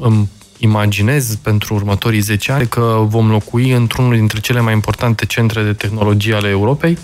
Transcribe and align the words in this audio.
îmi 0.00 0.28
imaginez 0.58 1.34
pentru 1.34 1.74
următorii 1.74 2.20
10 2.20 2.52
ani 2.52 2.66
că 2.66 3.04
vom 3.06 3.30
locui 3.30 3.70
într-unul 3.70 4.14
dintre 4.14 4.40
cele 4.40 4.60
mai 4.60 4.72
importante 4.72 5.26
centre 5.26 5.62
de 5.62 5.72
tehnologie 5.72 6.34
ale 6.34 6.48
Europei 6.48 6.98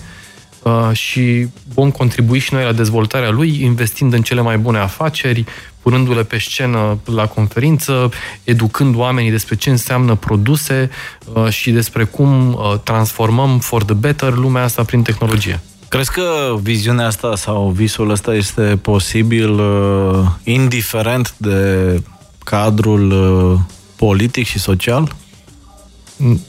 uh, 0.63 0.91
și 0.93 1.49
vom 1.75 1.91
contribui 1.91 2.39
și 2.39 2.55
noi 2.55 2.65
la 2.65 2.73
dezvoltarea 2.73 3.31
lui, 3.31 3.63
investind 3.63 4.13
în 4.13 4.23
cele 4.23 4.41
mai 4.41 4.59
bune 4.59 4.79
afaceri, 4.79 5.45
punându-le 5.83 6.23
pe 6.23 6.39
scenă 6.39 6.99
la 7.05 7.27
conferință, 7.27 8.11
educând 8.45 8.97
oamenii 8.97 9.31
despre 9.31 9.55
ce 9.55 9.71
înseamnă 9.71 10.15
produse 10.15 10.91
uh, 11.33 11.49
și 11.49 11.71
despre 11.71 12.05
cum 12.05 12.53
uh, 12.53 12.79
transformăm 12.85 13.59
for 13.59 13.85
the 13.85 13.95
better 13.95 14.33
lumea 14.33 14.63
asta 14.63 14.83
prin 14.83 15.03
tehnologie. 15.03 15.61
Crezi 15.89 16.13
că 16.13 16.57
viziunea 16.63 17.07
asta 17.07 17.37
sau 17.37 17.69
visul 17.69 18.11
ăsta 18.11 18.35
este 18.35 18.79
posibil 18.83 19.51
uh, 19.51 20.27
indiferent 20.45 21.35
de 21.37 22.01
cadrul 22.45 23.11
uh, 23.11 23.61
politic 23.97 24.47
și 24.47 24.59
social? 24.59 25.15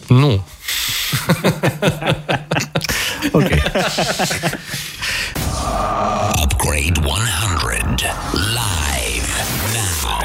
Nu. 0.08 0.31
ok. 3.31 3.49
Upgrade 6.44 7.00
100 7.03 8.05
live 8.34 9.31
now. 9.73 10.20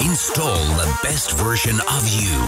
Install 0.00 0.64
the 0.76 0.98
best 1.02 1.32
version 1.32 1.80
of 1.86 2.08
you. 2.08 2.42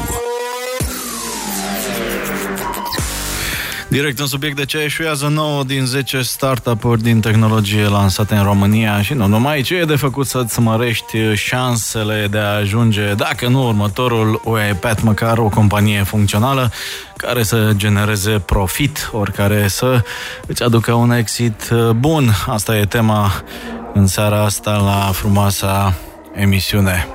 Direct 3.95 4.19
în 4.19 4.27
subiect 4.27 4.57
de 4.57 4.65
ce 4.65 4.79
eșuează 4.79 5.29
9 5.29 5.65
din 5.65 5.85
10 5.87 6.23
startup-uri 6.23 7.03
din 7.03 7.21
tehnologie 7.21 7.89
lansate 7.89 8.35
în 8.35 8.43
România 8.43 9.03
și 9.03 9.13
nu 9.13 9.27
numai 9.27 9.63
ce 9.63 9.75
e 9.75 9.85
de 9.85 9.97
făcut 9.97 10.27
să-ți 10.27 10.61
mărești 10.61 11.35
șansele 11.35 12.27
de 12.31 12.39
a 12.39 12.55
ajunge, 12.55 13.13
dacă 13.15 13.49
nu 13.49 13.67
următorul 13.67 14.41
UiPath, 14.45 15.03
măcar 15.03 15.39
o 15.39 15.49
companie 15.49 16.03
funcțională 16.03 16.73
care 17.17 17.43
să 17.43 17.73
genereze 17.77 18.31
profit, 18.31 19.11
ori 19.13 19.33
care 19.33 19.69
să 19.69 20.05
îți 20.47 20.63
aducă 20.63 20.93
un 20.93 21.13
exit 21.13 21.71
bun. 21.97 22.31
Asta 22.47 22.77
e 22.77 22.85
tema 22.85 23.33
în 23.93 24.07
seara 24.07 24.45
asta 24.45 24.77
la 24.77 25.13
frumoasa 25.13 25.95
emisiune. 26.33 27.07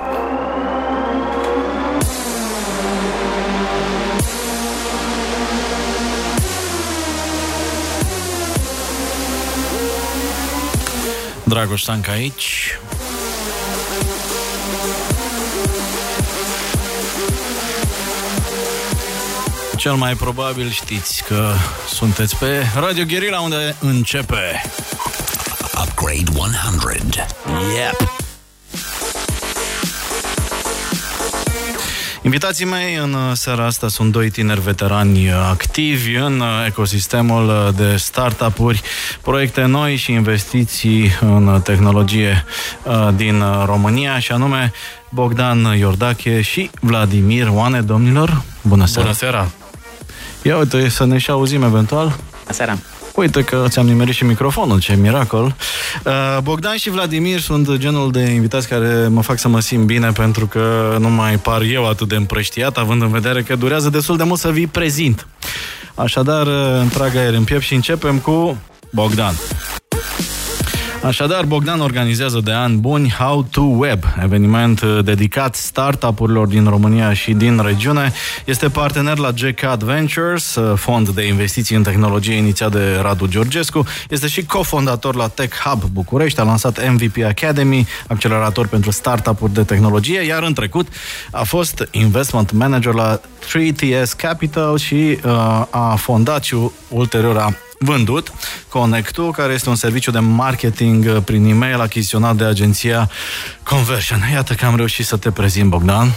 Dragoș 11.49 11.81
Stanca 11.81 12.11
aici. 12.11 12.79
Cel 19.77 19.93
mai 19.93 20.13
probabil 20.15 20.69
știți 20.69 21.23
că 21.23 21.53
sunteți 21.89 22.37
pe 22.37 22.65
Radio 22.75 23.03
Guerilla 23.05 23.39
unde 23.39 23.75
începe 23.79 24.61
Upgrade 25.81 26.23
100. 26.35 27.25
Yep. 27.75 28.18
Invitații 32.21 32.65
mei 32.65 32.95
în 32.95 33.13
uh, 33.13 33.19
seara 33.33 33.65
asta 33.65 33.87
sunt 33.87 34.11
doi 34.11 34.29
tineri 34.29 34.61
veterani 34.61 35.27
uh, 35.27 35.33
activi 35.49 36.15
în 36.15 36.39
uh, 36.39 36.65
ecosistemul 36.67 37.73
de 37.77 37.95
startup-uri, 37.95 38.81
proiecte 39.21 39.65
noi 39.65 39.95
și 39.95 40.11
investiții 40.11 41.11
în 41.19 41.61
tehnologie 41.63 42.45
din 43.15 43.43
România, 43.65 44.19
și 44.19 44.31
anume 44.31 44.73
Bogdan 45.09 45.75
Iordache 45.77 46.41
și 46.41 46.69
Vladimir 46.79 47.47
Oane. 47.51 47.81
Domnilor, 47.81 48.41
bună 48.61 48.85
seara! 48.85 49.07
Bună 49.07 49.17
seara! 49.17 49.47
Ia 50.41 50.57
uite, 50.57 50.89
să 50.89 51.05
ne 51.05 51.17
și 51.17 51.29
auzim 51.29 51.63
eventual. 51.63 52.05
Bună 52.05 52.51
seara! 52.51 52.77
Uite 53.15 53.43
că 53.43 53.65
ți-am 53.67 53.85
nimerit 53.85 54.13
și 54.13 54.23
microfonul, 54.23 54.79
ce 54.79 54.95
miracol. 54.95 55.55
Uh, 56.03 56.37
Bogdan 56.43 56.75
și 56.75 56.89
Vladimir 56.89 57.39
sunt 57.39 57.75
genul 57.75 58.11
de 58.11 58.19
invitați 58.19 58.67
care 58.67 59.07
mă 59.07 59.21
fac 59.21 59.39
să 59.39 59.47
mă 59.47 59.59
simt 59.59 59.85
bine 59.85 60.11
pentru 60.11 60.47
că 60.47 60.95
nu 60.99 61.09
mai 61.09 61.37
par 61.37 61.61
eu 61.61 61.87
atât 61.87 62.07
de 62.07 62.15
împrăștiat, 62.15 62.77
având 62.77 63.01
în 63.01 63.09
vedere 63.09 63.43
că 63.43 63.55
durează 63.55 63.89
destul 63.89 64.17
de 64.17 64.23
mult 64.23 64.39
să 64.39 64.51
vii 64.51 64.67
prezint. 64.67 65.27
Așadar, 65.95 66.47
uh, 66.47 66.79
întrag 66.81 67.15
aer 67.15 67.33
în 67.33 67.43
piept 67.43 67.63
și 67.63 67.73
începem 67.73 68.17
cu 68.17 68.57
Bogdan. 68.91 69.33
Așadar, 71.03 71.45
Bogdan 71.45 71.79
organizează 71.79 72.39
de 72.43 72.51
ani 72.51 72.77
buni 72.77 73.09
How 73.09 73.43
to 73.43 73.61
Web, 73.61 74.03
eveniment 74.23 74.81
uh, 74.81 74.99
dedicat 75.03 75.55
startup-urilor 75.55 76.47
din 76.47 76.65
România 76.65 77.13
și 77.13 77.33
din 77.33 77.61
regiune. 77.63 78.13
Este 78.45 78.69
partener 78.69 79.17
la 79.17 79.31
GK 79.31 79.63
Adventures, 79.63 80.55
uh, 80.55 80.77
fond 80.77 81.09
de 81.09 81.27
investiții 81.27 81.75
în 81.75 81.83
tehnologie 81.83 82.33
inițiat 82.33 82.71
de 82.71 82.99
Radu 83.01 83.27
Georgescu. 83.27 83.85
Este 84.09 84.27
și 84.27 84.45
cofondator 84.45 85.15
la 85.15 85.27
Tech 85.27 85.57
Hub 85.57 85.83
București, 85.83 86.39
a 86.39 86.43
lansat 86.43 86.89
MVP 86.91 87.23
Academy, 87.27 87.87
accelerator 88.07 88.67
pentru 88.67 88.91
startup-uri 88.91 89.53
de 89.53 89.63
tehnologie, 89.63 90.21
iar 90.21 90.43
în 90.43 90.53
trecut 90.53 90.87
a 91.31 91.43
fost 91.43 91.87
investment 91.91 92.51
manager 92.51 92.93
la 92.93 93.19
3TS 93.19 94.15
Capital 94.17 94.77
și 94.77 95.19
uh, 95.23 95.31
a 95.69 95.95
fondat 95.97 96.43
și 96.43 96.55
ulterior 96.89 97.37
a 97.37 97.53
vândut 97.79 98.33
Connectu, 98.69 99.31
care 99.31 99.53
este 99.53 99.69
un 99.69 99.75
serviciu 99.75 100.11
de 100.11 100.19
marketing 100.19 101.05
uh, 101.05 101.17
prin 101.25 101.45
e-mail 101.45 101.79
achiziționat 101.79 102.35
de 102.35 102.43
agenția 102.43 103.09
Conversion. 103.63 104.19
Iată 104.33 104.53
că 104.53 104.65
am 104.65 104.75
reușit 104.75 105.05
să 105.05 105.17
te 105.17 105.31
prezint, 105.31 105.69
Bogdan. 105.69 106.11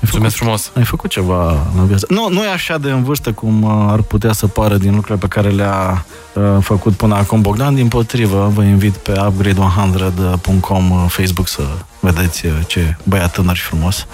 Mulțumesc 0.00 0.36
frumos. 0.36 0.70
Ai 0.76 0.84
făcut 0.84 1.10
ceva 1.10 1.66
în 1.76 1.86
viață. 1.86 2.06
Nu, 2.08 2.28
nu 2.28 2.44
e 2.44 2.48
așa 2.48 2.78
de 2.78 2.90
în 2.90 3.02
vârstă 3.02 3.32
cum 3.32 3.62
uh, 3.62 3.86
ar 3.90 4.02
putea 4.02 4.32
să 4.32 4.46
pară 4.46 4.76
din 4.76 4.94
lucrurile 4.94 5.26
pe 5.26 5.40
care 5.40 5.48
le-a 5.48 6.04
uh, 6.32 6.42
făcut 6.60 6.94
până 6.94 7.14
acum 7.14 7.40
Bogdan. 7.40 7.74
Din 7.74 7.88
potrivă, 7.88 8.50
vă 8.54 8.62
invit 8.62 8.96
pe 8.96 9.12
upgrade100.com 9.12 10.90
uh, 10.90 11.04
Facebook 11.08 11.48
să 11.48 11.62
vedeți 12.00 12.42
ce 12.66 12.96
băiat 13.02 13.32
tânăr 13.32 13.56
și 13.56 13.62
frumos. 13.62 14.06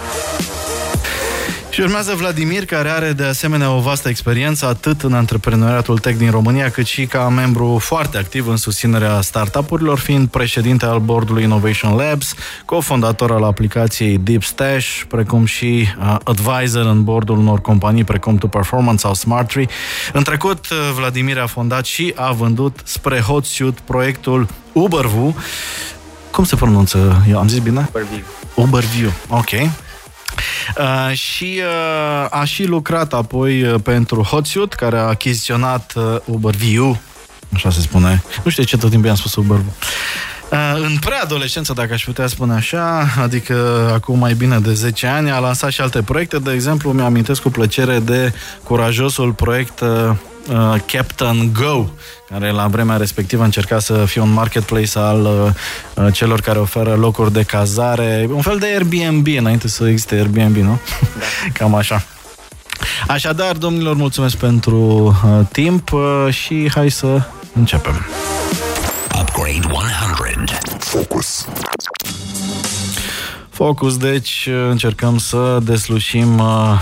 Și 1.73 1.81
urmează 1.81 2.15
Vladimir, 2.15 2.65
care 2.65 2.89
are 2.89 3.13
de 3.13 3.25
asemenea 3.25 3.71
o 3.71 3.81
vastă 3.81 4.09
experiență 4.09 4.67
atât 4.67 5.03
în 5.03 5.13
antreprenoriatul 5.13 5.99
tech 5.99 6.19
din 6.19 6.31
România, 6.31 6.71
cât 6.71 6.87
și 6.87 7.07
ca 7.07 7.29
membru 7.29 7.79
foarte 7.81 8.19
activ 8.19 8.49
în 8.49 8.57
susținerea 8.57 9.21
startup-urilor, 9.21 9.99
fiind 9.99 10.29
președinte 10.29 10.85
al 10.85 10.99
bordului 10.99 11.43
Innovation 11.43 11.95
Labs, 11.97 12.35
cofondator 12.65 13.31
al 13.31 13.43
aplicației 13.43 14.19
Deep 14.19 14.43
Stash, 14.43 15.03
precum 15.09 15.45
și 15.45 15.89
uh, 15.99 16.17
advisor 16.25 16.87
în 16.87 17.05
bordul 17.05 17.39
unor 17.39 17.61
companii 17.61 18.05
precum 18.05 18.37
To 18.37 18.47
Performance 18.47 19.01
sau 19.01 19.15
Smarttree. 19.15 19.67
În 20.13 20.23
trecut, 20.23 20.71
uh, 20.71 20.77
Vladimir 20.95 21.39
a 21.39 21.47
fondat 21.47 21.85
și 21.85 22.13
a 22.17 22.33
vândut 22.33 22.81
spre 22.85 23.21
Hotsuit 23.21 23.81
proiectul 23.81 24.47
Ubervu. 24.73 25.37
Cum 26.31 26.45
se 26.45 26.57
pronunță? 26.57 27.23
Eu 27.29 27.39
am 27.39 27.49
zis 27.49 27.59
bine? 27.59 27.89
Uberview. 27.89 28.25
Uberview, 28.55 29.11
ok. 29.29 29.51
Uh, 30.79 31.17
și 31.17 31.61
uh, 31.61 32.27
a 32.31 32.45
și 32.45 32.65
lucrat 32.65 33.13
apoi 33.13 33.63
uh, 33.63 33.81
pentru 33.83 34.23
Hotsuit, 34.23 34.73
care 34.73 34.99
a 34.99 35.03
achiziționat 35.03 35.93
uh, 35.97 36.17
Uberview, 36.25 36.99
așa 37.55 37.71
se 37.71 37.81
spune. 37.81 38.23
Nu 38.45 38.51
știu 38.51 38.63
ce 38.63 38.77
tot 38.77 38.91
timpul 38.91 39.11
am 39.11 39.17
spus 39.17 39.35
Uberview. 39.35 39.73
Uh, 40.53 40.59
în 40.83 40.99
preadolescență, 41.01 41.73
dacă 41.73 41.93
aș 41.93 42.05
putea 42.05 42.27
spune 42.27 42.53
așa, 42.53 43.07
adică 43.23 43.91
acum 43.95 44.19
mai 44.19 44.35
bine 44.35 44.59
de 44.59 44.73
10 44.73 45.07
ani, 45.07 45.31
a 45.31 45.39
lansat 45.39 45.71
și 45.71 45.81
alte 45.81 46.03
proiecte. 46.03 46.39
De 46.39 46.53
exemplu, 46.53 46.93
mi-amintesc 46.93 47.43
cu 47.43 47.51
plăcere 47.51 47.99
de 47.99 48.33
curajosul 48.65 49.33
proiect 49.33 49.81
uh, 49.81 50.11
uh, 50.51 50.75
Captain 50.87 51.53
Go, 51.53 51.87
care 52.31 52.51
la 52.51 52.67
vremea 52.67 52.97
respectivă 52.97 53.45
încerca 53.45 53.79
să 53.79 54.05
fie 54.05 54.21
un 54.21 54.33
marketplace 54.33 54.99
al 54.99 55.21
uh, 55.25 56.05
uh, 56.05 56.13
celor 56.13 56.41
care 56.41 56.59
oferă 56.59 56.95
locuri 56.95 57.33
de 57.33 57.43
cazare, 57.43 58.29
un 58.31 58.43
fel 58.43 58.59
de 58.59 58.67
Airbnb, 58.67 59.27
înainte 59.39 59.69
să 59.69 59.89
existe 59.89 60.15
Airbnb, 60.15 60.57
nu? 60.57 60.81
Da. 61.01 61.25
Cam 61.59 61.75
așa. 61.75 62.05
Așadar, 63.07 63.57
domnilor, 63.57 63.97
mulțumesc 63.97 64.37
pentru 64.37 64.77
uh, 65.25 65.47
timp 65.53 65.93
uh, 65.93 66.27
și 66.31 66.71
hai 66.75 66.91
să 66.91 67.23
începem. 67.55 68.07
Upgrade 69.21 69.61
100. 69.71 70.59
Focus. 70.79 71.47
Focus, 73.51 73.97
deci 73.97 74.49
încercăm 74.69 75.19
să 75.19 75.59
deslușim 75.63 76.39
uh, 76.39 76.81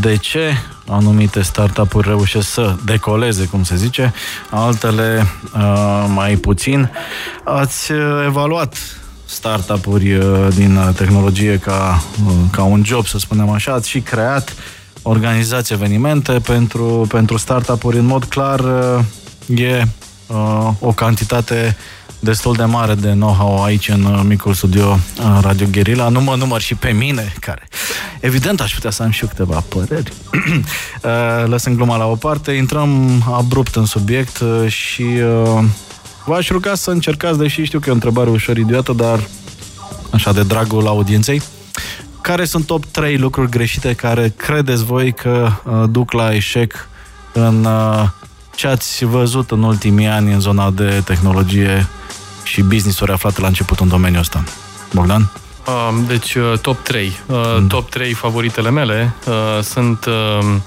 de 0.00 0.16
ce 0.16 0.52
anumite 0.88 1.42
startup-uri 1.42 2.08
reușesc 2.08 2.48
să 2.48 2.76
decoleze, 2.84 3.44
cum 3.46 3.64
se 3.64 3.76
zice, 3.76 4.12
altele 4.50 5.26
uh, 5.54 6.04
mai 6.14 6.36
puțin. 6.36 6.90
Ați 7.44 7.92
uh, 7.92 7.98
evaluat 8.26 8.76
startup-uri 9.24 10.14
uh, 10.14 10.46
din 10.54 10.78
tehnologie 10.96 11.58
ca, 11.58 12.02
uh, 12.26 12.32
ca 12.50 12.62
un 12.62 12.82
job, 12.84 13.06
să 13.06 13.18
spunem 13.18 13.50
așa, 13.50 13.72
ați 13.72 13.88
și 13.88 14.00
creat 14.00 14.54
organizați 15.02 15.72
evenimente 15.72 16.32
pentru, 16.32 17.06
pentru 17.08 17.36
startup-uri. 17.36 17.98
În 17.98 18.06
mod 18.06 18.24
clar, 18.24 18.60
uh, 18.60 19.58
e 19.58 19.82
uh, 20.26 20.68
o 20.80 20.92
cantitate 20.92 21.76
destul 22.24 22.54
de 22.54 22.64
mare 22.64 22.94
de 22.94 23.10
know-how 23.10 23.64
aici 23.64 23.88
în 23.88 24.04
uh, 24.04 24.20
micul 24.24 24.54
studio 24.54 24.98
uh, 25.18 25.38
Radio 25.40 25.66
Guerilla. 25.70 26.08
Nu 26.08 26.20
mă 26.20 26.34
număr 26.36 26.60
și 26.60 26.74
pe 26.74 26.90
mine, 26.90 27.32
care 27.40 27.68
evident 28.20 28.60
aș 28.60 28.74
putea 28.74 28.90
să 28.90 29.02
am 29.02 29.10
și 29.10 29.22
eu 29.22 29.28
câteva 29.28 29.64
păreri. 29.68 30.12
Uh, 31.04 31.10
lăsând 31.46 31.76
gluma 31.76 31.96
la 31.96 32.06
o 32.06 32.14
parte, 32.14 32.52
intrăm 32.52 33.22
abrupt 33.32 33.74
în 33.74 33.84
subiect 33.84 34.42
și 34.66 35.04
v-aș 36.24 36.48
ruga 36.48 36.74
să 36.74 36.90
încercați, 36.90 37.38
deși 37.38 37.64
știu 37.64 37.78
că 37.78 37.84
e 37.86 37.90
o 37.90 37.94
întrebare 37.94 38.30
ușor 38.30 38.56
idiotă, 38.56 38.92
dar 38.92 39.20
așa 40.10 40.32
de 40.32 40.42
dragul 40.42 40.86
audienței, 40.86 41.42
care 42.20 42.44
sunt 42.44 42.66
top 42.66 42.84
3 42.84 43.16
lucruri 43.16 43.50
greșite 43.50 43.92
care 43.92 44.32
credeți 44.36 44.84
voi 44.84 45.12
că 45.12 45.50
uh, 45.64 45.82
duc 45.90 46.12
la 46.12 46.34
eșec 46.34 46.88
în 47.32 47.64
uh, 47.64 48.08
ce 48.54 48.66
ați 48.66 49.04
văzut 49.04 49.50
în 49.50 49.62
ultimii 49.62 50.06
ani 50.06 50.32
în 50.32 50.40
zona 50.40 50.70
de 50.70 51.02
tehnologie 51.04 51.86
și 52.42 52.62
business-uri 52.62 53.12
aflate 53.12 53.40
la 53.40 53.46
început 53.46 53.78
în 53.78 53.88
domeniul 53.88 54.20
ăsta? 54.20 54.44
Bogdan? 54.92 55.30
Deci, 56.06 56.34
uh, 56.34 56.58
top 56.60 56.82
3. 56.82 57.06
Uh, 57.26 57.36
mm. 57.58 57.66
Top 57.66 57.90
3 57.90 58.12
favoritele 58.12 58.70
mele 58.70 59.14
uh, 59.26 59.62
sunt 59.62 60.04
um, 60.04 60.62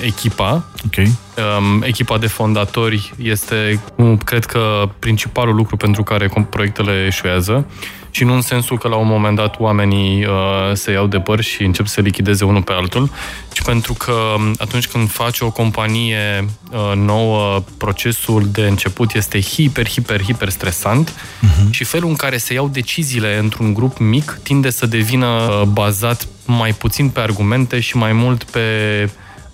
echipa. 0.00 0.64
Okay. 0.86 1.12
Um, 1.58 1.82
echipa 1.82 2.18
de 2.18 2.26
fondatori 2.26 3.12
este, 3.22 3.80
cred 4.24 4.44
că, 4.44 4.88
principalul 4.98 5.54
lucru 5.54 5.76
pentru 5.76 6.02
care 6.02 6.30
proiectele 6.50 7.04
eșuează 7.06 7.66
și 8.10 8.24
nu 8.24 8.34
în 8.34 8.40
sensul 8.40 8.78
că 8.78 8.88
la 8.88 8.96
un 8.96 9.06
moment 9.06 9.36
dat 9.36 9.60
oamenii 9.60 10.24
uh, 10.24 10.32
se 10.72 10.90
iau 10.90 11.06
de 11.06 11.18
păr 11.18 11.40
și 11.40 11.62
încep 11.62 11.86
să 11.86 11.92
se 11.92 12.00
lichideze 12.00 12.44
unul 12.44 12.62
pe 12.62 12.72
altul, 12.72 13.10
ci 13.52 13.62
pentru 13.62 13.92
că 13.92 14.12
um, 14.36 14.54
atunci 14.58 14.88
când 14.88 15.10
faci 15.10 15.40
o 15.40 15.50
companie 15.50 16.44
uh, 16.70 16.92
nouă, 16.96 17.62
procesul 17.76 18.48
de 18.52 18.66
început 18.66 19.14
este 19.14 19.40
hiper, 19.40 19.88
hiper, 19.88 20.22
hiper 20.22 20.48
stresant 20.48 21.10
uh-huh. 21.10 21.70
și 21.70 21.84
felul 21.84 22.08
în 22.08 22.16
care 22.16 22.36
se 22.36 22.52
iau 22.52 22.68
deciziile 22.68 23.38
într-un 23.38 23.74
grup 23.74 23.98
mic 23.98 24.40
tinde 24.42 24.70
să 24.70 24.86
devină 24.86 25.26
uh, 25.26 25.62
bazat 25.62 26.28
mai 26.46 26.72
puțin 26.72 27.08
pe 27.08 27.20
argumente 27.20 27.80
și 27.80 27.96
mai 27.96 28.12
mult 28.12 28.42
pe 28.42 28.60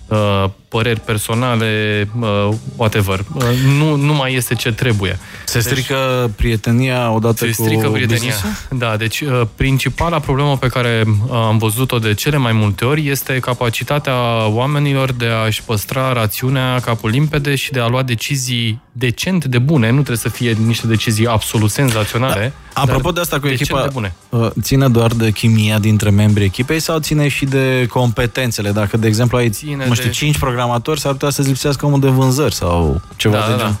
uh, 0.07 0.49
păreri 0.67 0.99
personale, 0.99 2.09
uh, 2.19 2.49
whatever. 2.75 3.25
Uh, 3.33 3.43
nu, 3.77 3.95
nu 3.95 4.13
mai 4.13 4.33
este 4.33 4.55
ce 4.55 4.71
trebuie. 4.71 5.19
Se 5.45 5.59
deci, 5.59 5.67
strică 5.67 6.31
prietenia 6.35 7.11
odată 7.11 7.45
se 7.45 7.51
strică 7.51 7.85
cu 7.85 7.91
prietenia. 7.91 8.33
Da, 8.69 8.97
deci 8.97 9.19
uh, 9.19 9.41
principala 9.55 10.19
problemă 10.19 10.57
pe 10.57 10.67
care 10.67 11.03
uh, 11.07 11.31
am 11.31 11.57
văzut-o 11.57 11.99
de 11.99 12.13
cele 12.13 12.37
mai 12.37 12.51
multe 12.51 12.85
ori 12.85 13.07
este 13.07 13.39
capacitatea 13.39 14.47
oamenilor 14.47 15.11
de 15.11 15.25
a-și 15.25 15.63
păstra 15.63 16.13
rațiunea, 16.13 16.79
capul 16.79 17.09
limpede 17.09 17.55
și 17.55 17.71
de 17.71 17.79
a 17.79 17.87
lua 17.87 18.03
decizii 18.03 18.81
decent 18.91 19.45
de 19.45 19.59
bune. 19.59 19.87
Nu 19.87 19.95
trebuie 19.95 20.17
să 20.17 20.29
fie 20.29 20.51
niște 20.65 20.87
decizii 20.87 21.27
absolut 21.27 21.69
senzaționale. 21.69 22.53
Da. 22.73 22.81
Apropo 22.81 23.11
de 23.11 23.19
asta 23.19 23.39
cu 23.39 23.47
echipa, 23.47 23.81
de 23.81 23.89
bune. 23.93 24.13
Uh, 24.29 24.47
ține 24.61 24.87
doar 24.87 25.11
de 25.11 25.31
chimia 25.31 25.79
dintre 25.79 26.09
membrii 26.09 26.45
echipei 26.45 26.79
sau 26.79 26.99
ține 26.99 27.27
și 27.27 27.45
de 27.45 27.85
competențele? 27.89 28.71
Dacă, 28.71 28.97
de 28.97 29.07
exemplu, 29.07 29.37
ai, 29.37 29.49
ține 29.49 29.87
nu 29.87 29.93
știu, 29.93 30.07
de... 30.07 30.13
5 30.13 30.37
programatori, 30.57 30.99
s-ar 30.99 31.11
putea 31.11 31.29
să-ți 31.29 31.47
lipsească 31.47 31.85
omul 31.85 31.99
de 31.99 32.07
vânzări 32.07 32.53
sau 32.53 33.01
ceva 33.15 33.37
da, 33.37 33.45
de 33.45 33.51
da, 33.51 33.57
gen. 33.57 33.65
Da. 33.65 33.75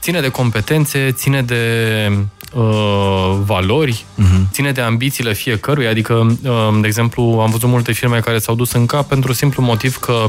Ține 0.00 0.20
de 0.20 0.28
competențe, 0.28 1.10
ține 1.10 1.42
de 1.42 1.64
uh, 2.54 3.38
valori, 3.44 4.04
uh-huh. 4.18 4.50
ține 4.52 4.72
de 4.72 4.80
ambițiile 4.80 5.32
fiecăruia. 5.32 5.90
Adică, 5.90 6.14
uh, 6.14 6.78
de 6.80 6.86
exemplu, 6.86 7.22
am 7.22 7.50
văzut 7.50 7.68
multe 7.68 7.92
firme 7.92 8.18
care 8.18 8.38
s-au 8.38 8.54
dus 8.54 8.72
în 8.72 8.86
cap 8.86 9.08
pentru 9.08 9.32
simplu 9.32 9.62
motiv 9.62 9.96
că 9.98 10.26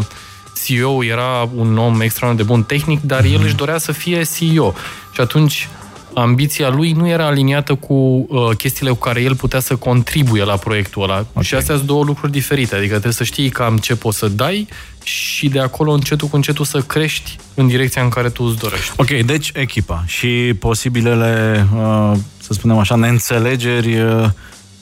CEO 0.66 1.04
era 1.04 1.50
un 1.56 1.78
om 1.78 2.02
extraordinar 2.02 2.46
de 2.46 2.54
bun 2.54 2.64
tehnic, 2.64 3.02
dar 3.02 3.22
uh-huh. 3.22 3.34
el 3.34 3.42
își 3.44 3.56
dorea 3.56 3.78
să 3.78 3.92
fie 3.92 4.22
CEO. 4.38 4.74
Și 5.12 5.22
atunci 5.22 5.70
ambiția 6.14 6.70
lui 6.70 6.92
nu 6.92 7.08
era 7.08 7.26
aliniată 7.26 7.76
cu 7.76 7.94
uh, 7.94 8.56
chestiile 8.58 8.92
cu 8.92 8.98
care 8.98 9.22
el 9.22 9.36
putea 9.36 9.60
să 9.60 9.76
contribuie 9.76 10.44
la 10.44 10.58
proiectul 10.58 11.04
ăla. 11.04 11.18
Okay. 11.18 11.44
Și 11.44 11.56
astea 11.56 11.76
sunt 11.76 11.88
două 11.88 12.04
lucruri 12.04 12.32
diferite. 12.32 12.76
Adică 12.76 12.92
trebuie 12.92 13.14
să 13.14 13.24
știi 13.24 13.50
cam 13.50 13.78
ce 13.78 13.96
poți 13.96 14.18
să 14.18 14.28
dai 14.28 14.68
și 15.04 15.48
de 15.48 15.60
acolo 15.60 15.92
încetul 15.92 16.28
cu 16.28 16.36
încetul 16.36 16.66
să 16.66 16.80
crești 16.80 17.36
în 17.54 17.68
direcția 17.68 18.02
în 18.02 18.10
care 18.10 18.30
tu 18.30 18.44
îți 18.44 18.58
dorești. 18.58 18.92
Ok, 18.98 19.10
deci 19.26 19.52
echipa 19.54 20.04
și 20.06 20.54
posibilele, 20.60 21.68
uh, 21.76 22.12
să 22.38 22.54
spunem 22.54 22.78
așa, 22.78 22.96
neînțelegeri 22.96 24.02
uh, 24.02 24.26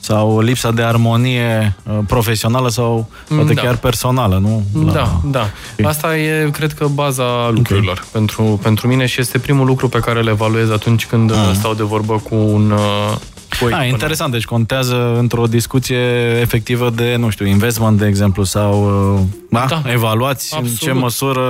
sau 0.00 0.40
lipsa 0.40 0.70
de 0.70 0.82
armonie 0.82 1.76
uh, 1.82 1.98
profesională 2.06 2.68
sau 2.68 3.10
poate 3.28 3.52
da. 3.52 3.62
chiar 3.62 3.76
personală, 3.76 4.38
nu? 4.38 4.64
La... 4.84 4.92
Da, 4.92 5.20
da. 5.24 5.50
Okay. 5.72 5.90
Asta 5.90 6.16
e, 6.16 6.50
cred 6.50 6.72
că, 6.72 6.86
baza 6.86 7.50
lucrurilor 7.50 7.96
okay. 7.98 8.08
pentru, 8.12 8.60
pentru 8.62 8.86
mine 8.86 9.06
și 9.06 9.20
este 9.20 9.38
primul 9.38 9.66
lucru 9.66 9.88
pe 9.88 9.98
care 9.98 10.22
le 10.22 10.30
evaluez 10.30 10.70
atunci 10.70 11.06
când 11.06 11.30
uh. 11.30 11.36
stau 11.54 11.74
de 11.74 11.82
vorbă 11.82 12.14
cu 12.14 12.34
un 12.34 12.74
uh, 13.64 13.70
cu 13.70 13.76
ah, 13.80 13.88
interesant, 13.88 14.32
deci 14.32 14.44
contează 14.44 15.16
într-o 15.18 15.46
discuție 15.46 16.00
efectivă 16.40 16.90
de, 16.90 17.16
nu 17.18 17.30
știu, 17.30 17.46
investment, 17.46 17.98
de 17.98 18.06
exemplu, 18.06 18.44
sau 18.44 18.90
da, 19.50 19.66
da 19.68 19.82
evaluați 19.92 20.54
absolut. 20.54 20.80
în 20.80 20.86
ce 20.86 20.92
măsură 20.92 21.44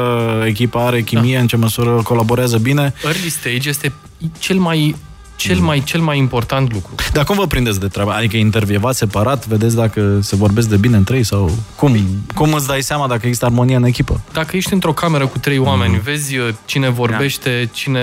echipa 0.47 0.87
are 0.87 1.03
chimie, 1.03 1.35
da. 1.35 1.41
în 1.41 1.47
ce 1.47 1.56
măsură 1.56 1.91
colaborează 1.91 2.59
bine. 2.59 2.94
Early 3.05 3.29
stage 3.29 3.69
este 3.69 3.93
cel 4.38 4.56
mai 4.56 4.94
cel 5.37 5.59
mai, 5.59 5.82
cel 5.85 6.00
mai 6.00 6.19
important 6.19 6.73
lucru. 6.73 6.94
Dar 7.12 7.25
cum 7.25 7.37
vă 7.37 7.47
prindeți 7.47 7.81
de 7.81 7.87
treabă? 7.87 8.12
Adică 8.12 8.37
intervievați 8.37 8.99
separat, 8.99 9.47
vedeți 9.47 9.76
dacă 9.76 10.19
se 10.20 10.37
vorbesc 10.37 10.69
de 10.69 10.76
bine 10.76 10.97
între 10.97 11.17
ei 11.17 11.25
sau 11.25 11.50
cum? 11.76 11.97
Cum 12.35 12.53
îți 12.53 12.67
dai 12.67 12.82
seama 12.82 13.06
dacă 13.06 13.20
există 13.23 13.44
armonie 13.44 13.76
în 13.76 13.85
echipă? 13.85 14.20
Dacă 14.32 14.56
ești 14.56 14.73
într-o 14.73 14.93
cameră 14.93 15.26
cu 15.26 15.38
trei 15.38 15.59
oameni, 15.59 15.93
mm. 15.93 16.00
vezi 16.05 16.37
uh, 16.37 16.49
cine 16.64 16.88
vorbește, 16.88 17.62
da. 17.64 17.70
cine 17.73 18.00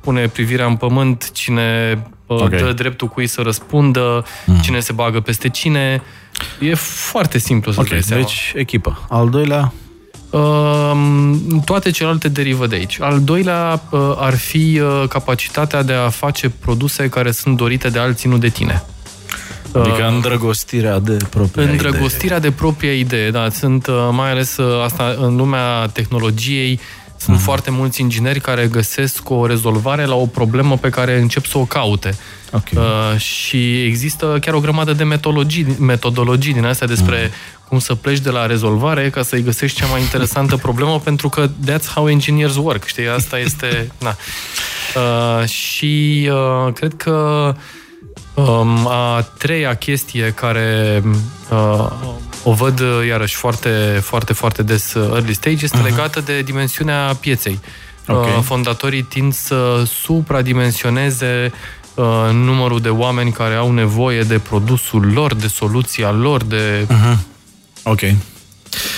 pune 0.00 0.28
privirea 0.28 0.66
în 0.66 0.76
pământ, 0.76 1.30
cine 1.32 1.92
uh, 1.96 2.14
okay. 2.26 2.58
dă 2.58 2.72
dreptul 2.72 3.08
cu 3.08 3.20
ei 3.20 3.26
să 3.26 3.40
răspundă, 3.42 4.24
mm. 4.46 4.60
cine 4.60 4.80
se 4.80 4.92
bagă 4.92 5.20
peste 5.20 5.48
cine. 5.48 6.02
E 6.60 6.74
foarte 6.74 7.38
simplu 7.38 7.72
să 7.72 7.80
okay. 7.80 7.92
dai 7.92 8.02
seama. 8.02 8.22
Deci, 8.22 8.52
echipă. 8.56 9.06
Al 9.08 9.28
doilea? 9.28 9.72
toate 11.64 11.90
celelalte 11.90 12.28
derivă 12.28 12.66
de 12.66 12.74
aici. 12.74 13.00
Al 13.00 13.20
doilea 13.20 13.82
uh, 13.90 14.00
ar 14.16 14.34
fi 14.34 14.80
uh, 14.80 15.08
capacitatea 15.08 15.82
de 15.82 15.92
a 15.92 16.08
face 16.08 16.48
produse 16.48 17.08
care 17.08 17.30
sunt 17.30 17.56
dorite 17.56 17.88
de 17.88 17.98
alții, 17.98 18.28
nu 18.28 18.38
de 18.38 18.48
tine. 18.48 18.84
Adică 19.72 20.06
uh, 20.06 20.12
îndrăgostirea 20.14 20.98
de 20.98 21.16
propria 21.30 21.70
Îndrăgostirea 21.70 22.36
idee. 22.36 22.50
de 22.50 22.56
propria 22.56 22.92
idee, 22.92 23.30
da. 23.30 23.48
Sunt 23.48 23.86
mai 24.12 24.30
ales 24.30 24.58
asta 24.84 25.16
în 25.18 25.36
lumea 25.36 25.86
tehnologiei 25.86 26.80
sunt 27.16 27.36
uh-huh. 27.36 27.42
foarte 27.42 27.70
mulți 27.70 28.00
ingineri 28.00 28.40
care 28.40 28.66
găsesc 28.66 29.30
o 29.30 29.46
rezolvare 29.46 30.04
la 30.04 30.14
o 30.14 30.26
problemă 30.26 30.76
pe 30.76 30.88
care 30.88 31.18
încep 31.18 31.44
să 31.46 31.58
o 31.58 31.64
caute. 31.64 32.16
Okay. 32.52 32.84
Uh, 32.84 33.18
și 33.20 33.84
există 33.84 34.38
chiar 34.40 34.54
o 34.54 34.60
grămadă 34.60 34.92
de 34.92 35.04
metodologii, 35.04 35.76
metodologii 35.78 36.52
din 36.52 36.64
astea 36.64 36.86
despre 36.86 37.28
uh-huh. 37.28 37.68
cum 37.68 37.78
să 37.78 37.94
pleci 37.94 38.18
de 38.18 38.30
la 38.30 38.46
rezolvare 38.46 39.10
ca 39.10 39.22
să-i 39.22 39.42
găsești 39.42 39.78
cea 39.78 39.86
mai 39.86 40.00
interesantă 40.00 40.56
problemă, 40.56 41.00
pentru 41.00 41.28
că 41.28 41.48
that's 41.48 41.92
how 41.94 42.08
engineers 42.08 42.56
work, 42.56 42.84
știi? 42.84 43.08
Asta 43.08 43.38
este... 43.38 43.90
na. 43.98 44.16
Uh, 44.94 45.48
și 45.48 46.28
uh, 46.30 46.72
cred 46.72 46.94
că 46.96 47.54
um, 48.36 48.86
a 48.86 49.26
treia 49.38 49.74
chestie 49.74 50.32
care 50.34 51.02
uh, 51.50 51.90
o 52.44 52.52
văd 52.52 52.80
uh, 52.80 53.06
iarăși 53.08 53.34
foarte, 53.34 54.00
foarte, 54.02 54.32
foarte 54.32 54.62
des 54.62 54.94
uh, 54.94 55.08
early 55.12 55.34
stage, 55.34 55.64
este 55.64 55.78
uh-huh. 55.78 55.84
legată 55.84 56.20
de 56.20 56.42
dimensiunea 56.42 57.16
pieței. 57.20 57.60
Okay. 58.08 58.34
Uh, 58.36 58.42
fondatorii 58.42 59.02
tind 59.02 59.32
să 59.32 59.82
supradimensioneze 59.86 61.52
numărul 62.32 62.80
de 62.80 62.88
oameni 62.88 63.32
care 63.32 63.54
au 63.54 63.72
nevoie 63.72 64.22
de 64.22 64.38
produsul 64.38 65.12
lor, 65.12 65.34
de 65.34 65.46
soluția 65.46 66.10
lor, 66.10 66.44
de... 66.44 66.86
Uh-huh. 66.86 67.18
Ok. 67.82 68.00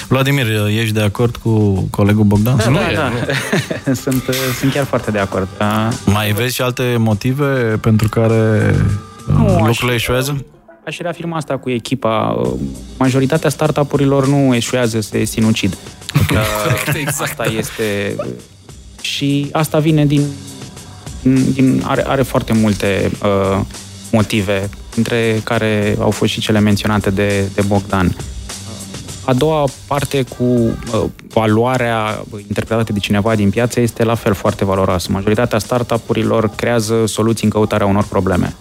Vladimir, 0.09 0.47
ești 0.69 0.95
de 0.95 1.03
acord 1.03 1.37
cu 1.37 1.81
colegul 1.91 2.25
Bogdan? 2.25 2.57
Da, 2.57 2.65
da, 2.65 2.93
da. 2.95 3.93
sunt, 4.03 4.25
sunt 4.59 4.73
chiar 4.73 4.85
foarte 4.85 5.11
de 5.11 5.19
acord. 5.19 5.49
Da. 5.59 5.89
Mai 6.05 6.33
vezi 6.33 6.55
și 6.55 6.63
alte 6.63 6.97
motive 6.99 7.79
pentru 7.81 8.09
care 8.09 8.75
nu, 9.37 9.67
lucrurile 9.67 9.95
eșuează? 9.95 10.45
aș 10.89 10.99
reafirma 10.99 11.37
asta 11.37 11.59
cu 11.59 11.71
echipa. 11.71 12.43
Majoritatea 12.99 13.51
startup-urilor 13.51 14.27
nu 14.27 14.55
eșuează, 14.55 15.01
se 15.01 15.25
sinucid. 15.25 15.77
Okay. 16.23 16.43
exact. 17.03 17.31
Asta 17.31 17.45
este... 17.45 18.17
Și 19.01 19.49
asta 19.53 19.79
vine 19.79 20.07
din... 20.07 20.23
din 21.53 21.83
are, 21.87 22.05
are 22.07 22.23
foarte 22.23 22.53
multe 22.53 23.11
uh, 23.23 23.61
motive, 24.13 24.71
între 24.97 25.41
care 25.45 25.97
au 26.01 26.11
fost 26.11 26.33
și 26.33 26.41
cele 26.41 26.59
menționate 26.59 27.11
de, 27.11 27.49
de 27.55 27.63
Bogdan. 27.67 28.17
A 29.29 29.33
doua 29.33 29.69
parte 29.87 30.23
cu 30.23 30.45
uh, 30.45 31.05
valoarea 31.29 32.25
interpretată 32.37 32.93
de 32.93 32.99
cineva 32.99 33.35
din 33.35 33.51
piață 33.51 33.81
este 33.81 34.05
la 34.05 34.15
fel 34.15 34.35
foarte 34.35 34.65
valoroasă. 34.65 35.09
Majoritatea 35.13 35.59
startup-urilor 35.59 36.51
creează 36.57 37.07
soluții 37.07 37.45
în 37.45 37.51
căutarea 37.51 37.87
unor 37.87 38.05
probleme. 38.05 38.55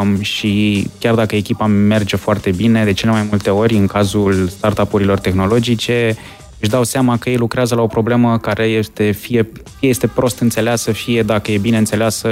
Um, 0.00 0.20
și 0.20 0.86
chiar 0.98 1.14
dacă 1.14 1.36
echipa 1.36 1.66
merge 1.66 2.16
foarte 2.16 2.50
bine, 2.50 2.84
de 2.84 2.92
cele 2.92 3.10
mai 3.10 3.26
multe 3.30 3.50
ori, 3.50 3.74
în 3.74 3.86
cazul 3.86 4.48
startup-urilor 4.48 5.18
tehnologice, 5.18 6.16
își 6.58 6.70
dau 6.70 6.84
seama 6.84 7.16
că 7.16 7.30
ei 7.30 7.36
lucrează 7.36 7.74
la 7.74 7.82
o 7.82 7.86
problemă 7.86 8.38
care 8.38 8.64
este 8.64 9.10
fie, 9.10 9.48
fie 9.78 9.88
este 9.88 10.06
prost 10.06 10.38
înțeleasă, 10.38 10.92
fie 10.92 11.22
dacă 11.22 11.52
e 11.52 11.58
bine 11.58 11.78
înțeleasă, 11.78 12.28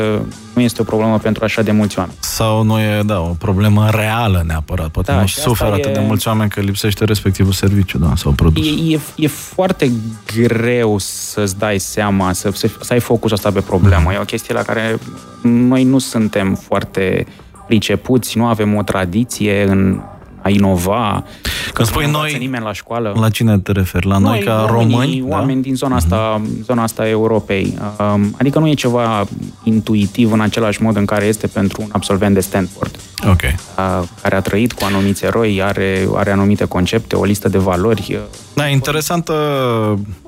nu 0.55 0.63
este 0.63 0.81
o 0.81 0.85
problemă 0.85 1.19
pentru 1.19 1.45
așa 1.45 1.63
de 1.63 1.71
mulți 1.71 1.99
oameni. 1.99 2.17
Sau 2.21 2.63
nu 2.63 2.81
e, 2.81 3.03
da, 3.07 3.21
o 3.21 3.35
problemă 3.39 3.89
reală 3.91 4.45
neapărat. 4.47 4.89
Poate 4.89 5.13
Da, 5.13 5.21
nu 5.21 5.27
și 5.27 5.35
asta 5.39 5.49
suferă 5.49 5.71
e- 5.71 5.75
atât 5.75 5.93
de 5.93 6.01
mulți 6.07 6.29
oameni 6.29 6.51
că 6.51 6.61
lipsește 6.61 7.05
respectivul 7.05 7.53
serviciu, 7.53 7.99
da, 7.99 8.13
sau 8.17 8.33
produs. 8.33 8.67
E, 8.67 8.93
e, 8.95 9.01
e 9.17 9.27
foarte 9.27 9.91
greu 10.37 10.99
să-ți 10.99 11.59
dai 11.59 11.79
seama, 11.79 12.33
să, 12.33 12.51
să, 12.55 12.69
să 12.81 12.93
ai 12.93 13.01
focusul 13.01 13.37
asta 13.37 13.51
pe 13.51 13.61
problemă. 13.61 14.13
E 14.13 14.19
o 14.19 14.25
chestie 14.25 14.55
la 14.55 14.63
care 14.63 14.99
noi 15.43 15.85
nu 15.85 15.99
suntem 15.99 16.55
foarte 16.55 17.27
pricepuți, 17.67 18.39
nu 18.39 18.47
avem 18.47 18.75
o 18.75 18.83
tradiție 18.83 19.65
în 19.69 20.01
a 20.43 20.49
inova. 20.49 21.25
Când 21.73 21.89
spui 21.89 22.03
nu 22.03 22.09
învață 22.09 22.31
noi, 22.31 22.39
nimeni 22.39 22.65
la 22.65 22.73
școală. 22.73 23.13
La 23.21 23.29
cine 23.29 23.59
te 23.59 23.73
referi? 23.73 24.07
La 24.07 24.19
noi, 24.19 24.39
ca 24.41 24.67
oamenii, 24.71 24.93
români? 24.95 25.17
da? 25.19 25.25
Mhm. 25.25 25.31
Oameni 25.33 25.63
din 25.63 25.75
zona 25.75 25.97
asta, 25.97 26.41
zona 26.63 26.83
asta 26.83 27.03
a 27.03 27.09
Europei. 27.09 27.79
Um, 28.15 28.35
Adică 28.39 28.59
nu 28.59 28.69
e 28.69 28.75
ceva 28.75 29.27
intuitiv 29.63 30.33
în 30.33 30.41
același 30.41 30.83
mod 30.83 30.97
în 30.97 31.05
care 31.05 31.25
este 31.25 31.47
pentru 31.47 31.83
un 31.83 31.89
absolvent 31.93 32.35
de 32.35 32.41
Stanford, 32.41 32.97
Ok. 33.31 33.41
uh, 33.43 34.09
care 34.23 34.35
a 34.35 34.41
trăit 34.41 34.73
cu 34.73 34.85
anumiți 34.85 35.25
eroi, 35.25 35.63
are, 35.63 36.09
are 36.15 36.31
anumite 36.31 36.65
concepte, 36.65 37.17
o 37.17 37.25
listă 37.25 37.49
de 37.49 37.59
valori. 37.59 38.07
uh, 38.11 38.19
Da, 38.55 38.67
interesantă 38.67 39.33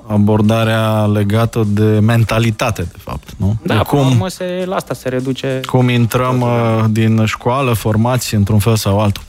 abordarea 0.07 1.05
legată 1.05 1.63
de 1.67 1.99
mentalitate, 2.01 2.81
de 2.81 2.97
fapt, 2.97 3.29
nu? 3.37 3.47
Da, 3.47 3.53
de 3.53 3.59
până 3.61 3.73
la 3.73 3.83
cum, 3.83 4.11
urmă 4.11 4.27
se, 4.27 4.63
la 4.65 4.75
asta 4.75 4.93
se 4.93 5.09
reduce... 5.09 5.59
cum 5.65 5.89
intrăm 5.89 6.41
uh, 6.41 6.83
din 6.89 7.25
școală 7.25 7.73
formați 7.73 8.35
într-un 8.35 8.59
fel 8.59 8.75
sau 8.75 8.99
altul. 8.99 9.23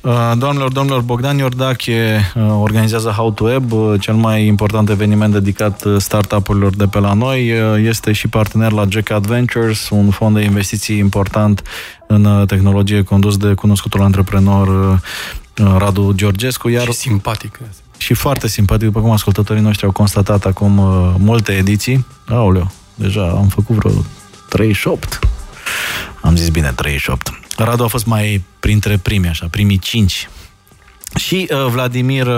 Uh, 0.00 0.32
Doamnelor, 0.38 0.72
domnilor, 0.72 1.00
Bogdan 1.00 1.38
Iordache 1.38 2.20
uh, 2.34 2.42
organizează 2.60 3.08
How 3.08 3.30
to 3.30 3.44
Web, 3.44 3.72
uh, 3.72 4.00
cel 4.00 4.14
mai 4.14 4.46
important 4.46 4.88
eveniment 4.88 5.32
dedicat 5.32 5.84
uh, 5.84 5.96
startup-urilor 5.98 6.76
de 6.76 6.86
pe 6.86 6.98
la 6.98 7.12
noi. 7.12 7.52
Uh, 7.52 7.86
Este 7.86 8.12
și 8.12 8.28
partener 8.28 8.72
la 8.72 8.84
Jack 8.88 9.10
Adventures, 9.10 9.90
un 9.90 10.10
fond 10.10 10.36
de 10.36 10.42
investiții 10.42 10.98
important 10.98 11.62
în 12.06 12.24
uh, 12.24 12.46
tehnologie 12.46 13.02
condus 13.02 13.36
de 13.36 13.54
cunoscutul 13.54 14.02
antreprenor 14.02 14.68
uh, 14.68 14.98
uh, 15.66 15.74
Radu 15.78 16.12
Georgescu, 16.12 16.68
iar 16.68 16.84
Și 16.84 16.92
simpatic. 16.92 17.60
Și 18.02 18.14
foarte 18.14 18.48
simpatic, 18.48 18.86
după 18.86 19.00
cum 19.00 19.10
ascultătorii 19.10 19.62
noștri 19.62 19.84
au 19.84 19.92
constatat 19.92 20.44
acum 20.44 20.78
uh, 20.78 21.14
multe 21.18 21.52
ediții. 21.52 22.06
Aoleu, 22.28 22.70
deja 22.94 23.28
am 23.28 23.48
făcut 23.48 23.76
vreo 23.76 23.92
38. 24.48 25.18
Am 26.20 26.36
zis 26.36 26.48
bine 26.48 26.72
38. 26.76 27.40
Radu 27.56 27.82
a 27.82 27.86
fost 27.86 28.06
mai 28.06 28.44
printre 28.60 28.96
primii, 28.96 29.28
așa, 29.28 29.46
primii 29.50 29.78
5. 29.78 30.28
Și 31.16 31.48
uh, 31.50 31.66
Vladimir 31.70 32.26
uh, 32.26 32.32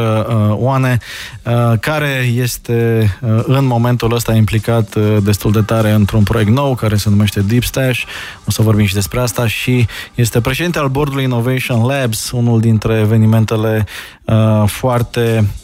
Oane, 0.50 0.98
uh, 1.42 1.78
care 1.80 2.32
este 2.34 3.08
uh, 3.20 3.42
în 3.46 3.66
momentul 3.66 4.14
ăsta 4.14 4.34
implicat 4.34 4.94
uh, 4.94 5.16
destul 5.22 5.52
de 5.52 5.60
tare 5.60 5.90
într-un 5.90 6.22
proiect 6.22 6.50
nou 6.50 6.74
care 6.74 6.96
se 6.96 7.10
numește 7.10 7.40
Deep 7.40 7.62
Stash. 7.62 8.02
O 8.46 8.50
să 8.50 8.62
vorbim 8.62 8.86
și 8.86 8.94
despre 8.94 9.20
asta 9.20 9.46
și 9.46 9.86
este 10.14 10.40
președinte 10.40 10.78
al 10.78 10.88
bordului 10.88 11.22
Innovation 11.24 11.86
Labs, 11.86 12.30
unul 12.30 12.60
dintre 12.60 12.98
evenimentele 12.98 13.86
uh, 14.24 14.62
foarte 14.66 15.38
uh, 15.40 15.62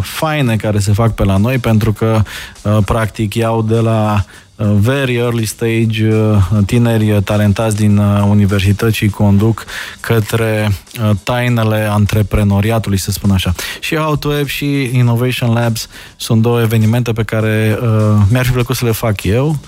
faine 0.00 0.56
care 0.56 0.78
se 0.78 0.92
fac 0.92 1.14
pe 1.14 1.24
la 1.24 1.36
noi 1.36 1.58
pentru 1.58 1.92
că 1.92 2.22
uh, 2.62 2.78
practic 2.84 3.34
iau 3.34 3.62
de 3.62 3.78
la 3.78 4.24
uh, 4.56 4.66
very 4.78 5.14
early 5.14 5.44
stage 5.44 6.08
uh, 6.14 6.38
tineri 6.66 7.22
talentați 7.22 7.76
din 7.76 7.96
uh, 7.96 8.26
universități 8.28 8.96
și 8.96 9.08
conduc 9.08 9.64
către 10.00 10.72
uh, 11.02 11.10
tainele 11.22 11.88
antreprenoriatului, 11.90 12.98
să 12.98 13.10
spun 13.10 13.30
așa. 13.30 13.54
Și 13.80 13.96
How 13.96 14.16
to 14.16 14.28
Web 14.28 14.46
și 14.46 14.90
Innovation 14.92 15.52
Labs 15.52 15.88
sunt 16.16 16.42
două 16.42 16.60
evenimente 16.60 17.12
pe 17.12 17.22
care 17.22 17.78
uh, 17.82 17.88
mi-ar 18.30 18.44
fi 18.44 18.52
plăcut 18.52 18.76
să 18.76 18.84
le 18.84 18.92
fac 18.92 19.22
eu. 19.22 19.58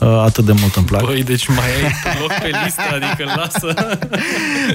Uh, 0.00 0.22
atât 0.24 0.44
de 0.44 0.52
mult 0.52 0.74
îmi 0.74 0.86
plac. 0.86 1.04
Băi, 1.04 1.22
deci 1.22 1.46
mai 1.48 1.66
ai 1.66 2.16
loc 2.20 2.32
pe 2.32 2.50
listă, 2.64 2.82
adică 2.92 3.32
lasă. 3.36 3.96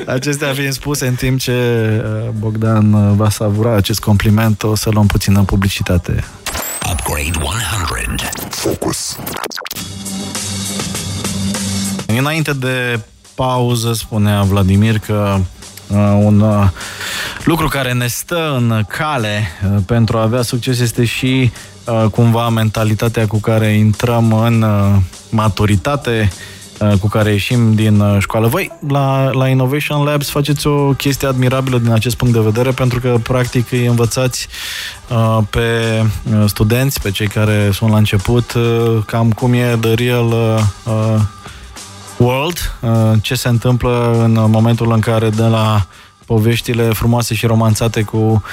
Acestea 0.16 0.54
fiind 0.54 0.74
spuse, 0.74 1.08
în 1.08 1.16
timp 1.16 1.40
ce 1.40 1.52
uh, 2.06 2.30
Bogdan 2.40 2.94
uh, 2.94 3.14
va 3.16 3.30
savura 3.30 3.76
acest 3.76 4.00
compliment, 4.00 4.64
o 4.64 4.76
să 4.76 4.90
luăm 4.90 5.08
puțină 5.08 5.44
publicitate. 5.44 6.24
Upgrade 6.92 7.32
100. 7.42 8.30
Focus. 8.50 9.18
Înainte 12.06 12.54
de 12.54 13.00
pauză 13.36 13.94
spunea 13.94 14.42
Vladimir 14.42 15.00
că 15.00 15.38
uh, 15.88 15.98
un 16.24 16.40
uh, 16.40 16.68
lucru 17.44 17.68
care 17.68 17.94
ne 17.94 18.08
stă 18.08 18.54
în 18.56 18.86
cale 18.88 19.48
uh, 19.64 19.82
pentru 19.86 20.18
a 20.18 20.22
avea 20.22 20.42
succes 20.42 20.80
este 20.80 21.06
și 21.06 21.52
uh, 21.54 21.71
cumva 22.12 22.50
mentalitatea 22.50 23.28
cu 23.28 23.38
care 23.40 23.74
intrăm 23.74 24.34
în 24.34 24.62
uh, 24.62 24.96
maturitate, 25.30 26.32
uh, 26.80 26.94
cu 27.00 27.08
care 27.08 27.32
ieșim 27.32 27.74
din 27.74 28.00
uh, 28.00 28.16
școală. 28.20 28.48
Voi, 28.48 28.72
la, 28.88 29.30
la 29.32 29.48
Innovation 29.48 30.04
Labs, 30.04 30.30
faceți 30.30 30.68
o 30.68 30.94
chestie 30.94 31.28
admirabilă 31.28 31.78
din 31.78 31.92
acest 31.92 32.16
punct 32.16 32.34
de 32.34 32.40
vedere, 32.40 32.72
pentru 32.72 33.00
că, 33.00 33.16
practic, 33.24 33.72
îi 33.72 33.86
învățați 33.86 34.48
uh, 35.10 35.38
pe 35.50 35.60
uh, 36.34 36.44
studenți, 36.46 37.02
pe 37.02 37.12
cei 37.12 37.28
care 37.28 37.70
sunt 37.74 37.92
la 37.92 37.98
început, 37.98 38.54
uh, 38.54 39.04
cam 39.06 39.32
cum 39.32 39.54
e 39.54 39.78
the 39.82 39.94
real 39.94 40.26
uh, 40.26 40.60
uh, 40.86 41.22
world, 42.18 42.76
uh, 42.82 43.12
ce 43.22 43.36
se 43.36 43.48
întâmplă 43.48 44.22
în 44.24 44.50
momentul 44.50 44.92
în 44.92 45.00
care 45.00 45.30
de 45.30 45.44
la 45.44 45.86
poveștile 46.26 46.84
frumoase 46.84 47.34
și 47.34 47.46
romanțate 47.46 48.02
cu 48.02 48.44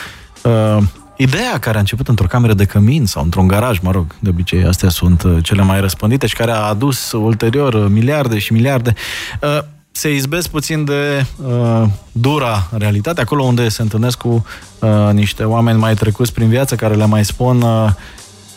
uh, 0.42 0.82
ideea 1.18 1.58
care 1.58 1.76
a 1.76 1.80
început 1.80 2.08
într-o 2.08 2.26
cameră 2.26 2.54
de 2.54 2.64
cămin 2.64 3.06
sau 3.06 3.22
într-un 3.22 3.46
garaj, 3.46 3.78
mă 3.78 3.90
rog, 3.90 4.14
de 4.20 4.28
obicei 4.28 4.64
astea 4.64 4.88
sunt 4.88 5.22
uh, 5.22 5.36
cele 5.42 5.62
mai 5.62 5.80
răspândite 5.80 6.26
și 6.26 6.34
care 6.34 6.50
a 6.50 6.60
adus 6.60 7.12
ulterior 7.12 7.74
uh, 7.74 7.86
miliarde 7.88 8.38
și 8.38 8.52
miliarde, 8.52 8.94
uh, 9.42 9.58
se 9.90 10.14
izbesc 10.14 10.48
puțin 10.48 10.84
de 10.84 11.26
uh, 11.46 11.84
dura 12.12 12.68
realitate, 12.76 13.20
acolo 13.20 13.42
unde 13.42 13.68
se 13.68 13.82
întâlnesc 13.82 14.18
cu 14.18 14.46
uh, 14.78 15.12
niște 15.12 15.44
oameni 15.44 15.78
mai 15.78 15.94
trecuți 15.94 16.32
prin 16.32 16.48
viață 16.48 16.74
care 16.74 16.94
le 16.94 17.06
mai 17.06 17.24
spun 17.24 17.62
uh, 17.62 17.90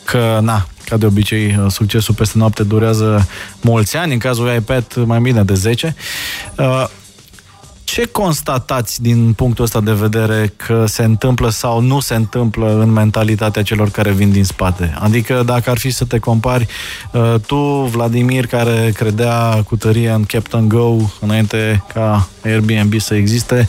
că, 0.04 0.40
na, 0.42 0.68
ca 0.86 0.98
de 0.98 1.06
obicei, 1.06 1.66
succesul 1.68 2.14
peste 2.14 2.38
noapte 2.38 2.64
durează 2.64 3.28
mulți 3.62 3.98
ani, 3.98 4.14
în 4.14 4.20
cazul 4.20 4.44
lui 4.44 4.56
iPad 4.56 4.86
mai 5.06 5.20
bine 5.20 5.44
de 5.44 5.54
10. 5.54 5.96
Uh, 6.58 6.86
Ce 7.92 8.06
constatați 8.06 9.02
din 9.02 9.34
punctul 9.34 9.64
ăsta 9.64 9.82
de 9.82 9.92
vedere 9.92 10.54
că 10.56 10.86
se 10.86 11.04
întâmplă 11.04 11.50
sau 11.50 11.82
nu 11.82 12.00
se 12.00 12.16
întâmplă 12.16 12.80
în 12.80 12.92
mentalitatea 12.92 13.64
celor 13.64 13.90
care 13.90 14.12
vin 14.12 14.32
din 14.32 14.44
spate? 14.44 14.94
Adică 15.00 15.44
dacă 15.46 15.70
ar 15.70 15.78
fi 15.78 15.90
să 15.90 16.06
te 16.06 16.20
compari 16.20 16.68
uh, 17.12 17.36
tu, 17.46 17.56
Vladimir, 17.92 18.48
care 18.48 18.92
credea 18.96 19.64
cu 19.66 19.76
tărie 19.76 20.10
în 20.10 20.24
Captain 20.24 20.68
Go 20.68 20.96
înainte 21.20 21.84
ca 21.94 22.28
Airbnb 22.44 23.00
să 23.00 23.16
existe, 23.16 23.68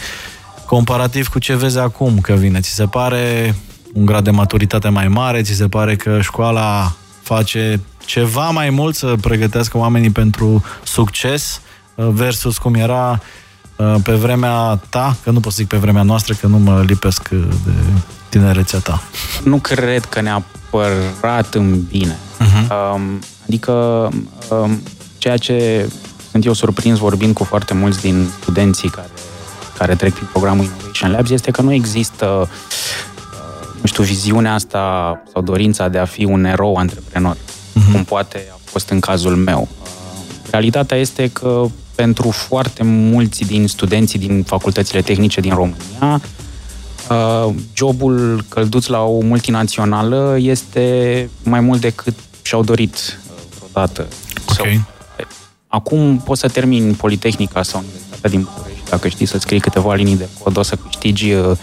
comparativ 0.67 1.29
cu 1.29 1.39
ce 1.39 1.57
vezi 1.57 1.79
acum 1.79 2.21
că 2.21 2.33
vine, 2.33 2.61
ți 2.61 2.75
se 2.75 2.87
pare 2.87 3.55
un 3.93 4.05
grad 4.05 4.25
de 4.25 4.31
maturitate 4.31 4.89
mai 4.89 5.09
mare, 5.09 5.43
ți 5.43 5.53
se 5.53 5.69
pare 5.69 5.97
că 5.97 6.21
școala 6.21 6.93
face 7.23 7.81
ceva 8.05 8.51
mai 8.51 8.71
mult 8.71 8.95
să 8.95 9.15
pregătească 9.21 9.79
oamenii 9.79 10.11
pentru 10.11 10.65
succes 10.83 11.61
uh, 11.95 12.09
versus 12.11 12.59
cum 12.59 12.75
era 12.75 13.11
uh, 13.11 13.41
pe 14.03 14.13
vremea 14.13 14.81
ta, 14.89 15.17
că 15.23 15.31
nu 15.31 15.41
pot 15.41 15.53
să 15.53 15.59
zic 15.61 15.69
pe 15.69 15.77
vremea 15.77 16.03
noastră, 16.03 16.35
că 16.41 16.47
nu 16.47 16.59
mă 16.59 16.83
lipesc 16.87 17.29
uh, 17.33 17.49
de 17.65 17.73
tinerețea 18.29 18.79
ta. 18.79 19.03
Nu 19.45 19.57
cred 19.57 20.05
că 20.05 20.21
neapărat 20.21 21.55
în 21.55 21.83
bine. 21.83 22.17
Uh-huh. 22.41 22.69
Um, 22.95 23.19
adică 23.47 23.73
um, 24.51 24.83
ceea 25.19 25.37
ce 25.37 25.89
sunt 26.31 26.45
eu 26.45 26.53
surprins 26.53 26.99
vorbind 26.99 27.35
cu 27.35 27.45
foarte 27.45 27.75
mulți 27.75 28.01
din 28.01 28.29
studenții 28.41 28.89
care, 28.89 29.11
care 29.79 29.95
trec 29.95 30.15
prin 30.15 30.29
programul 30.33 30.65
Innovation 30.65 31.11
Labs 31.11 31.31
este 31.31 31.51
că 31.51 31.63
nu 31.63 31.73
există 31.73 32.27
uh, 32.27 32.49
nu 33.81 33.87
știu, 33.87 34.03
viziunea 34.03 34.55
asta 34.55 35.23
sau 35.33 35.43
dorința 35.43 35.89
de 35.89 35.99
a 35.99 36.05
fi 36.05 36.25
un 36.25 36.45
erou 36.45 36.77
antreprenor, 36.77 37.37
uh-huh. 37.37 37.93
cum 37.93 38.05
poate 38.05 38.47
a 38.53 38.59
fost 38.65 38.89
în 38.89 39.01
cazul 39.01 39.37
meu. 39.37 39.69
Uh, 39.83 39.89
realitatea 40.51 40.97
este 40.97 41.29
că 41.29 41.65
pentru 42.03 42.31
foarte 42.31 42.83
mulți 42.83 43.45
din 43.45 43.69
studenții 43.69 44.19
din 44.19 44.43
facultățile 44.43 45.01
tehnice 45.03 45.41
din 45.41 45.55
România, 45.55 46.21
uh, 47.11 47.55
jobul 47.75 48.45
călduț 48.49 48.87
la 48.87 49.01
o 49.03 49.21
multinațională 49.21 50.37
este 50.39 50.85
mai 51.43 51.61
mult 51.61 51.81
decât 51.81 52.15
și-au 52.43 52.63
dorit 52.63 52.95
uh, 52.95 53.43
vreodată. 53.59 54.07
Ok. 54.49 54.57
Sau, 54.57 54.67
acum 55.67 56.19
poți 56.25 56.41
să 56.41 56.49
termini 56.49 56.95
Politehnica 56.95 57.63
sau 57.63 57.81
Universitatea 57.81 58.31
din 58.31 58.49
București, 58.55 58.91
dacă 58.91 59.09
știi 59.09 59.27
să 59.27 59.39
scrii 59.39 59.61
câteva 59.61 59.95
linii 59.95 60.17
de 60.17 60.29
cod, 60.43 60.57
o 60.57 60.63
să 60.63 60.77
câștigi, 60.77 61.33
uh, 61.33 61.57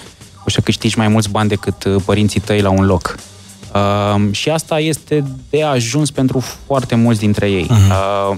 o 0.46 0.50
să 0.50 0.62
câștigi 0.62 0.98
mai 0.98 1.08
mulți 1.08 1.30
bani 1.30 1.50
decât 1.50 1.84
uh, 1.84 1.96
părinții 2.06 2.40
tăi 2.40 2.62
la 2.62 2.70
un 2.70 2.86
loc. 2.86 3.16
Uh, 3.74 4.32
și 4.32 4.50
asta 4.50 4.80
este 4.80 5.24
de 5.50 5.64
ajuns 5.64 6.12
pentru 6.12 6.40
foarte 6.66 6.96
mulți 6.96 7.20
dintre 7.20 7.50
ei. 7.50 7.66
Uh-huh. 7.66 8.32
Uh, 8.32 8.38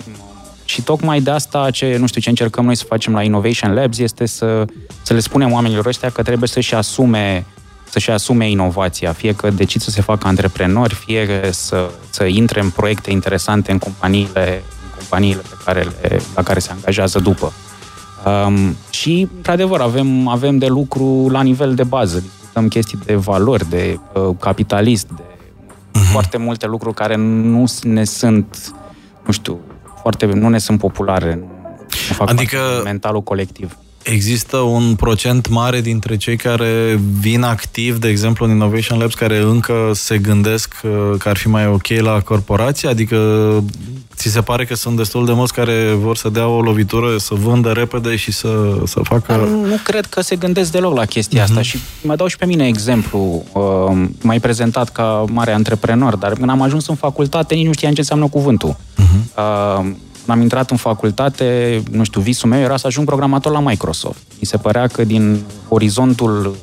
și 0.71 0.81
tocmai 0.81 1.21
de 1.21 1.31
asta, 1.31 1.69
ce, 1.71 1.97
nu 1.99 2.07
știu, 2.07 2.21
ce 2.21 2.29
încercăm 2.29 2.65
noi 2.65 2.75
să 2.75 2.83
facem 2.87 3.13
la 3.13 3.23
Innovation 3.23 3.73
Labs 3.73 3.97
este 3.97 4.25
să, 4.25 4.65
să 5.01 5.13
le 5.13 5.19
spunem 5.19 5.51
oamenilor 5.51 5.85
ăștia 5.85 6.09
că 6.09 6.21
trebuie 6.21 6.47
să-și 6.49 6.75
asume 6.75 7.45
să-și 7.89 8.11
asume 8.11 8.49
inovația, 8.49 9.11
fie 9.11 9.35
că 9.35 9.49
decid 9.49 9.81
să 9.81 9.89
se 9.89 10.01
facă 10.01 10.27
antreprenori, 10.27 10.93
fie 10.93 11.49
să, 11.51 11.89
să 12.09 12.23
intre 12.23 12.61
în 12.61 12.69
proiecte 12.69 13.11
interesante 13.11 13.71
în 13.71 13.77
companiile, 13.77 14.63
în 14.83 14.97
companiile 14.97 15.41
pe 15.49 15.55
care 15.65 15.83
le, 15.83 16.21
la 16.35 16.43
care 16.43 16.59
se 16.59 16.71
angajează 16.71 17.19
după. 17.19 17.53
Um, 18.25 18.75
și, 18.89 19.27
într-adevăr, 19.35 19.79
avem, 19.81 20.27
avem 20.27 20.57
de 20.57 20.67
lucru 20.67 21.29
la 21.29 21.41
nivel 21.41 21.75
de 21.75 21.83
bază. 21.83 22.19
Discutăm 22.19 22.67
chestii 22.67 22.99
de 23.05 23.15
valori, 23.15 23.69
de 23.69 23.99
uh, 24.13 24.35
capitalist, 24.39 25.07
de 25.07 25.21
uh-huh. 25.21 26.11
foarte 26.11 26.37
multe 26.37 26.67
lucruri 26.67 26.95
care 26.95 27.15
nu 27.15 27.63
ne 27.83 28.03
sunt, 28.03 28.73
nu 29.25 29.31
știu, 29.31 29.59
foarte, 30.01 30.25
nu 30.25 30.49
ne 30.49 30.57
sunt 30.57 30.79
populare, 30.79 31.35
nu, 31.35 31.45
nu 32.07 32.13
fac 32.13 32.29
adică 32.29 32.81
mentalul 32.83 33.21
colectiv. 33.21 33.77
Există 34.03 34.57
un 34.57 34.95
procent 34.95 35.49
mare 35.49 35.81
dintre 35.81 36.17
cei 36.17 36.35
care 36.35 36.99
vin 37.19 37.41
activ, 37.41 37.97
de 37.97 38.07
exemplu, 38.07 38.45
în 38.45 38.51
Innovation 38.51 38.99
Labs, 38.99 39.13
care 39.13 39.37
încă 39.37 39.91
se 39.93 40.17
gândesc 40.17 40.75
că 41.17 41.29
ar 41.29 41.37
fi 41.37 41.47
mai 41.47 41.67
ok 41.67 41.87
la 41.87 42.19
corporație? 42.19 42.89
Adică 42.89 43.17
ți 44.15 44.29
se 44.29 44.41
pare 44.41 44.65
că 44.65 44.75
sunt 44.75 44.97
destul 44.97 45.25
de 45.25 45.31
mulți 45.31 45.53
care 45.53 45.93
vor 45.93 46.17
să 46.17 46.29
dea 46.29 46.47
o 46.47 46.61
lovitură, 46.61 47.17
să 47.17 47.33
vândă 47.33 47.71
repede 47.71 48.15
și 48.15 48.31
să, 48.31 48.81
să 48.85 48.99
facă... 49.03 49.35
Nu, 49.35 49.65
nu 49.65 49.79
cred 49.83 50.05
că 50.05 50.21
se 50.21 50.35
gândesc 50.35 50.71
deloc 50.71 50.95
la 50.95 51.05
chestia 51.05 51.41
uh-huh. 51.41 51.47
asta 51.47 51.61
și 51.61 51.77
mă 52.01 52.15
dau 52.15 52.27
și 52.27 52.37
pe 52.37 52.45
mine 52.45 52.67
exemplu. 52.67 53.43
Uh, 53.53 54.07
m-ai 54.21 54.39
prezentat 54.39 54.89
ca 54.89 55.25
mare 55.31 55.51
antreprenor, 55.51 56.15
dar 56.15 56.33
când 56.33 56.49
am 56.49 56.61
ajuns 56.61 56.87
în 56.87 56.95
facultate 56.95 57.55
nici 57.55 57.65
nu 57.65 57.73
știam 57.73 57.93
ce 57.93 57.99
înseamnă 57.99 58.27
cuvântul. 58.27 58.75
Uh-huh. 58.75 59.37
Uh, 59.37 59.91
am 60.27 60.41
intrat 60.41 60.71
în 60.71 60.77
facultate, 60.77 61.81
nu 61.91 62.03
știu, 62.03 62.21
visul 62.21 62.49
meu 62.49 62.59
era 62.59 62.77
să 62.77 62.87
ajung 62.87 63.05
programator 63.05 63.51
la 63.51 63.59
Microsoft. 63.59 64.21
Mi 64.39 64.45
se 64.45 64.57
părea 64.57 64.87
că 64.87 65.03
din 65.03 65.43
orizontul 65.67 66.55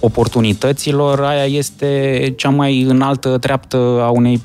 oportunităților, 0.00 1.20
aia 1.20 1.44
este 1.44 2.32
cea 2.36 2.48
mai 2.48 2.82
înaltă 2.82 3.38
treaptă 3.38 3.76
a 3.76 4.08
unei 4.08 4.42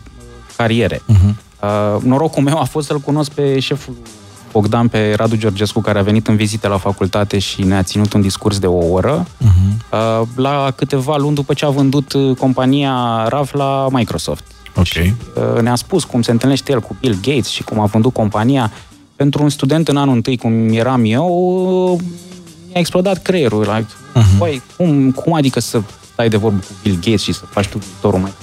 cariere. 0.58 0.98
Uh-huh. 0.98 1.46
Uh, 1.62 2.02
norocul 2.04 2.44
meu 2.44 2.60
a 2.60 2.64
fost 2.64 2.88
să-l 2.88 3.00
cunosc 3.00 3.32
pe 3.32 3.60
șeful 3.60 3.94
Bogdan, 4.52 4.88
pe 4.88 5.14
Radu 5.16 5.36
Georgescu, 5.36 5.82
care 5.82 6.00
a 6.00 6.02
venit 6.02 6.28
în 6.28 6.36
vizite 6.36 6.68
la 6.68 6.78
facultate 6.78 7.40
și 7.40 7.64
ne-a 7.64 7.84
ținut 7.84 8.14
un 8.14 8.22
discurs 8.22 8.60
de 8.60 8.68
o 8.68 8.92
oră. 8.92 9.24
Uh-huh. 9.24 9.92
Uh, 9.92 10.28
la 10.36 10.72
câteva 10.76 11.18
luni 11.18 11.36
după 11.36 11.54
ce 11.54 11.66
a 11.66 11.70
vândut 11.70 12.14
compania 12.38 13.26
RAV 13.28 13.50
la 13.54 13.88
Microsoft. 13.92 14.44
Okay. 14.78 15.16
Uh, 15.36 15.62
ne-a 15.62 15.76
spus 15.76 16.04
cum 16.04 16.22
se 16.22 16.32
întâlnește 16.32 16.72
el 16.72 16.80
cu 16.80 16.98
Bill 17.00 17.18
Gates 17.22 17.48
și 17.48 17.64
cum 17.64 17.80
a 17.80 17.86
vândut 17.86 18.14
compania. 18.14 18.72
Pentru 19.16 19.44
un 19.44 19.50
student 19.50 19.88
în 19.88 19.98
anul 19.98 20.16
întâi, 20.16 20.38
cum 20.38 20.70
eram 20.70 21.02
eu, 21.06 22.00
mi-a 22.68 22.80
explodat 22.80 23.22
creierul. 23.22 23.60
Like, 23.60 23.88
uh-huh. 23.88 24.38
Băi, 24.38 24.62
cum, 24.78 25.12
cum 25.12 25.34
adică 25.34 25.60
să 25.60 25.82
stai 26.12 26.30
de 26.30 26.38
vorbă 26.38 26.58
cu 26.58 26.74
Bill 26.84 26.96
Gates 26.96 27.22
și 27.22 27.34
să 27.34 27.46
faci 27.50 27.68
tu 27.68 27.78
viitorul 27.78 28.20
mai 28.20 28.34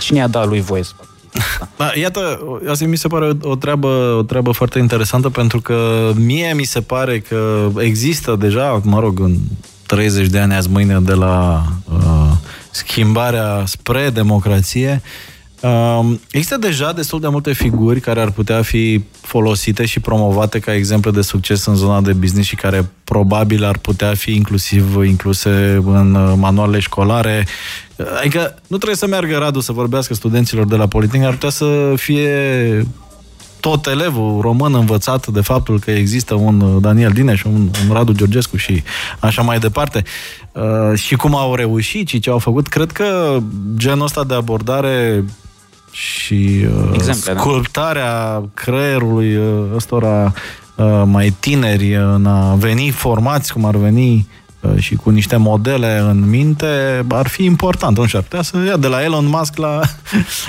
Cine 0.00 0.18
i-a 0.18 0.26
dat 0.26 0.46
lui 0.46 0.60
voie 0.60 0.82
să 0.82 0.92
facă 0.96 1.08
da, 1.78 1.90
iată, 1.94 2.40
asta 2.70 2.84
mi 2.84 2.96
se 2.96 3.08
pare 3.08 3.30
o 3.42 3.54
treabă, 3.54 4.14
o 4.18 4.22
treabă 4.22 4.50
foarte 4.50 4.78
interesantă 4.78 5.28
pentru 5.28 5.60
că 5.60 6.10
mie 6.14 6.52
mi 6.54 6.64
se 6.64 6.80
pare 6.80 7.20
că 7.20 7.68
există 7.78 8.36
deja, 8.38 8.80
mă 8.84 9.00
rog, 9.00 9.20
în 9.20 9.36
30 9.86 10.26
de 10.26 10.38
ani 10.38 10.54
azi 10.54 10.68
mâine 10.68 11.00
de 11.00 11.12
la 11.12 11.64
uh, 11.92 12.32
schimbarea 12.70 13.62
spre 13.66 14.10
democrație, 14.10 15.02
Um, 15.60 16.20
există 16.30 16.56
deja 16.56 16.92
destul 16.92 17.20
de 17.20 17.28
multe 17.28 17.52
figuri 17.52 18.00
care 18.00 18.20
ar 18.20 18.30
putea 18.30 18.62
fi 18.62 19.04
folosite 19.20 19.84
și 19.84 20.00
promovate 20.00 20.58
ca 20.58 20.74
exemple 20.74 21.10
de 21.10 21.20
succes 21.20 21.66
în 21.66 21.74
zona 21.74 22.00
de 22.00 22.12
business 22.12 22.48
și 22.48 22.54
care 22.54 22.90
probabil 23.04 23.64
ar 23.64 23.78
putea 23.78 24.14
fi 24.14 24.34
inclusiv 24.34 25.02
incluse 25.04 25.82
în 25.84 26.14
uh, 26.14 26.32
manualele 26.36 26.78
școlare. 26.78 27.46
Adică 28.18 28.54
nu 28.66 28.76
trebuie 28.76 28.96
să 28.96 29.06
meargă 29.06 29.38
Radu 29.38 29.60
să 29.60 29.72
vorbească 29.72 30.14
studenților 30.14 30.66
de 30.66 30.76
la 30.76 30.86
Politehnic, 30.86 31.26
ar 31.26 31.32
putea 31.32 31.50
să 31.50 31.92
fie 31.96 32.86
tot 33.60 33.86
elevul 33.86 34.40
român 34.40 34.74
învățat 34.74 35.26
de 35.26 35.40
faptul 35.40 35.78
că 35.78 35.90
există 35.90 36.34
un 36.34 36.60
uh, 36.60 36.76
Daniel 36.82 37.12
Dineș, 37.12 37.42
un, 37.42 37.70
un 37.88 37.92
Radu 37.92 38.12
Georgescu 38.12 38.56
și 38.56 38.82
așa 39.18 39.42
mai 39.42 39.58
departe. 39.58 40.02
Uh, 40.52 40.98
și 40.98 41.14
cum 41.14 41.36
au 41.36 41.54
reușit 41.54 42.08
și 42.08 42.18
ce 42.18 42.30
au 42.30 42.38
făcut, 42.38 42.68
cred 42.68 42.92
că 42.92 43.38
genul 43.76 44.04
ăsta 44.04 44.24
de 44.24 44.34
abordare 44.34 45.24
și 45.90 46.66
uh, 46.66 46.90
Exemple, 46.92 47.32
da. 47.32 47.40
sculptarea 47.40 48.12
da. 48.12 48.48
creierului 48.54 49.36
uh, 49.36 49.44
ăstora 49.74 50.32
uh, 50.74 51.02
mai 51.04 51.34
tineri 51.40 51.94
în 51.94 52.26
a 52.26 52.54
veni 52.54 52.90
formați 52.90 53.52
cum 53.52 53.64
ar 53.64 53.76
veni 53.76 54.28
uh, 54.60 54.70
și 54.78 54.94
cu 54.94 55.10
niște 55.10 55.36
modele 55.36 55.98
în 55.98 56.28
minte, 56.28 57.04
ar 57.08 57.26
fi 57.26 57.44
important. 57.44 57.98
Nu 57.98 58.06
știu, 58.06 58.18
ar 58.18 58.24
putea 58.24 58.42
să 58.42 58.56
ia 58.66 58.76
de 58.76 58.86
la 58.86 59.02
Elon 59.02 59.26
Musk 59.26 59.56
la 59.56 59.80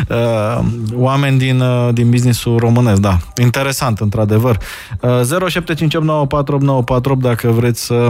uh, 0.09 0.59
oameni 0.93 1.37
din, 1.37 1.59
uh, 1.59 1.93
din 1.93 2.09
businessul 2.09 2.57
românesc. 2.57 3.01
Da, 3.01 3.17
interesant, 3.41 3.99
într-adevăr. 3.99 4.57
Uh, 5.01 5.21
0758948948 7.15 7.17
dacă 7.17 7.47
vreți 7.47 7.85
să 7.85 8.07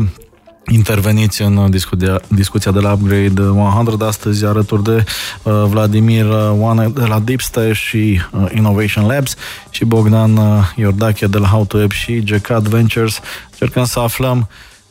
interveniți 0.73 1.41
în 1.41 1.69
discuția, 1.69 2.21
discuția 2.27 2.71
de 2.71 2.79
la 2.79 2.91
Upgrade 2.91 3.41
100 3.41 4.05
astăzi 4.05 4.45
alături 4.45 4.83
de 4.83 5.03
uh, 5.43 5.63
Vladimir 5.67 6.25
uh, 6.25 6.51
Oane 6.57 6.87
de 6.87 7.05
la 7.05 7.19
Deepstash 7.19 7.79
și 7.79 8.21
uh, 8.31 8.45
Innovation 8.55 9.05
Labs 9.05 9.35
și 9.69 9.85
Bogdan 9.85 10.37
uh, 10.37 10.71
Iordache 10.75 11.27
de 11.27 11.37
la 11.37 11.47
How 11.47 11.65
to 11.65 11.77
App 11.77 11.91
și 11.91 12.19
GK 12.19 12.49
Adventures. 12.49 13.19
Cercăm 13.55 13.85
să 13.85 13.99
aflăm 13.99 14.49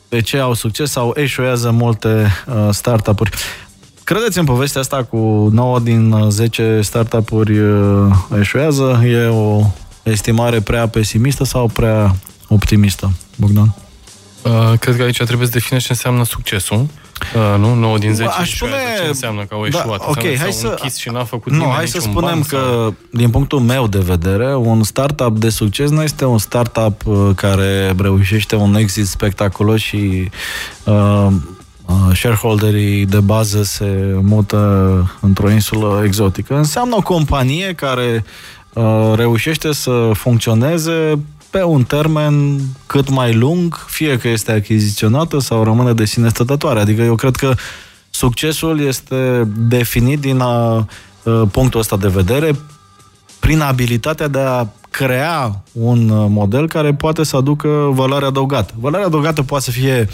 de 0.09 0.21
ce 0.21 0.37
au 0.37 0.53
succes 0.53 0.91
sau 0.91 1.13
eșuează 1.15 1.71
multe 1.71 2.27
uh, 2.47 2.67
startup-uri. 2.71 3.31
Credeți 4.03 4.37
în 4.37 4.45
povestea 4.45 4.81
asta 4.81 5.03
cu 5.03 5.49
9 5.51 5.79
din 5.79 6.15
10 6.29 6.79
startup-uri 6.81 7.59
uh, 7.59 8.11
eșuează? 8.39 9.03
E 9.05 9.25
o 9.25 9.61
estimare 10.03 10.59
prea 10.59 10.87
pesimistă 10.87 11.43
sau 11.43 11.67
prea 11.67 12.15
optimistă, 12.47 13.11
Bogdan? 13.37 13.75
Uh, 14.43 14.79
cred 14.79 14.95
că 14.95 15.03
aici 15.03 15.23
trebuie 15.23 15.47
să 15.47 15.53
definești 15.53 15.87
ce 15.87 15.93
înseamnă 15.93 16.23
succesul. 16.23 16.87
Uh, 17.35 17.59
nu? 17.59 17.73
9 17.73 17.97
din 17.97 18.13
10 18.13 18.29
Aș 18.29 18.55
spune... 18.55 18.71
ce 19.01 19.07
înseamnă 19.07 19.41
că 19.41 19.53
au 19.53 19.61
da, 19.61 19.67
eșuat? 19.67 19.99
Da, 19.99 20.05
ok, 20.07 20.37
hai 20.37 20.51
să... 20.51 20.67
închis 20.67 20.97
și 20.97 21.09
n-a 21.09 21.23
făcut 21.23 21.51
nu, 21.51 21.63
hai 21.75 21.87
să 21.87 21.99
spunem 21.99 22.41
că, 22.41 22.57
sau... 22.57 22.95
din 23.09 23.29
punctul 23.29 23.59
meu 23.59 23.87
de 23.87 23.99
vedere, 23.99 24.55
un 24.55 24.83
startup 24.83 25.37
de 25.37 25.49
succes 25.49 25.89
nu 25.89 26.01
este 26.01 26.25
un 26.25 26.37
startup 26.37 27.05
uh, 27.05 27.29
care 27.35 27.95
reușește 27.97 28.55
un 28.55 28.75
exit 28.75 29.07
spectaculos 29.07 29.79
și 29.79 30.29
uh, 30.83 31.27
uh, 31.85 32.15
shareholderii 32.15 33.05
de 33.05 33.19
bază 33.19 33.63
se 33.63 34.19
mută 34.21 35.17
într-o 35.21 35.51
insulă 35.51 36.01
exotică. 36.05 36.55
Înseamnă 36.55 36.95
o 36.95 37.01
companie 37.01 37.73
care 37.73 38.25
uh, 38.73 39.13
reușește 39.15 39.73
să 39.73 40.11
funcționeze 40.13 41.19
pe 41.51 41.63
un 41.63 41.83
termen 41.83 42.59
cât 42.85 43.09
mai 43.09 43.33
lung, 43.33 43.85
fie 43.87 44.17
că 44.17 44.27
este 44.27 44.51
achiziționată 44.51 45.39
sau 45.39 45.63
rămâne 45.63 45.93
de 45.93 46.05
sine 46.05 46.29
stătătoare. 46.29 46.79
Adică 46.79 47.01
eu 47.01 47.15
cred 47.15 47.35
că 47.35 47.53
succesul 48.09 48.79
este 48.79 49.47
definit 49.67 50.19
din 50.19 50.39
a, 50.39 50.87
punctul 51.51 51.79
ăsta 51.79 51.97
de 51.97 52.07
vedere 52.07 52.55
prin 53.39 53.59
abilitatea 53.59 54.27
de 54.27 54.39
a 54.39 54.65
crea 54.89 55.63
un 55.71 56.31
model 56.31 56.67
care 56.67 56.93
poate 56.93 57.23
să 57.23 57.35
aducă 57.35 57.67
valoare 57.93 58.25
adăugată. 58.25 58.73
Valoarea 58.79 59.07
adăugată 59.07 59.43
poate 59.43 59.63
să 59.63 59.71
fie 59.71 60.07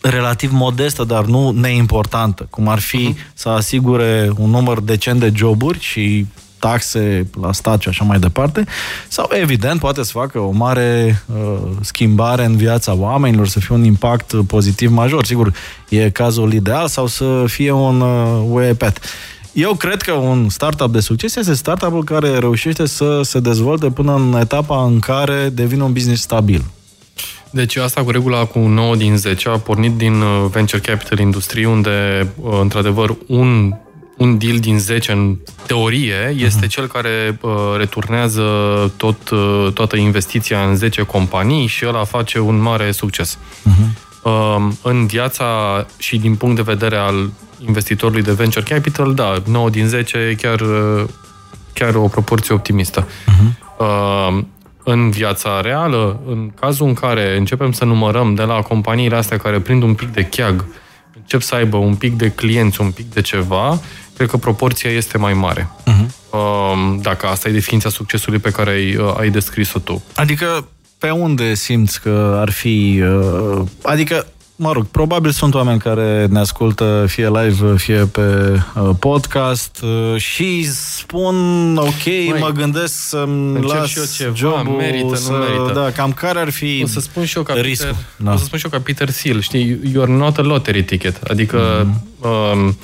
relativ 0.00 0.52
modestă, 0.52 1.04
dar 1.04 1.24
nu 1.24 1.50
neimportantă, 1.50 2.46
cum 2.50 2.68
ar 2.68 2.78
fi 2.78 3.12
uh-huh. 3.14 3.34
să 3.34 3.48
asigure 3.48 4.32
un 4.36 4.50
număr 4.50 4.80
decent 4.80 5.20
de 5.20 5.32
joburi 5.34 5.80
și 5.80 6.26
taxe 6.66 7.26
la 7.40 7.52
stat 7.52 7.80
și 7.80 7.88
așa 7.88 8.04
mai 8.04 8.18
departe, 8.18 8.64
sau 9.08 9.28
evident 9.32 9.80
poate 9.80 10.02
să 10.02 10.10
facă 10.12 10.38
o 10.38 10.50
mare 10.50 11.22
uh, 11.34 11.58
schimbare 11.80 12.44
în 12.44 12.56
viața 12.56 12.94
oamenilor, 12.94 13.48
să 13.48 13.60
fie 13.60 13.74
un 13.74 13.84
impact 13.84 14.34
pozitiv 14.46 14.90
major. 14.90 15.24
Sigur, 15.24 15.52
e 15.88 16.10
cazul 16.10 16.52
ideal 16.52 16.88
sau 16.88 17.06
să 17.06 17.44
fie 17.46 17.70
un 17.70 18.00
uh, 18.00 18.70
pet. 18.78 18.98
Eu 19.52 19.74
cred 19.74 20.02
că 20.02 20.12
un 20.12 20.48
startup 20.48 20.92
de 20.92 21.00
succes 21.00 21.36
este 21.36 21.54
startup-ul 21.54 22.04
care 22.04 22.38
reușește 22.38 22.86
să 22.86 23.20
se 23.22 23.40
dezvolte 23.40 23.90
până 23.90 24.14
în 24.14 24.36
etapa 24.40 24.84
în 24.84 24.98
care 24.98 25.48
devine 25.52 25.82
un 25.82 25.92
business 25.92 26.22
stabil. 26.22 26.64
Deci 27.50 27.76
asta 27.76 28.02
cu 28.02 28.10
regula 28.10 28.44
cu 28.44 28.58
9 28.58 28.96
din 28.96 29.16
10 29.16 29.48
a 29.48 29.58
pornit 29.58 29.92
din 29.92 30.20
uh, 30.20 30.46
venture 30.50 30.80
capital 30.80 31.18
industrie, 31.18 31.66
unde, 31.66 32.26
uh, 32.40 32.58
într-adevăr, 32.60 33.16
un 33.26 33.74
un 34.16 34.38
deal 34.38 34.58
din 34.58 34.78
10 34.78 35.12
în 35.12 35.36
teorie 35.66 36.34
este 36.36 36.66
uh-huh. 36.66 36.68
cel 36.68 36.86
care 36.86 37.38
uh, 37.40 37.50
returnează 37.76 38.42
tot, 38.96 39.28
uh, 39.30 39.68
toată 39.74 39.96
investiția 39.96 40.60
în 40.68 40.76
10 40.76 41.02
companii 41.02 41.66
și 41.66 41.86
ăla 41.86 42.04
face 42.04 42.38
un 42.38 42.60
mare 42.60 42.90
succes. 42.90 43.38
Uh-huh. 43.38 44.02
Uh, 44.22 44.68
în 44.82 45.06
viața 45.06 45.46
și 45.98 46.18
din 46.18 46.34
punct 46.34 46.56
de 46.56 46.62
vedere 46.62 46.96
al 46.96 47.30
investitorului 47.66 48.22
de 48.22 48.32
venture 48.32 48.64
capital, 48.74 49.14
da, 49.14 49.42
9 49.46 49.70
din 49.70 49.86
10 49.86 50.16
e 50.18 50.34
chiar, 50.34 50.60
uh, 50.60 51.04
chiar 51.72 51.94
o 51.94 52.08
proporție 52.08 52.54
optimistă. 52.54 53.06
Uh-huh. 53.06 53.62
Uh, 53.78 54.38
în 54.86 55.10
viața 55.10 55.60
reală, 55.60 56.20
în 56.26 56.50
cazul 56.60 56.86
în 56.86 56.94
care 56.94 57.36
începem 57.36 57.72
să 57.72 57.84
numărăm 57.84 58.34
de 58.34 58.42
la 58.42 58.60
companiile 58.60 59.16
astea 59.16 59.38
care 59.38 59.60
prind 59.60 59.82
un 59.82 59.94
pic 59.94 60.08
de 60.08 60.22
cheag 60.22 60.64
încep 61.24 61.40
să 61.40 61.54
aibă 61.54 61.76
un 61.76 61.94
pic 61.94 62.16
de 62.16 62.30
clienți, 62.30 62.80
un 62.80 62.90
pic 62.90 63.12
de 63.12 63.20
ceva, 63.20 63.80
cred 64.16 64.28
că 64.28 64.36
proporția 64.36 64.90
este 64.90 65.18
mai 65.18 65.32
mare. 65.32 65.70
Uh-huh. 65.82 66.22
Dacă 67.00 67.26
asta 67.26 67.48
e 67.48 67.52
definiția 67.52 67.90
succesului 67.90 68.38
pe 68.38 68.50
care 68.50 68.70
ai, 68.70 68.96
uh, 68.96 69.14
ai 69.18 69.30
descris-o 69.30 69.78
tu. 69.78 70.02
Adică 70.14 70.68
pe 70.98 71.10
unde 71.10 71.54
simți 71.54 72.00
că 72.00 72.36
ar 72.40 72.50
fi... 72.50 73.02
Uh, 73.02 73.62
adică 73.82 74.26
mă 74.56 74.72
rog, 74.72 74.86
probabil 74.86 75.30
sunt 75.30 75.54
oameni 75.54 75.78
care 75.78 76.26
ne 76.30 76.38
ascultă 76.38 77.04
fie 77.08 77.28
live, 77.28 77.76
fie 77.76 78.04
pe 78.12 78.20
uh, 78.74 78.90
podcast 78.98 79.82
uh, 79.82 80.20
și 80.20 80.70
spun, 80.72 81.36
ok, 81.76 82.04
Măi, 82.04 82.36
mă 82.40 82.50
gândesc 82.54 82.94
să-mi 83.08 83.62
las 83.62 83.88
și 83.88 83.98
eu 83.98 84.04
ceva, 84.16 84.34
jobul, 84.34 84.74
merită, 84.76 85.14
să, 85.16 85.30
nu 85.30 85.38
merită. 85.38 85.72
Da, 85.74 85.90
cam 85.90 86.12
care 86.12 86.38
ar 86.38 86.50
fi 86.50 86.80
o 86.84 86.86
să 86.86 87.00
spun 87.00 87.24
și 87.24 87.36
eu 87.36 87.42
ca 87.42 87.54
riscul? 87.54 87.88
Peter, 87.88 88.04
da. 88.16 88.32
O 88.32 88.36
să 88.36 88.44
spun 88.44 88.58
și 88.58 88.64
eu 88.64 88.70
ca 88.70 88.80
Peter 88.84 89.10
Thiel, 89.10 89.40
știi, 89.40 89.80
you're 89.90 90.08
not 90.08 90.38
a 90.38 90.42
lottery 90.42 90.84
ticket, 90.84 91.22
adică 91.22 91.86
mm-hmm. 91.86 92.52
um, 92.52 92.76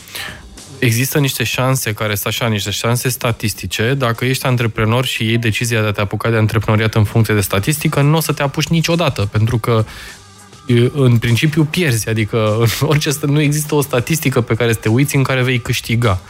există 0.80 1.18
niște 1.18 1.44
șanse 1.44 1.92
care 1.92 2.14
sunt 2.14 2.26
așa, 2.26 2.46
niște 2.46 2.70
șanse 2.70 3.08
statistice. 3.08 3.94
Dacă 3.94 4.24
ești 4.24 4.46
antreprenor 4.46 5.04
și 5.04 5.24
iei 5.24 5.38
decizia 5.38 5.80
de 5.80 5.86
a 5.86 5.92
te 5.92 6.00
apuca 6.00 6.30
de 6.30 6.36
antreprenoriat 6.36 6.94
în 6.94 7.04
funcție 7.04 7.34
de 7.34 7.40
statistică, 7.40 8.00
nu 8.00 8.16
o 8.16 8.20
să 8.20 8.32
te 8.32 8.42
apuci 8.42 8.66
niciodată, 8.66 9.28
pentru 9.32 9.58
că 9.58 9.84
în 10.92 11.18
principiu 11.18 11.64
pierzi, 11.64 12.08
adică 12.08 12.56
în 12.60 12.86
orice 12.88 13.10
nu 13.26 13.40
există 13.40 13.74
o 13.74 13.80
statistică 13.80 14.40
pe 14.40 14.54
care 14.54 14.72
să 14.72 14.78
te 14.78 14.88
uiți 14.88 15.16
în 15.16 15.22
care 15.22 15.42
vei 15.42 15.58
câștiga. 15.58 16.20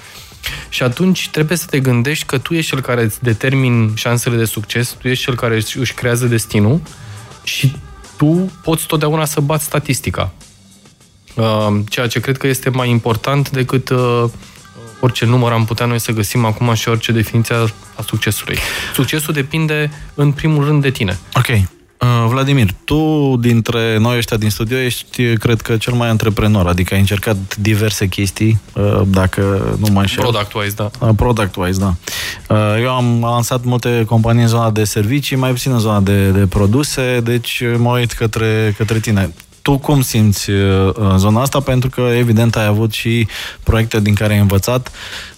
Și 0.68 0.82
atunci 0.82 1.28
trebuie 1.28 1.56
să 1.56 1.66
te 1.66 1.80
gândești 1.80 2.24
că 2.24 2.38
tu 2.38 2.54
ești 2.54 2.70
cel 2.70 2.80
care 2.80 3.02
îți 3.02 3.22
determin 3.22 3.94
șansele 3.94 4.36
de 4.36 4.44
succes, 4.44 4.96
tu 4.98 5.08
ești 5.08 5.24
cel 5.24 5.34
care 5.34 5.62
își 5.74 5.94
creează 5.94 6.26
destinul 6.26 6.80
și 7.42 7.76
tu 8.16 8.52
poți 8.62 8.86
totdeauna 8.86 9.24
să 9.24 9.40
bați 9.40 9.64
statistica. 9.64 10.32
Uh, 11.34 11.78
ceea 11.88 12.06
ce 12.06 12.20
cred 12.20 12.36
că 12.36 12.46
este 12.46 12.70
mai 12.70 12.90
important 12.90 13.50
decât 13.50 13.88
uh, 13.88 14.24
orice 15.00 15.24
număr 15.24 15.52
am 15.52 15.64
putea 15.64 15.86
noi 15.86 15.98
să 15.98 16.12
găsim 16.12 16.44
acum 16.44 16.74
și 16.74 16.88
orice 16.88 17.12
definiție 17.12 17.54
a 17.96 18.02
succesului. 18.06 18.58
Succesul 18.94 19.34
depinde 19.34 19.90
în 20.14 20.32
primul 20.32 20.64
rând 20.64 20.82
de 20.82 20.90
tine. 20.90 21.18
Ok. 21.34 21.46
Uh, 21.48 22.26
Vladimir, 22.28 22.68
tu 22.84 23.36
dintre 23.40 23.98
noi 23.98 24.16
ăștia 24.16 24.36
din 24.36 24.50
studio 24.50 24.78
ești, 24.78 25.34
cred 25.34 25.60
că, 25.60 25.76
cel 25.76 25.92
mai 25.92 26.08
antreprenor, 26.08 26.66
adică 26.66 26.94
ai 26.94 27.00
încercat 27.00 27.56
diverse 27.56 28.06
chestii, 28.06 28.60
uh, 28.74 29.00
dacă 29.06 29.40
nu 29.80 29.92
mă 29.92 30.00
înșel. 30.00 30.22
Product-wise, 30.22 30.74
da. 30.74 30.90
Uh, 30.98 31.08
product-wise, 31.16 31.78
da. 31.78 31.94
Eu 32.80 32.90
am 32.90 33.20
lansat 33.20 33.64
multe 33.64 34.04
companii 34.06 34.42
în 34.42 34.48
zona 34.48 34.70
de 34.70 34.84
servicii, 34.84 35.36
mai 35.36 35.50
puțin 35.50 35.72
în 35.72 35.78
zona 35.78 36.00
de, 36.00 36.30
de 36.30 36.46
produse, 36.46 37.20
deci 37.22 37.62
mă 37.76 37.98
uit 37.98 38.12
către, 38.12 38.74
către 38.76 38.98
tine 38.98 39.32
tu 39.62 39.78
cum 39.78 40.00
simți 40.00 40.50
uh, 40.50 40.94
zona 41.16 41.40
asta? 41.40 41.60
Pentru 41.60 41.90
că, 41.90 42.00
evident, 42.00 42.56
ai 42.56 42.66
avut 42.66 42.92
și 42.92 43.28
proiecte 43.62 44.00
din 44.00 44.14
care 44.14 44.32
ai 44.32 44.38
învățat, 44.38 44.90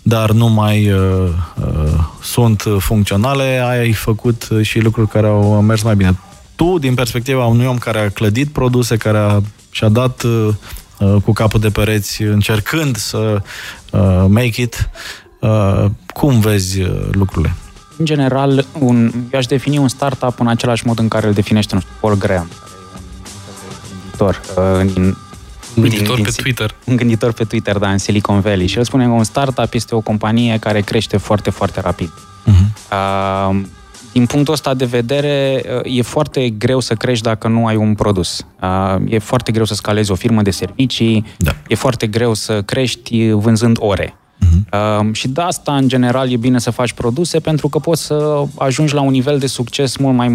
dar 0.02 0.30
nu 0.30 0.48
mai 0.48 0.92
uh, 0.92 1.28
uh, 1.60 1.92
sunt 2.22 2.64
funcționale, 2.78 3.62
ai 3.68 3.92
făcut 3.92 4.48
și 4.62 4.80
lucruri 4.80 5.08
care 5.08 5.26
au 5.26 5.60
mers 5.60 5.82
mai 5.82 5.96
bine 5.96 6.16
tu, 6.62 6.78
din 6.78 6.94
perspectiva 6.94 7.46
unui 7.46 7.66
om 7.66 7.78
care 7.78 7.98
a 7.98 8.10
clădit 8.10 8.48
produse, 8.48 8.96
care 8.96 9.18
a, 9.18 9.40
și-a 9.70 9.88
dat 9.88 10.22
uh, 10.22 10.48
uh, 10.98 11.16
cu 11.24 11.32
capul 11.32 11.60
de 11.60 11.70
pereți 11.70 12.22
încercând 12.22 12.96
să 12.96 13.42
uh, 13.90 14.24
make 14.28 14.62
it, 14.62 14.90
uh, 15.40 15.84
cum 16.14 16.40
vezi 16.40 16.80
uh, 16.80 17.08
lucrurile? 17.10 17.54
În 17.96 18.04
general, 18.04 18.66
un, 18.78 19.12
eu 19.32 19.38
aș 19.38 19.46
defini 19.46 19.78
un 19.78 19.88
startup 19.88 20.40
în 20.40 20.48
același 20.48 20.86
mod 20.86 20.98
în 20.98 21.08
care 21.08 21.26
îl 21.26 21.32
definește, 21.32 21.74
nu 21.74 21.80
știu, 21.80 21.92
Paul 22.00 22.14
Graham, 22.14 22.48
care 24.24 24.68
e 24.68 24.80
un 24.80 24.86
gânditor 24.86 24.86
uh, 24.86 24.92
din, 24.94 25.16
gânditor 25.74 26.14
din, 26.14 26.24
pe 26.24 26.30
din, 26.30 26.42
Twitter. 26.42 26.74
Un 26.84 26.96
gânditor 26.96 27.32
pe 27.32 27.44
Twitter, 27.44 27.78
da, 27.78 27.90
în 27.90 27.98
Silicon 27.98 28.40
Valley. 28.40 28.66
Și 28.66 28.78
el 28.78 28.84
spune 28.84 29.04
că 29.04 29.10
un 29.10 29.24
startup 29.24 29.74
este 29.74 29.94
o 29.94 30.00
companie 30.00 30.58
care 30.58 30.80
crește 30.80 31.16
foarte, 31.16 31.50
foarte 31.50 31.80
rapid. 31.80 32.10
Uh-huh. 32.10 32.90
Uh, 32.92 33.60
din 34.12 34.26
punctul 34.26 34.54
ăsta 34.54 34.74
de 34.74 34.84
vedere, 34.84 35.62
e 35.84 36.02
foarte 36.02 36.48
greu 36.48 36.80
să 36.80 36.94
crești 36.94 37.24
dacă 37.24 37.48
nu 37.48 37.66
ai 37.66 37.76
un 37.76 37.94
produs. 37.94 38.46
E 39.06 39.18
foarte 39.18 39.52
greu 39.52 39.64
să 39.64 39.74
scalezi 39.74 40.10
o 40.10 40.14
firmă 40.14 40.42
de 40.42 40.50
servicii, 40.50 41.24
da. 41.36 41.56
e 41.68 41.74
foarte 41.74 42.06
greu 42.06 42.34
să 42.34 42.62
crești 42.62 43.30
vânzând 43.30 43.76
ore. 43.80 44.16
Uh-huh. 44.42 45.12
și 45.12 45.28
de 45.28 45.40
asta, 45.40 45.76
în 45.76 45.88
general, 45.88 46.30
e 46.30 46.36
bine 46.36 46.58
să 46.58 46.70
faci 46.70 46.92
produse 46.92 47.40
pentru 47.40 47.68
că 47.68 47.78
poți 47.78 48.02
să 48.02 48.42
ajungi 48.58 48.94
la 48.94 49.00
un 49.00 49.10
nivel 49.10 49.38
de 49.38 49.46
succes 49.46 49.96
mult 49.96 50.16
mai, 50.16 50.28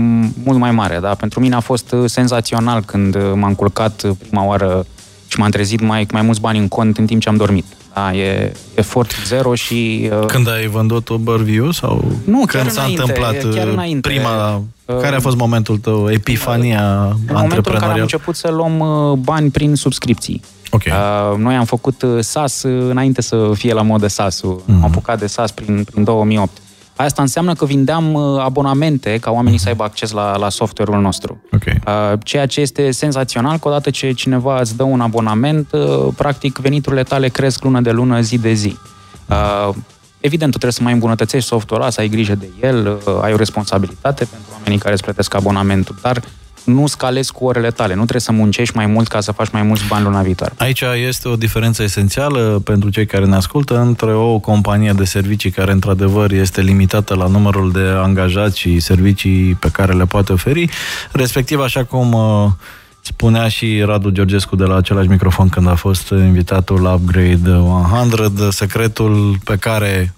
mult 0.44 0.60
mai 0.60 0.72
mare. 0.72 1.00
Da? 1.02 1.14
Pentru 1.14 1.40
mine 1.40 1.56
a 1.56 1.60
fost 1.60 1.96
senzațional 2.06 2.82
când 2.82 3.18
m-am 3.34 3.54
culcat 3.54 4.06
prima 4.20 4.46
oară 4.46 4.86
și 5.28 5.40
m-am 5.40 5.50
trezit 5.50 5.82
mai, 5.82 6.08
mai 6.12 6.22
mulți 6.22 6.42
bani 6.42 6.58
în 6.58 6.68
cont 6.68 6.98
în 6.98 7.06
timp 7.06 7.22
ce 7.22 7.30
am 7.30 7.36
dormit. 7.36 7.66
Da, 7.94 8.14
e 8.14 8.52
efort 8.76 9.12
zero 9.26 9.56
și... 9.56 10.10
Uh... 10.20 10.26
Când 10.26 10.50
ai 10.50 10.68
vândut 10.68 11.10
Overview 11.10 11.72
sau 11.72 12.12
nu, 12.24 12.46
când 12.46 12.70
s-a 12.70 12.82
înainte, 12.82 13.02
întâmplat 13.02 13.54
chiar 13.54 13.68
uh, 13.68 13.74
înainte. 13.74 14.10
prima... 14.10 14.62
Uh, 14.86 14.98
care 15.02 15.16
a 15.16 15.20
fost 15.20 15.38
momentul 15.38 15.78
tău, 15.78 16.12
epifania 16.12 17.08
uh, 17.10 17.16
În 17.28 17.36
momentul 17.36 17.74
în 17.74 17.80
care 17.80 17.92
am 17.92 18.00
început 18.00 18.36
să 18.36 18.52
luăm 18.52 18.80
uh, 18.80 19.18
bani 19.18 19.50
prin 19.50 19.76
subscripții. 19.76 20.42
Okay. 20.72 20.94
Uh, 20.94 21.38
noi 21.38 21.56
am 21.56 21.66
făcut 21.66 22.06
SAS 22.20 22.64
înainte 22.64 23.22
să 23.22 23.52
fie 23.54 23.74
la 23.74 23.82
modă 23.82 24.08
SAS-ul. 24.08 24.62
Mm-hmm. 24.62 24.74
Am 24.74 24.84
apucat 24.84 25.20
de 25.20 25.28
SAS 25.28 25.52
prin, 25.52 25.84
prin 25.84 26.04
2008. 26.04 26.58
Asta 26.98 27.22
înseamnă 27.22 27.54
că 27.54 27.66
vindeam 27.66 28.14
uh, 28.14 28.40
abonamente 28.40 29.18
ca 29.18 29.32
oamenii 29.32 29.58
să 29.58 29.68
aibă 29.68 29.84
acces 29.84 30.12
la, 30.12 30.38
la 30.38 30.50
software-ul 30.50 31.02
nostru. 31.02 31.42
Okay. 31.52 31.80
Uh, 31.88 32.20
ceea 32.24 32.46
ce 32.46 32.62
este 32.62 32.92
senzațional, 32.92 33.58
că 33.58 33.68
odată 33.68 33.90
ce 33.90 34.12
cineva 34.12 34.60
îți 34.60 34.76
dă 34.76 34.84
un 34.84 35.02
abonament, 35.02 35.72
uh, 35.72 36.08
practic 36.16 36.58
veniturile 36.58 37.04
tale 37.04 37.28
cresc 37.28 37.64
lună 37.64 37.82
de 37.82 37.92
lună, 37.92 38.22
zi 38.22 38.38
de 38.38 38.54
zi. 38.54 38.78
Evident, 40.20 40.52
tu 40.52 40.58
trebuie 40.58 40.72
să 40.72 40.84
mai 40.84 40.94
îmbunătățești 40.94 41.48
software-ul, 41.48 41.92
să 41.92 42.00
ai 42.00 42.10
grijă 42.10 42.36
de 42.36 42.50
el, 42.62 42.98
ai 43.22 43.34
o 43.34 43.36
responsabilitate 43.36 44.26
pentru 44.26 44.50
oamenii 44.54 44.78
care 44.78 44.94
îți 44.94 45.04
plătesc 45.04 45.36
abonamentul, 45.36 45.96
dar 46.02 46.22
nu 46.68 46.88
scalezi 46.88 47.32
cu 47.32 47.46
orele 47.46 47.72
tale. 47.72 47.94
Nu 47.94 48.00
trebuie 48.00 48.22
să 48.22 48.32
muncești 48.32 48.76
mai 48.76 48.86
mult 48.86 49.08
ca 49.08 49.20
să 49.20 49.32
faci 49.32 49.50
mai 49.50 49.62
mulți 49.62 49.88
bani 49.88 50.04
luna 50.04 50.22
viitoare. 50.22 50.54
Aici 50.58 50.82
este 51.08 51.28
o 51.28 51.36
diferență 51.36 51.84
esențială 51.84 52.62
pentru 52.64 52.90
cei 52.90 53.06
care 53.06 53.26
ne 53.26 53.36
ascultă 53.36 53.80
între 53.80 54.14
o 54.14 54.40
companie 54.40 54.94
de 54.96 55.04
servicii 55.04 55.50
care 55.50 55.72
într-adevăr 55.72 56.32
este 56.32 56.62
limitată 56.62 57.16
la 57.16 57.28
numărul 57.28 57.72
de 57.72 57.80
angajați 57.80 58.60
și 58.60 58.80
servicii 58.80 59.54
pe 59.54 59.70
care 59.72 59.94
le 59.94 60.06
poate 60.06 60.34
oferi, 60.34 60.70
respectiv 61.12 61.60
așa 61.60 61.84
cum 61.84 62.14
uh, 62.14 62.52
spunea 63.02 63.48
și 63.48 63.82
Radu 63.86 64.10
Georgescu 64.10 64.56
de 64.56 64.64
la 64.64 64.76
același 64.76 65.08
microfon 65.08 65.50
când 65.50 65.68
a 65.68 65.76
fost 65.76 66.10
invitatul 66.10 66.82
la 66.82 66.94
Upgrade 66.94 67.50
100, 67.50 68.50
secretul 68.50 69.38
pe 69.44 69.56
care 69.56 70.14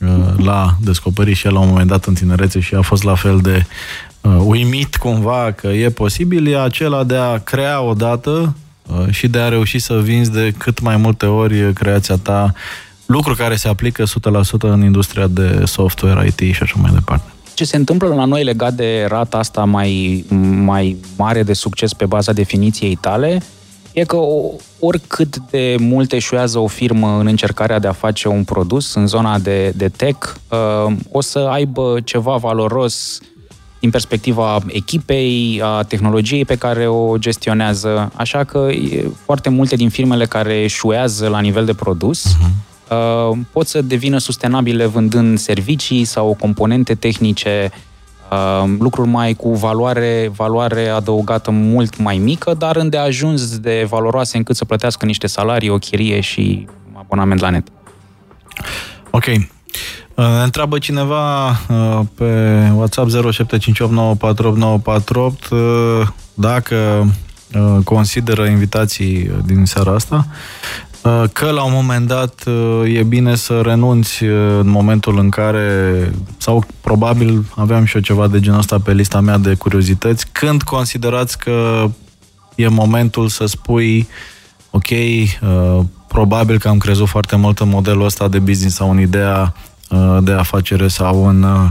uh, 0.00 0.44
l-a 0.44 0.76
descoperit 0.80 1.36
și 1.36 1.46
el 1.46 1.52
la 1.52 1.60
un 1.60 1.68
moment 1.68 1.88
dat 1.88 2.04
în 2.04 2.14
tinerețe 2.14 2.60
și 2.60 2.74
a 2.74 2.80
fost 2.80 3.02
la 3.02 3.14
fel 3.14 3.38
de 3.38 3.54
uh, 3.56 4.06
uimit 4.44 4.96
cumva 4.96 5.52
că 5.56 5.66
e 5.66 5.88
posibil, 5.90 6.46
e 6.46 6.60
acela 6.60 7.04
de 7.04 7.16
a 7.16 7.38
crea 7.38 7.80
o 7.80 7.94
dată 7.94 8.54
uh, 8.86 9.10
și 9.10 9.28
de 9.28 9.38
a 9.38 9.48
reuși 9.48 9.78
să 9.78 10.00
vinzi 10.00 10.30
de 10.30 10.54
cât 10.58 10.80
mai 10.80 10.96
multe 10.96 11.26
ori 11.26 11.72
creația 11.72 12.16
ta, 12.22 12.52
lucru 13.06 13.34
care 13.34 13.56
se 13.56 13.68
aplică 13.68 14.04
100% 14.04 14.06
în 14.58 14.82
industria 14.82 15.26
de 15.26 15.62
software, 15.64 16.26
IT 16.26 16.54
și 16.54 16.62
așa 16.62 16.74
mai 16.80 16.90
departe. 16.94 17.32
Ce 17.54 17.64
se 17.64 17.76
întâmplă 17.76 18.08
la 18.08 18.24
noi 18.24 18.44
legat 18.44 18.74
de 18.74 19.06
rata 19.08 19.38
asta 19.38 19.64
mai, 19.64 20.24
mai 20.64 20.96
mare 21.16 21.42
de 21.42 21.52
succes 21.52 21.92
pe 21.92 22.06
baza 22.06 22.32
definiției 22.32 22.94
tale 22.94 23.42
e 23.92 24.04
că 24.04 24.16
oricât 24.78 25.36
de 25.50 25.76
mult 25.78 26.12
eșuează 26.12 26.58
o 26.58 26.66
firmă 26.66 27.16
în 27.18 27.26
încercarea 27.26 27.78
de 27.78 27.86
a 27.86 27.92
face 27.92 28.28
un 28.28 28.44
produs 28.44 28.94
în 28.94 29.06
zona 29.06 29.38
de, 29.38 29.72
de 29.76 29.88
tech, 29.88 30.34
uh, 30.48 30.92
o 31.10 31.20
să 31.20 31.38
aibă 31.38 32.00
ceva 32.04 32.36
valoros 32.36 33.20
din 33.80 33.90
perspectiva 33.90 34.58
echipei, 34.66 35.60
a 35.64 35.82
tehnologiei 35.82 36.44
pe 36.44 36.56
care 36.56 36.86
o 36.86 37.16
gestionează. 37.18 38.12
Așa 38.14 38.44
că 38.44 38.68
foarte 39.24 39.48
multe 39.48 39.76
din 39.76 39.88
firmele 39.88 40.26
care 40.26 40.62
eșuează 40.62 41.28
la 41.28 41.40
nivel 41.40 41.64
de 41.64 41.74
produs 41.74 42.26
uh-huh. 42.26 43.50
pot 43.52 43.66
să 43.66 43.82
devină 43.82 44.18
sustenabile 44.18 44.86
vândând 44.86 45.38
servicii 45.38 46.04
sau 46.04 46.36
componente 46.40 46.94
tehnice, 46.94 47.70
uh, 48.30 48.74
lucruri 48.78 49.08
mai 49.08 49.34
cu 49.34 49.54
valoare, 49.54 50.30
valoare 50.36 50.88
adăugată 50.88 51.50
mult 51.50 51.98
mai 51.98 52.18
mică, 52.18 52.54
dar 52.54 52.76
îndeajuns 52.76 53.58
de 53.58 53.86
valoroase 53.88 54.36
încât 54.36 54.56
să 54.56 54.64
plătească 54.64 55.04
niște 55.04 55.26
salarii, 55.26 55.68
o 55.68 55.78
chirie 55.78 56.20
și 56.20 56.66
abonament 56.92 57.40
la 57.40 57.50
net. 57.50 57.68
Ok. 59.10 59.24
Uh, 60.18 60.24
întreabă 60.42 60.78
cineva 60.78 61.48
uh, 61.48 62.00
pe 62.14 62.24
WhatsApp 62.74 63.10
0758948948 63.10 63.12
uh, 65.50 66.06
dacă 66.34 67.06
consideră 67.84 68.44
invitații 68.44 69.30
din 69.46 69.64
seara 69.64 69.94
asta 69.94 70.26
că 71.32 71.50
la 71.50 71.62
un 71.62 71.72
moment 71.72 72.06
dat 72.06 72.44
e 72.84 73.02
bine 73.02 73.34
să 73.34 73.60
renunți 73.60 74.24
în 74.58 74.68
momentul 74.68 75.18
în 75.18 75.28
care, 75.28 76.12
sau 76.36 76.64
probabil 76.80 77.44
aveam 77.54 77.84
și 77.84 77.96
eu 77.96 78.02
ceva 78.02 78.26
de 78.26 78.40
genul 78.40 78.58
ăsta 78.58 78.78
pe 78.78 78.92
lista 78.92 79.20
mea 79.20 79.38
de 79.38 79.54
curiozități, 79.54 80.26
când 80.32 80.62
considerați 80.62 81.38
că 81.38 81.86
e 82.54 82.68
momentul 82.68 83.28
să 83.28 83.46
spui 83.46 84.08
ok, 84.70 84.88
uh, 84.90 85.80
probabil 86.08 86.58
că 86.58 86.68
am 86.68 86.78
crezut 86.78 87.08
foarte 87.08 87.36
mult 87.36 87.58
în 87.58 87.68
modelul 87.68 88.04
ăsta 88.04 88.28
de 88.28 88.38
business 88.38 88.76
sau 88.76 88.90
în 88.90 89.00
ideea 89.00 89.54
uh, 89.56 89.77
de 90.20 90.32
afacere 90.32 90.88
sau 90.88 91.28
în 91.28 91.42
uh, 91.42 91.68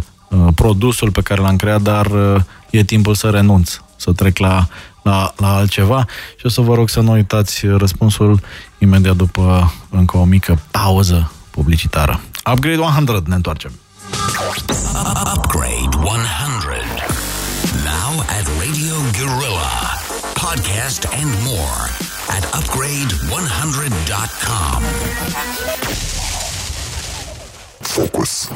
produsul 0.55 1.11
pe 1.11 1.21
care 1.21 1.41
l-am 1.41 1.55
creat, 1.55 1.81
dar 1.81 2.05
uh, 2.05 2.35
e 2.69 2.83
timpul 2.83 3.15
să 3.15 3.29
renunț, 3.29 3.77
să 3.95 4.11
trec 4.11 4.37
la, 4.37 4.67
la, 5.01 5.33
la 5.37 5.55
altceva 5.55 6.05
și 6.37 6.45
o 6.45 6.49
să 6.49 6.61
vă 6.61 6.75
rog 6.75 6.89
să 6.89 6.99
nu 6.99 7.11
uitați 7.11 7.65
răspunsul 7.65 8.39
imediat 8.77 9.15
după 9.15 9.73
încă 9.89 10.17
o 10.17 10.23
mică 10.23 10.59
pauză 10.71 11.31
publicitară. 11.49 12.19
Upgrade 12.51 12.77
100, 12.77 13.23
ne 13.25 13.35
întoarcem. 13.35 13.71
Upgrade 15.35 15.95
100. 15.95 16.05
Now 17.83 18.19
at 18.19 18.47
Radio 18.59 18.95
Guerrilla. 19.17 19.71
Podcast 20.33 21.07
and 21.19 21.29
more 21.43 21.89
at 22.29 22.43
upgrade100.com. 22.59 24.83
Focus. 27.79 28.47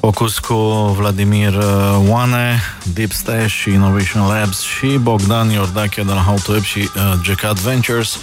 Focus 0.00 0.38
cu 0.38 0.54
Vladimir 0.98 1.54
uh, 1.54 1.64
Oane, 2.08 2.60
Deep 2.94 3.12
Stash 3.12 3.64
Innovation 3.66 4.26
Labs 4.26 4.60
și 4.60 4.86
Bogdan 4.86 5.50
Iordache 5.50 6.02
de 6.02 6.12
la 6.12 6.20
How 6.20 6.36
to 6.44 6.52
Web 6.52 6.62
și 6.62 6.78
uh, 6.78 7.12
Jack 7.22 7.58
Ventures 7.58 8.18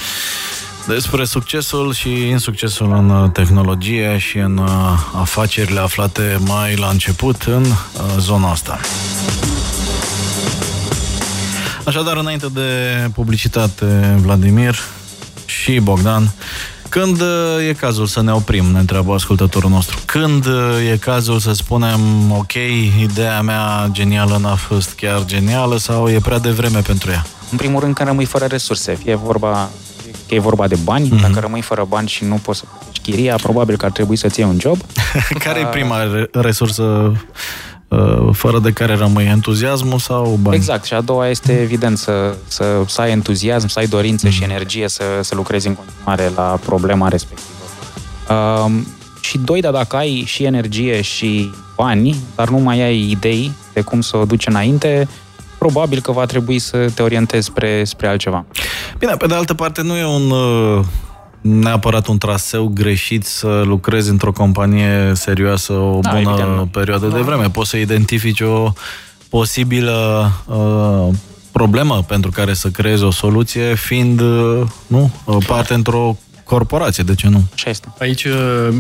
despre 0.88 1.26
succesul 1.26 1.94
și 1.94 2.28
insuccesul 2.28 2.92
în 2.94 3.10
uh, 3.10 3.30
tehnologie 3.32 4.18
și 4.18 4.38
în 4.38 4.58
uh, 4.58 4.70
afacerile 5.16 5.80
aflate 5.80 6.38
mai 6.40 6.76
la 6.76 6.88
început 6.88 7.42
în 7.42 7.62
uh, 7.64 7.76
zona 8.18 8.52
asta. 8.52 8.80
Așadar, 11.86 12.18
înainte 12.18 12.48
de 12.54 12.70
publicitate, 13.14 14.16
Vladimir 14.22 14.76
și 15.46 15.80
Bogdan, 15.80 16.32
când 16.92 17.22
e 17.70 17.74
cazul 17.74 18.06
să 18.06 18.22
ne 18.22 18.32
oprim, 18.32 18.66
ne 18.66 18.80
întreabă 18.80 19.14
ascultătorul 19.14 19.70
nostru. 19.70 20.00
Când 20.06 20.46
e 20.92 20.98
cazul 20.98 21.40
să 21.40 21.54
spunem, 21.54 22.32
ok, 22.32 22.54
ideea 23.00 23.42
mea 23.42 23.88
genială 23.92 24.38
n-a 24.42 24.56
fost 24.56 24.94
chiar 24.94 25.26
genială 25.26 25.78
sau 25.78 26.10
e 26.10 26.20
prea 26.20 26.40
devreme 26.40 26.80
pentru 26.80 27.12
ea? 27.12 27.26
În 27.52 27.58
primul 27.58 27.80
rând, 27.80 27.94
când 27.96 28.08
rămâi 28.08 28.26
fără 28.26 28.46
resurse, 28.46 28.96
fie 28.96 29.16
vorba 29.16 29.70
că 30.28 30.36
e 30.36 30.40
vorba 30.40 30.68
de 30.68 30.78
bani, 30.84 31.08
mm-hmm. 31.08 31.22
dacă 31.22 31.40
rămâi 31.40 31.62
fără 31.62 31.86
bani 31.90 32.08
și 32.08 32.24
nu 32.24 32.36
poți 32.36 32.60
să 32.60 32.66
plătești 32.70 33.02
chiria, 33.02 33.36
probabil 33.36 33.78
că 33.78 33.86
ar 33.86 33.92
trebui 33.92 34.16
să-ți 34.16 34.40
iei 34.40 34.50
un 34.50 34.60
job. 34.60 34.78
care 35.46 35.60
e 35.60 35.66
prima 35.66 35.98
resursă 36.32 36.84
uh, 36.84 37.18
fără 38.32 38.60
de 38.60 38.72
care 38.72 38.96
rămâi 38.96 39.26
entuziasmul 39.26 40.00
sau 40.00 40.40
bani? 40.42 40.56
Exact, 40.56 40.84
și 40.84 40.94
a 40.94 41.02
doua 41.02 41.28
este 41.28 41.62
evident 41.62 41.98
să, 41.98 42.36
să, 42.48 42.84
să 42.88 43.02
ai 43.02 43.12
entuziasm, 43.12 43.68
să 43.68 43.80
ai 43.80 43.88
dorință 43.88 44.26
mm. 44.26 44.32
și 44.32 44.44
energie 44.44 44.88
să, 44.88 45.04
să 45.22 45.36
lucrezi 45.36 45.68
în 45.68 45.76
continuare 45.76 46.32
la 46.36 46.60
problema 46.66 47.08
respectivă. 47.08 47.48
Um, 48.30 48.88
și 49.22 49.38
doi, 49.38 49.62
dar 49.62 49.72
dacă 49.72 49.96
ai 49.96 50.24
și 50.26 50.44
energie 50.44 51.02
și 51.02 51.52
bani, 51.76 52.16
dar 52.36 52.50
nu 52.50 52.58
mai 52.58 52.82
ai 52.82 53.10
idei 53.10 53.52
de 53.74 53.82
cum 53.82 54.02
să 54.02 54.18
o 54.18 54.26
duci 54.26 54.48
înainte, 54.48 55.08
probabil 55.58 56.02
că 56.02 56.12
va 56.12 56.26
trebui 56.26 56.60
să 56.60 56.90
te 56.96 57.02
orientezi 57.02 57.46
spre, 57.46 57.84
spre 57.84 58.08
altceva. 58.08 58.46
Bine, 58.98 59.14
pe 59.18 59.28
de 59.28 59.34
altă 59.34 59.54
parte 59.54 59.82
nu 59.82 59.96
e 59.96 60.06
un 60.06 60.30
uh, 60.30 60.86
neapărat 61.42 62.08
un 62.08 62.18
traseu 62.18 62.72
greșit 62.74 63.26
să 63.26 63.62
lucrezi 63.66 64.10
într-o 64.10 64.32
companie 64.32 65.12
serioasă 65.14 65.74
o 65.74 66.00
da, 66.02 66.10
bună 66.10 66.36
evident. 66.38 66.72
perioadă 66.72 67.08
da. 67.08 67.16
de 67.16 67.22
vreme. 67.22 67.50
Poți 67.50 67.70
să 67.70 67.78
identifici 67.78 68.42
o 68.42 68.74
posibilă 69.30 70.32
uh, 70.46 71.16
problemă 71.52 72.04
pentru 72.08 72.32
care 72.32 72.54
să 72.54 72.70
creezi 72.70 73.04
o 73.04 73.12
soluție, 73.12 73.76
fiind 73.76 74.20
uh, 74.20 74.62
nu, 74.88 75.12
parte 75.48 75.74
într-o 75.74 76.18
corporație, 76.44 77.04
de 77.04 77.16
ce 77.16 77.28
nu? 77.28 77.44
Așa 77.54 77.70
este. 77.70 77.88
Aici 78.00 78.28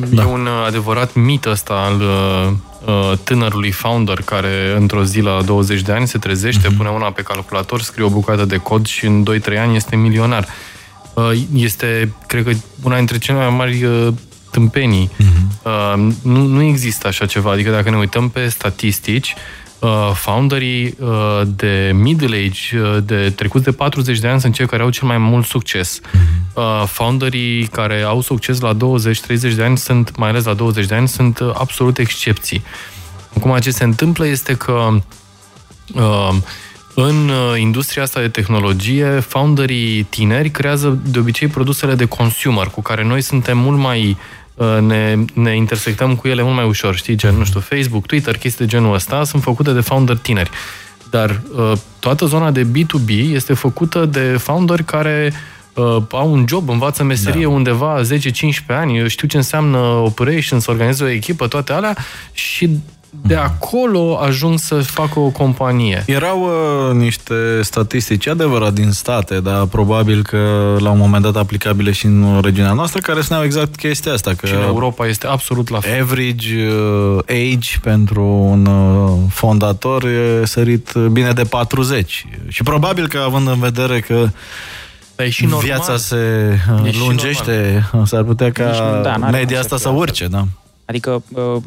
da. 0.09 0.21
e 0.21 0.25
un 0.25 0.47
adevărat 0.65 1.13
mit 1.13 1.45
ăsta 1.45 1.73
al 1.73 2.01
uh, 2.01 3.17
tânărului 3.23 3.71
founder 3.71 4.21
care 4.25 4.75
într-o 4.77 5.03
zi 5.03 5.19
la 5.19 5.41
20 5.45 5.81
de 5.81 5.91
ani 5.91 6.07
se 6.07 6.17
trezește, 6.17 6.67
uh-huh. 6.67 6.77
pune 6.77 6.89
una 6.89 7.11
pe 7.11 7.21
calculator, 7.21 7.81
scrie 7.81 8.05
o 8.05 8.09
bucată 8.09 8.45
de 8.45 8.57
cod 8.57 8.85
și 8.85 9.05
în 9.05 9.25
2-3 9.53 9.59
ani 9.59 9.75
este 9.75 9.95
milionar. 9.95 10.47
Uh, 11.13 11.31
este, 11.53 12.13
cred 12.27 12.43
că, 12.43 12.51
una 12.83 12.97
dintre 12.97 13.17
cele 13.17 13.37
mai 13.37 13.49
mari 13.49 13.83
uh, 13.83 14.07
tâmpenii. 14.51 15.09
Uh-huh. 15.09 15.63
Uh, 15.63 16.13
nu, 16.21 16.45
nu 16.45 16.61
există 16.61 17.07
așa 17.07 17.25
ceva. 17.25 17.51
Adică 17.51 17.71
dacă 17.71 17.89
ne 17.89 17.97
uităm 17.97 18.29
pe 18.29 18.47
statistici, 18.47 19.35
uh, 19.35 19.61
uh, 19.81 20.11
founderii 20.13 20.95
uh, 20.99 21.41
de 21.55 21.91
middle 21.93 22.35
age, 22.35 22.79
uh, 22.79 22.97
de 23.03 23.29
trecut 23.29 23.63
de 23.63 23.71
40 23.71 24.19
de 24.19 24.27
ani, 24.27 24.41
sunt 24.41 24.53
cei 24.53 24.65
care 24.67 24.83
au 24.83 24.89
cel 24.89 25.07
mai 25.07 25.17
mult 25.17 25.45
succes. 25.45 25.99
Mm-hmm. 25.99 26.53
Uh, 26.53 26.83
founderii 26.85 27.67
care 27.67 28.01
au 28.01 28.21
succes 28.21 28.59
la 28.59 28.73
20-30 28.73 28.77
de 29.55 29.63
ani, 29.63 29.77
sunt, 29.77 30.17
mai 30.17 30.29
ales 30.29 30.43
la 30.43 30.53
20 30.53 30.85
de 30.85 30.95
ani, 30.95 31.07
sunt 31.07 31.39
uh, 31.39 31.51
absolut 31.53 31.97
excepții. 31.97 32.63
Acum, 33.37 33.57
ce 33.57 33.71
se 33.71 33.83
întâmplă 33.83 34.25
este 34.27 34.53
că 34.53 34.89
uh, 35.93 36.35
în 36.95 37.29
uh, 37.29 37.59
industria 37.59 38.03
asta 38.03 38.19
de 38.19 38.27
tehnologie, 38.27 39.19
founderii 39.19 40.03
tineri 40.03 40.49
creează 40.49 40.99
de 41.05 41.19
obicei 41.19 41.47
produsele 41.47 41.95
de 41.95 42.05
consumer, 42.05 42.67
cu 42.67 42.81
care 42.81 43.03
noi 43.03 43.21
suntem 43.21 43.57
mult 43.57 43.77
mai 43.77 44.17
Uh, 44.55 44.77
ne, 44.81 45.15
ne 45.33 45.55
intersectăm 45.55 46.15
cu 46.15 46.27
ele 46.27 46.41
mult 46.41 46.55
mai 46.55 46.65
ușor, 46.65 46.95
știi, 46.95 47.15
gen, 47.15 47.35
nu 47.35 47.43
știu, 47.43 47.59
Facebook, 47.59 48.05
Twitter, 48.05 48.37
chestii 48.37 48.65
de 48.65 48.71
genul 48.71 48.93
ăsta, 48.93 49.23
sunt 49.23 49.41
făcute 49.41 49.71
de 49.71 49.79
founder 49.79 50.17
tineri. 50.17 50.49
Dar 51.09 51.41
uh, 51.55 51.71
toată 51.99 52.25
zona 52.25 52.51
de 52.51 52.65
B2B 52.65 53.33
este 53.33 53.53
făcută 53.53 54.05
de 54.05 54.37
founderi 54.37 54.83
care 54.83 55.33
uh, 55.73 55.97
au 56.11 56.31
un 56.31 56.45
job, 56.47 56.69
învață 56.69 57.03
meserie 57.03 57.41
da. 57.41 57.49
undeva 57.49 58.01
10-15 58.01 58.05
ani, 58.67 59.09
știu 59.09 59.27
ce 59.27 59.37
înseamnă 59.37 59.77
operations, 59.77 60.63
să 60.63 60.71
organizeze 60.71 61.03
o 61.03 61.13
echipă, 61.13 61.47
toate 61.47 61.73
alea 61.73 61.97
și 62.31 62.69
de 63.11 63.35
acolo 63.35 64.17
ajung 64.21 64.59
să 64.59 64.75
facă 64.75 65.19
o 65.19 65.29
companie. 65.29 66.03
Erau 66.07 66.41
uh, 66.41 66.95
niște 66.95 67.61
statistici 67.61 68.27
adevărat 68.27 68.73
din 68.73 68.91
state, 68.91 69.39
dar 69.39 69.65
probabil 69.65 70.23
că 70.23 70.75
la 70.79 70.89
un 70.89 70.97
moment 70.97 71.23
dat 71.23 71.35
aplicabile 71.35 71.91
și 71.91 72.05
în 72.05 72.39
regiunea 72.43 72.73
noastră, 72.73 72.99
care 72.99 73.21
spuneau 73.21 73.45
exact 73.45 73.75
chestia 73.75 74.13
asta. 74.13 74.33
Că 74.33 74.45
și 74.45 74.53
în 74.53 74.61
Europa 74.61 75.07
este 75.07 75.27
absolut 75.27 75.69
la 75.69 75.79
fel. 75.79 76.01
Average 76.01 76.67
uh, 76.67 77.19
age 77.27 77.79
pentru 77.81 78.23
un 78.23 78.65
uh, 78.65 79.17
fondator 79.29 80.03
e 80.03 80.45
sărit 80.45 80.93
bine 80.93 81.31
de 81.31 81.43
40. 81.43 82.25
Și 82.47 82.63
probabil 82.63 83.07
că 83.07 83.17
având 83.17 83.47
în 83.47 83.59
vedere 83.59 83.99
că 83.99 84.27
dar 85.15 85.25
e 85.25 85.29
și 85.29 85.43
normal. 85.43 85.61
viața 85.63 85.97
se 85.97 86.15
uh, 86.81 86.93
e 86.93 86.97
lungește, 86.97 87.89
s-ar 88.05 88.23
putea 88.23 88.51
ca 88.51 88.99
da, 89.03 89.15
media 89.15 89.59
asta 89.59 89.77
să 89.77 89.89
urce, 89.89 90.27
da. 90.27 90.43
Adică 90.85 91.23
uh, 91.33 91.61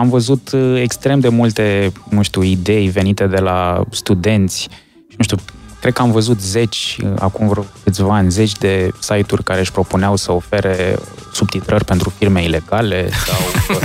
am 0.00 0.08
văzut 0.08 0.50
uh, 0.52 0.80
extrem 0.80 1.20
de 1.20 1.28
multe, 1.28 1.92
nu 2.08 2.22
știu, 2.22 2.42
idei 2.42 2.88
venite 2.88 3.26
de 3.26 3.38
la 3.38 3.82
studenți. 3.90 4.60
Și 5.08 5.14
nu 5.16 5.24
știu, 5.24 5.36
cred 5.80 5.92
că 5.92 6.02
am 6.02 6.10
văzut 6.10 6.40
zeci, 6.40 6.98
uh, 7.02 7.10
acum 7.18 7.48
vreo 7.48 7.64
câțiva 7.84 8.14
ani, 8.14 8.30
zeci 8.30 8.52
de 8.52 8.90
site-uri 8.98 9.44
care 9.44 9.60
își 9.60 9.72
propuneau 9.72 10.16
să 10.16 10.32
ofere 10.32 10.98
subtitrări 11.32 11.84
pentru 11.84 12.12
firme 12.18 12.42
ilegale 12.42 13.08
sau 13.26 13.38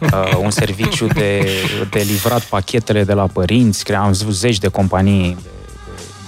uh, 0.00 0.38
un 0.42 0.50
serviciu 0.50 1.06
de, 1.06 1.46
de 1.90 1.98
livrat 1.98 2.42
pachetele 2.42 3.04
de 3.04 3.12
la 3.12 3.26
părinți, 3.26 3.84
cred, 3.84 3.96
am 3.96 4.06
văzut 4.06 4.34
zeci 4.34 4.58
de 4.58 4.68
companii 4.68 5.36
de, 5.42 5.48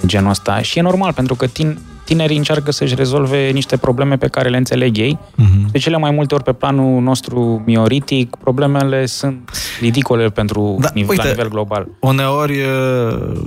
de 0.00 0.06
genul 0.06 0.30
ăsta. 0.30 0.62
Și 0.62 0.78
e 0.78 0.82
normal, 0.82 1.12
pentru 1.12 1.34
că 1.34 1.46
tin, 1.46 1.78
tinerii 2.06 2.36
încearcă 2.36 2.70
să-și 2.70 2.94
rezolve 2.94 3.50
niște 3.50 3.76
probleme 3.76 4.16
pe 4.16 4.28
care 4.28 4.48
le 4.48 4.56
înțeleg 4.56 4.96
ei. 4.96 5.18
Uh-huh. 5.18 5.70
De 5.70 5.78
cele 5.78 5.96
mai 5.96 6.10
multe 6.10 6.34
ori 6.34 6.44
pe 6.44 6.52
planul 6.52 7.02
nostru 7.02 7.62
mioritic, 7.66 8.36
problemele 8.36 9.06
sunt 9.06 9.50
ridicole 9.80 10.28
pentru 10.28 10.76
da, 10.80 10.88
nivel, 10.94 11.10
uite, 11.10 11.22
la 11.22 11.28
nivel 11.28 11.48
global. 11.48 11.88
Uneori, 12.00 12.60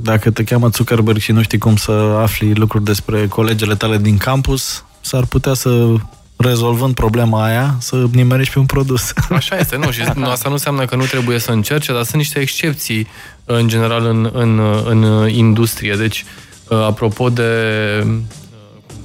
dacă 0.02 0.32
te 0.32 0.44
cheamă 0.44 0.68
Zuckerberg 0.68 1.18
și 1.18 1.32
nu 1.32 1.42
știi 1.42 1.58
cum 1.58 1.76
să 1.76 1.92
afli 2.22 2.54
lucruri 2.54 2.84
despre 2.84 3.28
colegele 3.28 3.76
tale 3.76 3.98
din 3.98 4.18
campus, 4.18 4.84
s-ar 5.02 5.26
putea 5.26 5.54
să 5.54 5.94
rezolvând 6.38 6.94
problema 6.94 7.44
aia, 7.46 7.76
să 7.80 8.06
nimerești 8.12 8.54
pe 8.54 8.60
un 8.60 8.66
produs. 8.66 9.14
Așa 9.30 9.58
este, 9.58 9.78
nu, 9.78 9.92
și 9.92 10.02
asta 10.24 10.48
nu 10.48 10.54
înseamnă 10.54 10.86
că 10.86 10.96
nu 10.96 11.04
trebuie 11.04 11.40
să 11.40 11.52
încerce, 11.52 11.94
dar 11.94 12.04
sunt 12.04 12.16
niște 12.16 12.40
excepții, 12.40 13.08
în 13.46 13.68
general, 13.68 14.06
în, 14.06 14.30
în, 14.34 14.60
în 14.86 15.30
industrie. 15.30 15.96
Deci, 15.96 16.26
apropo 16.70 17.30
de 17.30 17.44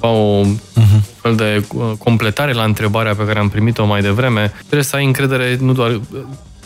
o 0.09 0.45
uh-huh. 0.45 1.21
fel 1.21 1.35
de 1.35 1.65
uh, 1.75 1.93
completare 1.99 2.53
la 2.53 2.65
întrebarea 2.65 3.15
pe 3.15 3.25
care 3.25 3.39
am 3.39 3.49
primit-o 3.49 3.85
mai 3.85 4.01
devreme, 4.01 4.53
trebuie 4.57 4.83
să 4.83 4.97
ai 4.97 5.05
încredere 5.05 5.57
nu 5.61 5.73
doar 5.73 6.01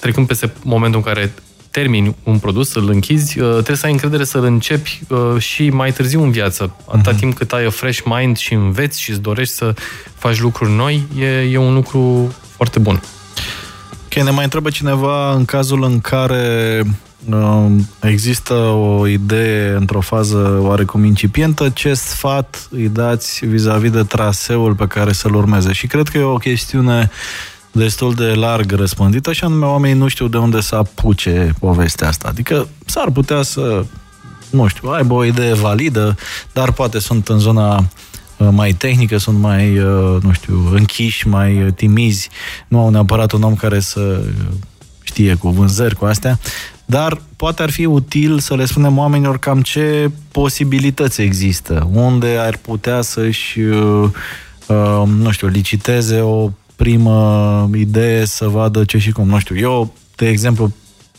trecând 0.00 0.26
peste 0.26 0.52
momentul 0.62 1.00
în 1.04 1.12
care 1.12 1.32
termini 1.70 2.16
un 2.22 2.38
produs, 2.38 2.70
să-l 2.70 2.88
închizi, 2.88 3.40
uh, 3.40 3.50
trebuie 3.50 3.76
să 3.76 3.86
ai 3.86 3.92
încredere 3.92 4.24
să-l 4.24 4.44
începi 4.44 5.00
uh, 5.08 5.18
și 5.38 5.70
mai 5.70 5.92
târziu 5.92 6.22
în 6.22 6.30
viață. 6.30 6.76
Atâta 6.86 7.12
uh-huh. 7.12 7.18
timp 7.18 7.34
cât 7.34 7.52
ai 7.52 7.66
o 7.66 7.70
fresh 7.70 8.00
mind 8.04 8.36
și 8.36 8.54
înveți 8.54 9.00
și 9.00 9.10
îți 9.10 9.20
dorești 9.20 9.54
să 9.54 9.74
faci 10.14 10.40
lucruri 10.40 10.70
noi, 10.70 11.06
e, 11.18 11.26
e 11.26 11.56
un 11.56 11.74
lucru 11.74 12.34
foarte 12.56 12.78
bun. 12.78 13.02
Ok, 14.04 14.24
ne 14.24 14.30
mai 14.30 14.44
întrebă 14.44 14.70
cineva 14.70 15.32
în 15.32 15.44
cazul 15.44 15.82
în 15.82 16.00
care 16.00 16.80
uh, 16.84 16.90
există 18.00 18.54
o 18.54 19.06
idee 19.06 19.74
într-o 19.74 20.00
fază 20.00 20.58
oarecum 20.60 21.04
incipientă, 21.04 21.68
ce 21.68 21.94
sfat 21.94 22.68
îi 22.70 22.88
dați 22.88 23.46
vis-a-vis 23.46 23.90
de 23.90 24.02
traseul 24.02 24.74
pe 24.74 24.86
care 24.86 25.12
să-l 25.12 25.34
urmeze? 25.34 25.72
Și 25.72 25.86
cred 25.86 26.08
că 26.08 26.18
e 26.18 26.22
o 26.22 26.36
chestiune 26.36 27.10
destul 27.72 28.14
de 28.14 28.24
larg 28.24 28.72
răspândită 28.72 29.32
și 29.32 29.44
anume 29.44 29.66
oamenii 29.66 29.98
nu 29.98 30.08
știu 30.08 30.28
de 30.28 30.36
unde 30.36 30.60
să 30.60 30.74
apuce 30.74 31.54
povestea 31.58 32.08
asta. 32.08 32.28
Adică 32.28 32.68
s-ar 32.84 33.10
putea 33.10 33.42
să, 33.42 33.84
nu 34.50 34.66
știu, 34.66 34.88
aibă 34.88 35.14
o 35.14 35.24
idee 35.24 35.54
validă, 35.54 36.16
dar 36.52 36.72
poate 36.72 36.98
sunt 36.98 37.28
în 37.28 37.38
zona 37.38 37.76
uh, 37.76 38.48
mai 38.50 38.72
tehnică, 38.72 39.16
sunt 39.16 39.38
mai, 39.38 39.78
uh, 39.78 40.22
nu 40.22 40.32
știu, 40.32 40.70
închiși, 40.72 41.28
mai 41.28 41.72
timizi, 41.76 42.28
nu 42.68 42.80
au 42.80 42.88
neapărat 42.88 43.32
un 43.32 43.42
om 43.42 43.54
care 43.54 43.80
să 43.80 44.20
știe 45.02 45.34
cu 45.34 45.48
vânzări, 45.48 45.96
cu 45.96 46.04
astea, 46.04 46.38
dar 46.90 47.20
poate 47.36 47.62
ar 47.62 47.70
fi 47.70 47.84
util 47.84 48.38
să 48.38 48.54
le 48.54 48.64
spunem 48.64 48.98
oamenilor 48.98 49.38
cam 49.38 49.62
ce 49.62 50.10
posibilități 50.32 51.20
există, 51.20 51.88
unde 51.92 52.36
ar 52.38 52.56
putea 52.56 53.00
să-și, 53.00 53.60
uh, 53.60 54.10
uh, 54.66 55.02
nu 55.06 55.30
știu, 55.30 55.48
liciteze 55.48 56.20
o 56.20 56.50
primă 56.76 57.70
idee 57.74 58.24
să 58.24 58.46
vadă 58.46 58.84
ce 58.84 58.98
și 58.98 59.12
cum. 59.12 59.28
Nu 59.28 59.38
știu, 59.38 59.56
eu, 59.56 59.94
de 60.16 60.28
exemplu, 60.28 60.72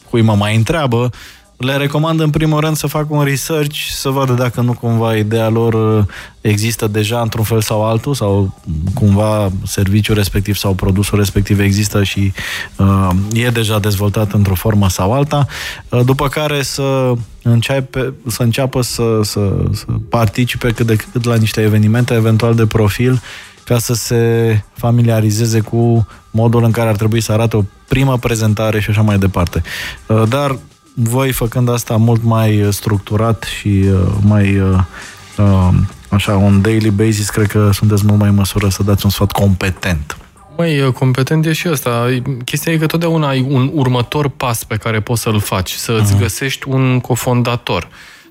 cui 0.10 0.22
mă 0.22 0.36
mai 0.36 0.56
întreabă, 0.56 1.10
le 1.60 1.78
recomand 1.78 2.20
în 2.20 2.30
primul 2.30 2.60
rând 2.60 2.76
să 2.76 2.88
facă 2.88 3.08
un 3.10 3.24
research, 3.24 3.76
să 3.92 4.10
vadă 4.10 4.34
dacă 4.34 4.62
nu 4.62 4.74
cumva 4.74 5.16
ideea 5.16 5.50
lor 5.50 5.74
uh, 5.74 6.06
există 6.42 6.88
deja 6.88 7.22
într-un 7.22 7.44
fel 7.44 7.62
sau 7.62 7.86
altul, 7.86 8.14
sau 8.14 8.60
cumva 8.94 9.52
serviciul 9.66 10.16
respectiv 10.16 10.56
sau 10.56 10.74
produsul 10.74 11.18
respectiv 11.18 11.60
există 11.60 12.04
și 12.04 12.34
uh, 12.76 13.10
e 13.34 13.50
deja 13.50 13.80
dezvoltat 13.80 14.32
într-o 14.32 14.56
formă 14.56 14.90
sau 14.90 15.14
alta, 15.14 15.46
uh, 15.90 16.02
după 16.06 16.28
care 16.28 16.62
să, 16.62 17.14
începe, 17.42 18.14
să 18.28 18.44
înceapă 18.44 18.82
să, 18.82 19.20
să, 19.24 19.54
să 19.72 19.86
participe 20.10 20.72
cât 20.72 20.86
de 20.86 20.96
cât 20.96 21.24
la 21.24 21.36
niște 21.36 21.62
evenimente, 21.62 22.14
eventual 22.14 22.56
de 22.56 22.66
profil, 22.66 23.22
ca 23.64 23.78
să 23.78 23.94
se 23.94 24.64
familiarizeze 24.74 25.60
cu 25.60 26.08
modul 26.32 26.64
în 26.64 26.72
care 26.72 26.90
ar 26.90 26.96
trebui 26.96 27.22
să 27.22 27.32
arate 27.32 27.58
o 27.58 27.64
primă 27.88 28.18
prezentare 28.18 28.80
și 28.80 28.90
așa 28.90 29.02
mai 29.02 29.18
departe. 29.18 29.62
Uh, 30.08 30.24
dar 30.28 30.58
voi 31.02 31.32
făcând 31.32 31.70
asta 31.70 31.96
mult 31.96 32.24
mai 32.24 32.68
structurat 32.70 33.44
și 33.60 33.68
uh, 33.68 34.00
mai 34.22 34.60
uh, 34.60 35.70
așa, 36.10 36.36
on 36.36 36.62
daily 36.62 36.90
basis, 36.90 37.30
cred 37.30 37.48
că 37.48 37.70
sunteți 37.74 38.06
mult 38.06 38.20
mai 38.20 38.30
în 38.30 38.36
măsură 38.36 38.70
să 38.70 38.84
dați 38.84 39.06
un 39.06 39.12
sfat 39.12 39.32
competent. 39.32 40.18
Mai 40.58 40.92
competent 40.94 41.46
e 41.46 41.54
și 41.54 41.68
asta. 41.68 42.22
Chestia 42.46 42.72
e 42.72 42.78
că 42.78 42.86
totdeauna 42.86 43.28
ai 43.28 43.46
un 43.50 43.72
următor 43.74 44.28
pas 44.28 44.64
pe 44.64 44.76
care 44.76 45.00
poți 45.00 45.22
să-l 45.22 45.40
faci, 45.40 45.72
să-ți 45.72 46.16
uh-huh. 46.16 46.20
găsești 46.20 46.68
un 46.68 47.00
cofondator 47.00 47.88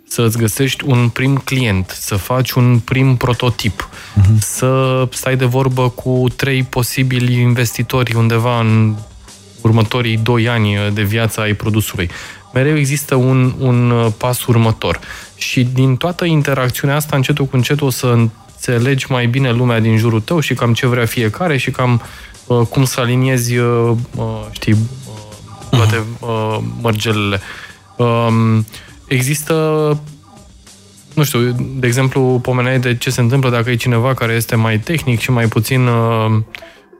să-ți 0.08 0.38
găsești 0.38 0.84
un 0.86 1.08
prim 1.08 1.36
client, 1.36 1.96
să 2.00 2.16
faci 2.16 2.50
un 2.50 2.78
prim 2.78 3.16
prototip, 3.16 3.88
uh-huh. 3.88 4.38
să 4.38 5.04
stai 5.10 5.36
de 5.36 5.44
vorbă 5.44 5.88
cu 5.88 6.24
trei 6.36 6.62
posibili 6.62 7.40
investitori 7.40 8.14
undeva 8.14 8.60
în 8.60 8.94
următorii 9.60 10.16
doi 10.16 10.48
ani 10.48 10.76
de 10.92 11.02
viață 11.02 11.40
ai 11.40 11.52
produsului. 11.52 12.10
Mereu 12.52 12.76
există 12.76 13.14
un, 13.14 13.54
un 13.58 14.10
pas 14.16 14.44
următor. 14.44 15.00
Și 15.36 15.64
din 15.64 15.96
toată 15.96 16.24
interacțiunea 16.24 16.96
asta, 16.96 17.16
încetul 17.16 17.44
cu 17.44 17.56
încetul, 17.56 17.86
o 17.86 17.90
să 17.90 18.06
înțelegi 18.06 19.06
mai 19.08 19.26
bine 19.26 19.52
lumea 19.52 19.80
din 19.80 19.96
jurul 19.96 20.20
tău 20.20 20.40
și 20.40 20.54
cam 20.54 20.72
ce 20.72 20.86
vrea 20.86 21.06
fiecare 21.06 21.56
și 21.56 21.70
cam 21.70 22.02
uh, 22.46 22.66
cum 22.66 22.84
să 22.84 23.00
aliniezi, 23.00 23.56
uh, 23.56 23.90
uh, 24.16 24.46
știi, 24.50 24.72
uh, 24.72 24.78
toate 25.70 25.96
mhm. 25.96 26.30
uh, 26.30 26.58
mărgelele. 26.80 27.40
Uh, 27.96 28.58
Există 29.08 29.54
nu 31.14 31.24
știu, 31.24 31.40
de 31.78 31.86
exemplu, 31.86 32.38
pomeneai 32.42 32.78
de 32.78 32.96
ce 32.96 33.10
se 33.10 33.20
întâmplă 33.20 33.50
dacă 33.50 33.70
e 33.70 33.74
cineva 33.74 34.14
care 34.14 34.32
este 34.32 34.56
mai 34.56 34.78
tehnic 34.78 35.20
și 35.20 35.30
mai 35.30 35.46
puțin 35.46 35.86
uh, 35.86 36.36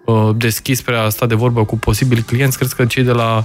uh, 0.05 0.31
deschis 0.37 0.79
spre 0.79 0.97
a 0.97 1.09
sta 1.09 1.27
de 1.27 1.35
vorbă 1.35 1.65
cu 1.65 1.79
posibili 1.79 2.23
clienți. 2.23 2.59
Cred 2.59 2.73
că 2.73 2.85
cei 2.85 3.03
de 3.03 3.13
la 3.13 3.37
uh, 3.37 3.45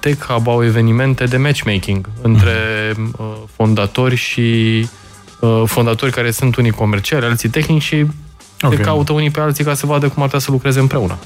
Tech 0.00 0.26
Hub 0.26 0.48
au 0.48 0.64
evenimente 0.64 1.24
de 1.24 1.36
matchmaking 1.36 2.08
între 2.22 2.56
uh, 2.96 3.26
fondatori 3.56 4.14
și 4.14 4.40
uh, 5.40 5.62
fondatori 5.64 6.12
care 6.12 6.30
sunt 6.30 6.56
unii 6.56 6.70
comerciali, 6.70 7.24
alții 7.24 7.48
tehnici 7.48 7.82
și 7.82 8.06
okay. 8.62 8.76
se 8.76 8.82
caută 8.82 9.12
unii 9.12 9.30
pe 9.30 9.40
alții 9.40 9.64
ca 9.64 9.74
să 9.74 9.86
vadă 9.86 10.08
cum 10.08 10.22
ar 10.22 10.24
putea 10.24 10.38
să 10.38 10.50
lucreze 10.50 10.80
împreună. 10.80 11.18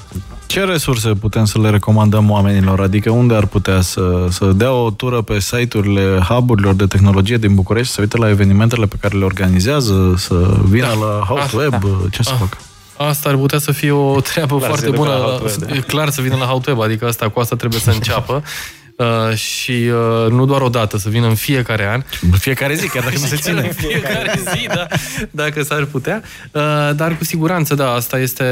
Ce 0.45 0.63
resurse 0.63 1.09
putem 1.09 1.45
să 1.45 1.59
le 1.59 1.69
recomandăm 1.69 2.29
oamenilor? 2.29 2.81
Adică 2.81 3.09
unde 3.09 3.35
ar 3.35 3.45
putea 3.45 3.81
să, 3.81 4.27
să 4.29 4.45
dea 4.45 4.71
o 4.71 4.89
tură 4.89 5.21
pe 5.21 5.39
site-urile 5.39 6.19
hub-urilor 6.29 6.73
de 6.73 6.85
tehnologie 6.85 7.37
din 7.37 7.55
București, 7.55 7.93
să 7.93 8.01
uite 8.01 8.17
la 8.17 8.29
evenimentele 8.29 8.85
pe 8.85 8.95
care 8.99 9.17
le 9.17 9.25
organizează, 9.25 10.13
să 10.17 10.57
vină 10.63 10.87
da. 10.87 10.93
la 10.93 11.25
House 11.27 11.57
Web, 11.57 11.71
da. 11.71 11.87
ce 12.11 12.23
să 12.23 12.31
ah. 12.33 12.49
Fac? 12.97 13.07
Asta 13.07 13.29
ar 13.29 13.35
putea 13.35 13.59
să 13.59 13.71
fie 13.71 13.91
o 13.91 14.19
treabă 14.29 14.57
clar 14.57 14.69
foarte 14.69 14.89
bună, 14.89 15.41
da. 15.59 15.79
clar 15.87 16.09
să 16.09 16.21
vină 16.21 16.35
la 16.35 16.59
Web, 16.67 16.81
adică 16.81 17.07
asta 17.07 17.29
cu 17.29 17.39
asta 17.39 17.55
trebuie 17.55 17.79
să 17.79 17.91
înceapă. 17.91 18.43
Uh, 18.95 19.35
și 19.35 19.71
uh, 19.71 20.31
nu 20.31 20.45
doar 20.45 20.61
o 20.61 20.69
dată, 20.69 20.97
să 20.97 21.09
vină 21.09 21.27
în 21.27 21.35
fiecare 21.35 21.87
an. 21.87 22.03
În 22.31 22.37
fiecare 22.37 22.75
zi, 22.75 22.87
chiar 22.87 23.03
dacă 23.03 23.15
nu 23.19 23.25
se 23.25 23.35
ține. 23.35 23.61
În 23.67 23.71
fiecare 23.71 24.41
zi, 24.53 24.67
da, 24.67 24.87
dacă 25.31 25.63
s-ar 25.63 25.85
putea. 25.85 26.21
Uh, 26.51 26.61
dar 26.95 27.17
cu 27.17 27.23
siguranță, 27.23 27.75
da, 27.75 27.91
asta 27.91 28.19
este 28.19 28.43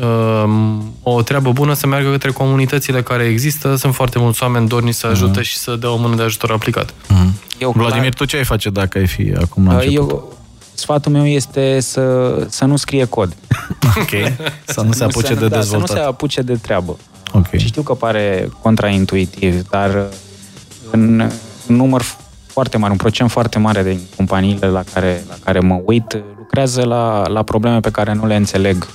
uh, 0.00 0.44
o 1.02 1.22
treabă 1.22 1.52
bună 1.52 1.74
să 1.74 1.86
meargă 1.86 2.10
către 2.10 2.30
comunitățile 2.30 3.02
care 3.02 3.24
există. 3.24 3.76
Sunt 3.76 3.94
foarte 3.94 4.18
mulți 4.18 4.42
oameni 4.42 4.68
dorni 4.68 4.92
să 4.92 5.06
ajute 5.06 5.40
uh-huh. 5.40 5.44
și 5.44 5.56
să 5.56 5.76
dea 5.76 5.90
o 5.90 5.96
mână 5.96 6.14
de 6.14 6.22
ajutor 6.22 6.50
aplicat. 6.50 6.90
Uh-huh. 6.90 7.58
Eu, 7.58 7.70
Vladimir, 7.70 8.00
clar... 8.00 8.14
tu 8.14 8.24
ce 8.24 8.36
ai 8.36 8.44
face 8.44 8.70
dacă 8.70 8.98
ai 8.98 9.06
fi 9.06 9.34
acum 9.40 9.66
la 9.66 9.74
uh, 9.74 9.84
început? 9.84 10.10
Eu, 10.10 10.43
sfatul 10.74 11.12
meu 11.12 11.26
este 11.26 11.80
să, 11.80 12.36
să 12.48 12.64
nu 12.64 12.76
scrie 12.76 13.04
cod. 13.04 13.36
ok. 14.00 14.10
Să 14.66 14.80
nu 14.80 14.92
se 14.92 15.04
apuce 15.04 15.26
să, 15.26 15.34
de 15.34 15.48
da, 15.48 15.56
dezvoltat. 15.56 15.88
Să 15.88 15.94
nu 15.94 16.00
se 16.00 16.06
apuce 16.06 16.42
de 16.42 16.56
treabă. 16.56 16.96
Okay. 17.32 17.58
Și 17.58 17.66
știu 17.66 17.82
că 17.82 17.94
pare 17.94 18.48
contraintuitiv, 18.62 19.68
dar 19.68 20.06
în 20.90 21.30
număr 21.66 22.02
foarte 22.46 22.76
mare, 22.76 22.92
un 22.92 22.98
procent 22.98 23.30
foarte 23.30 23.58
mare 23.58 23.82
de 23.82 23.98
companiile 24.16 24.66
la 24.66 24.82
care, 24.92 25.24
la 25.28 25.34
care 25.44 25.58
mă 25.58 25.80
uit 25.84 26.22
lucrează 26.38 26.84
la, 26.84 27.28
la 27.28 27.42
probleme 27.42 27.80
pe 27.80 27.90
care 27.90 28.12
nu 28.12 28.26
le 28.26 28.36
înțeleg 28.36 28.86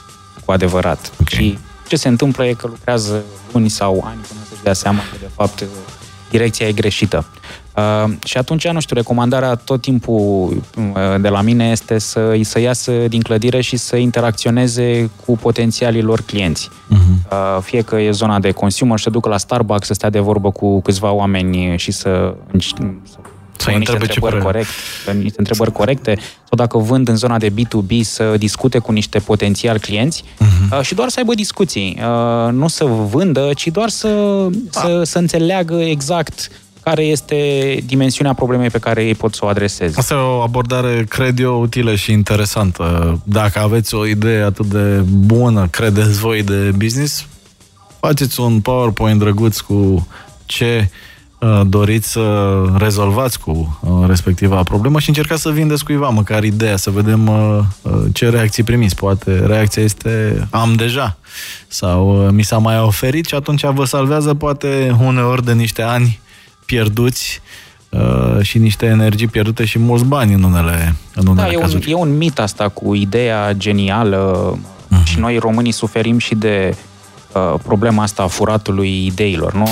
cu 0.45 0.51
adevărat. 0.51 1.11
Okay. 1.21 1.37
Și 1.37 1.57
ce 1.87 1.95
se 1.95 2.07
întâmplă 2.07 2.45
e 2.45 2.53
că 2.53 2.67
lucrează 2.67 3.23
luni 3.51 3.69
sau 3.69 4.03
ani 4.05 4.19
până 4.27 4.39
să-și 4.49 4.63
dea 4.63 4.73
seama 4.73 4.99
că, 4.99 5.17
de 5.19 5.29
fapt, 5.35 5.63
direcția 6.29 6.67
e 6.67 6.71
greșită. 6.71 7.25
Uh, 7.79 8.11
și 8.23 8.37
atunci, 8.37 8.67
nu 8.67 8.79
știu, 8.79 8.95
recomandarea 8.95 9.55
tot 9.55 9.81
timpul 9.81 10.61
uh, 10.77 11.21
de 11.21 11.29
la 11.29 11.41
mine 11.41 11.69
este 11.69 11.97
să, 11.97 12.39
să 12.41 12.59
iasă 12.59 12.91
din 12.91 13.21
clădire 13.21 13.61
și 13.61 13.77
să 13.77 13.95
interacționeze 13.95 15.09
cu 15.25 15.37
potențialii 15.37 16.01
lor 16.01 16.21
clienți. 16.21 16.69
Uh-huh. 16.69 17.31
Uh, 17.31 17.61
fie 17.61 17.81
că 17.81 17.99
e 17.99 18.11
zona 18.11 18.39
de 18.39 18.51
consumer, 18.51 18.99
să 18.99 19.09
ducă 19.09 19.29
la 19.29 19.37
Starbucks, 19.37 19.87
să 19.87 19.93
stea 19.93 20.09
de 20.09 20.19
vorbă 20.19 20.51
cu 20.51 20.81
câțiva 20.81 21.11
oameni 21.11 21.77
și 21.77 21.91
să, 21.91 22.33
să 22.59 22.75
să 23.61 23.71
niște 23.71 23.91
întrebări, 23.91 24.41
corect, 24.41 24.67
niște 25.13 25.35
întrebări 25.37 25.71
corecte, 25.71 26.17
sau 26.17 26.57
dacă 26.57 26.77
vând 26.77 27.07
în 27.07 27.15
zona 27.15 27.37
de 27.37 27.49
B2B, 27.49 28.01
să 28.01 28.35
discute 28.37 28.77
cu 28.77 28.91
niște 28.91 29.19
potențial 29.19 29.77
clienți 29.77 30.23
uh-huh. 30.23 30.77
uh, 30.77 30.81
și 30.81 30.93
doar 30.93 31.09
să 31.09 31.19
aibă 31.19 31.33
discuții. 31.33 31.99
Uh, 31.99 32.51
nu 32.51 32.67
să 32.67 32.85
vândă, 32.85 33.49
ci 33.55 33.67
doar 33.67 33.89
să, 33.89 34.45
să, 34.69 35.01
să 35.03 35.17
înțeleagă 35.17 35.75
exact 35.75 36.49
care 36.83 37.03
este 37.03 37.77
dimensiunea 37.85 38.33
problemei 38.33 38.69
pe 38.69 38.79
care 38.79 39.05
ei 39.05 39.15
pot 39.15 39.33
să 39.33 39.45
o 39.45 39.47
adreseze. 39.47 39.93
Asta 39.97 40.13
e 40.13 40.17
o 40.17 40.41
abordare, 40.41 41.05
cred 41.09 41.39
eu, 41.39 41.61
utilă 41.61 41.95
și 41.95 42.11
interesantă. 42.11 43.19
Dacă 43.23 43.59
aveți 43.59 43.95
o 43.95 44.05
idee 44.05 44.43
atât 44.43 44.65
de 44.65 45.03
bună, 45.09 45.67
credeți 45.67 46.19
voi, 46.19 46.43
de 46.43 46.71
business, 46.77 47.27
faceți 47.99 48.39
un 48.39 48.59
PowerPoint 48.59 49.19
drăguț 49.19 49.59
cu 49.59 50.07
ce 50.45 50.89
uh, 51.39 51.61
doriți 51.67 52.11
să 52.11 52.63
rezolvați 52.77 53.39
cu 53.39 53.79
uh, 53.81 54.07
respectiva 54.07 54.63
problemă 54.63 54.99
și 54.99 55.07
încercați 55.07 55.41
să 55.41 55.49
vindeți 55.49 55.83
cuiva 55.83 56.09
măcar 56.09 56.43
ideea, 56.43 56.75
să 56.75 56.89
vedem 56.89 57.27
uh, 57.27 57.59
ce 58.13 58.29
reacții 58.29 58.63
primiți. 58.63 58.95
Poate 58.95 59.45
reacția 59.45 59.83
este 59.83 60.47
am 60.49 60.73
deja 60.73 61.17
sau 61.67 62.29
mi 62.31 62.43
s-a 62.43 62.57
mai 62.57 62.79
oferit 62.79 63.25
și 63.25 63.35
atunci 63.35 63.65
vă 63.65 63.85
salvează 63.85 64.33
poate 64.33 64.95
uneori 64.99 65.45
de 65.45 65.53
niște 65.53 65.81
ani 65.81 66.19
pierduți 66.69 67.41
uh, 67.89 68.41
și 68.41 68.57
niște 68.57 68.85
energii 68.85 69.27
pierdute 69.27 69.65
și 69.65 69.79
mulți 69.79 70.05
bani 70.05 70.33
în 70.33 70.43
unele, 70.43 70.95
în 71.15 71.27
unele 71.27 71.55
da, 71.55 71.59
cazuri. 71.59 71.91
E 71.91 71.93
un, 71.93 71.99
e 71.99 72.09
un 72.09 72.17
mit 72.17 72.39
asta 72.39 72.69
cu 72.69 72.93
ideea 72.93 73.53
genială 73.53 74.53
uh-huh. 74.57 75.03
și 75.03 75.19
noi 75.19 75.37
românii 75.37 75.71
suferim 75.71 76.17
și 76.17 76.35
de 76.35 76.75
uh, 77.33 77.59
problema 77.63 78.03
asta 78.03 78.23
a 78.23 78.27
furatului 78.27 79.05
ideilor. 79.05 79.53
Nu? 79.53 79.67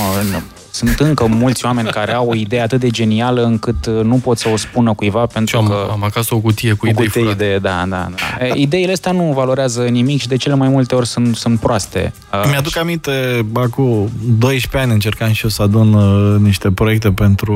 Sunt 0.77 0.99
încă 0.99 1.25
mulți 1.25 1.65
oameni 1.65 1.89
care 1.89 2.13
au 2.13 2.29
o 2.29 2.35
idee 2.35 2.61
atât 2.61 2.79
de 2.79 2.89
genială 2.89 3.43
încât 3.43 3.85
uh, 3.85 4.03
nu 4.03 4.15
pot 4.15 4.37
să 4.37 4.49
o 4.49 4.57
spună 4.57 4.93
cuiva 4.93 5.25
pentru 5.25 5.57
am, 5.57 5.67
că... 5.67 5.87
am 5.91 6.03
acasă 6.03 6.35
o 6.35 6.39
cutie 6.39 6.73
cu 6.73 6.85
o 6.85 6.89
idei 6.89 7.05
cutie 7.05 7.21
furate. 7.21 7.43
de, 7.43 7.57
da, 7.57 7.85
da, 7.87 8.09
da. 8.37 8.45
E, 8.45 8.53
Ideile 8.55 8.91
astea 8.91 9.11
nu 9.11 9.31
valorează 9.33 9.81
nimic 9.81 10.19
și 10.19 10.27
de 10.27 10.35
cele 10.35 10.55
mai 10.55 10.67
multe 10.67 10.95
ori 10.95 11.07
sunt, 11.07 11.35
sunt 11.35 11.59
proaste. 11.59 12.13
Uh, 12.33 12.43
Mi-aduc 12.49 12.77
aminte, 12.77 13.45
acum 13.53 14.09
12 14.37 14.77
ani 14.77 14.91
încercam 14.91 15.31
și 15.31 15.43
eu 15.43 15.49
să 15.49 15.61
adun 15.61 15.93
uh, 15.93 16.39
niște 16.39 16.71
proiecte 16.71 17.11
pentru 17.11 17.55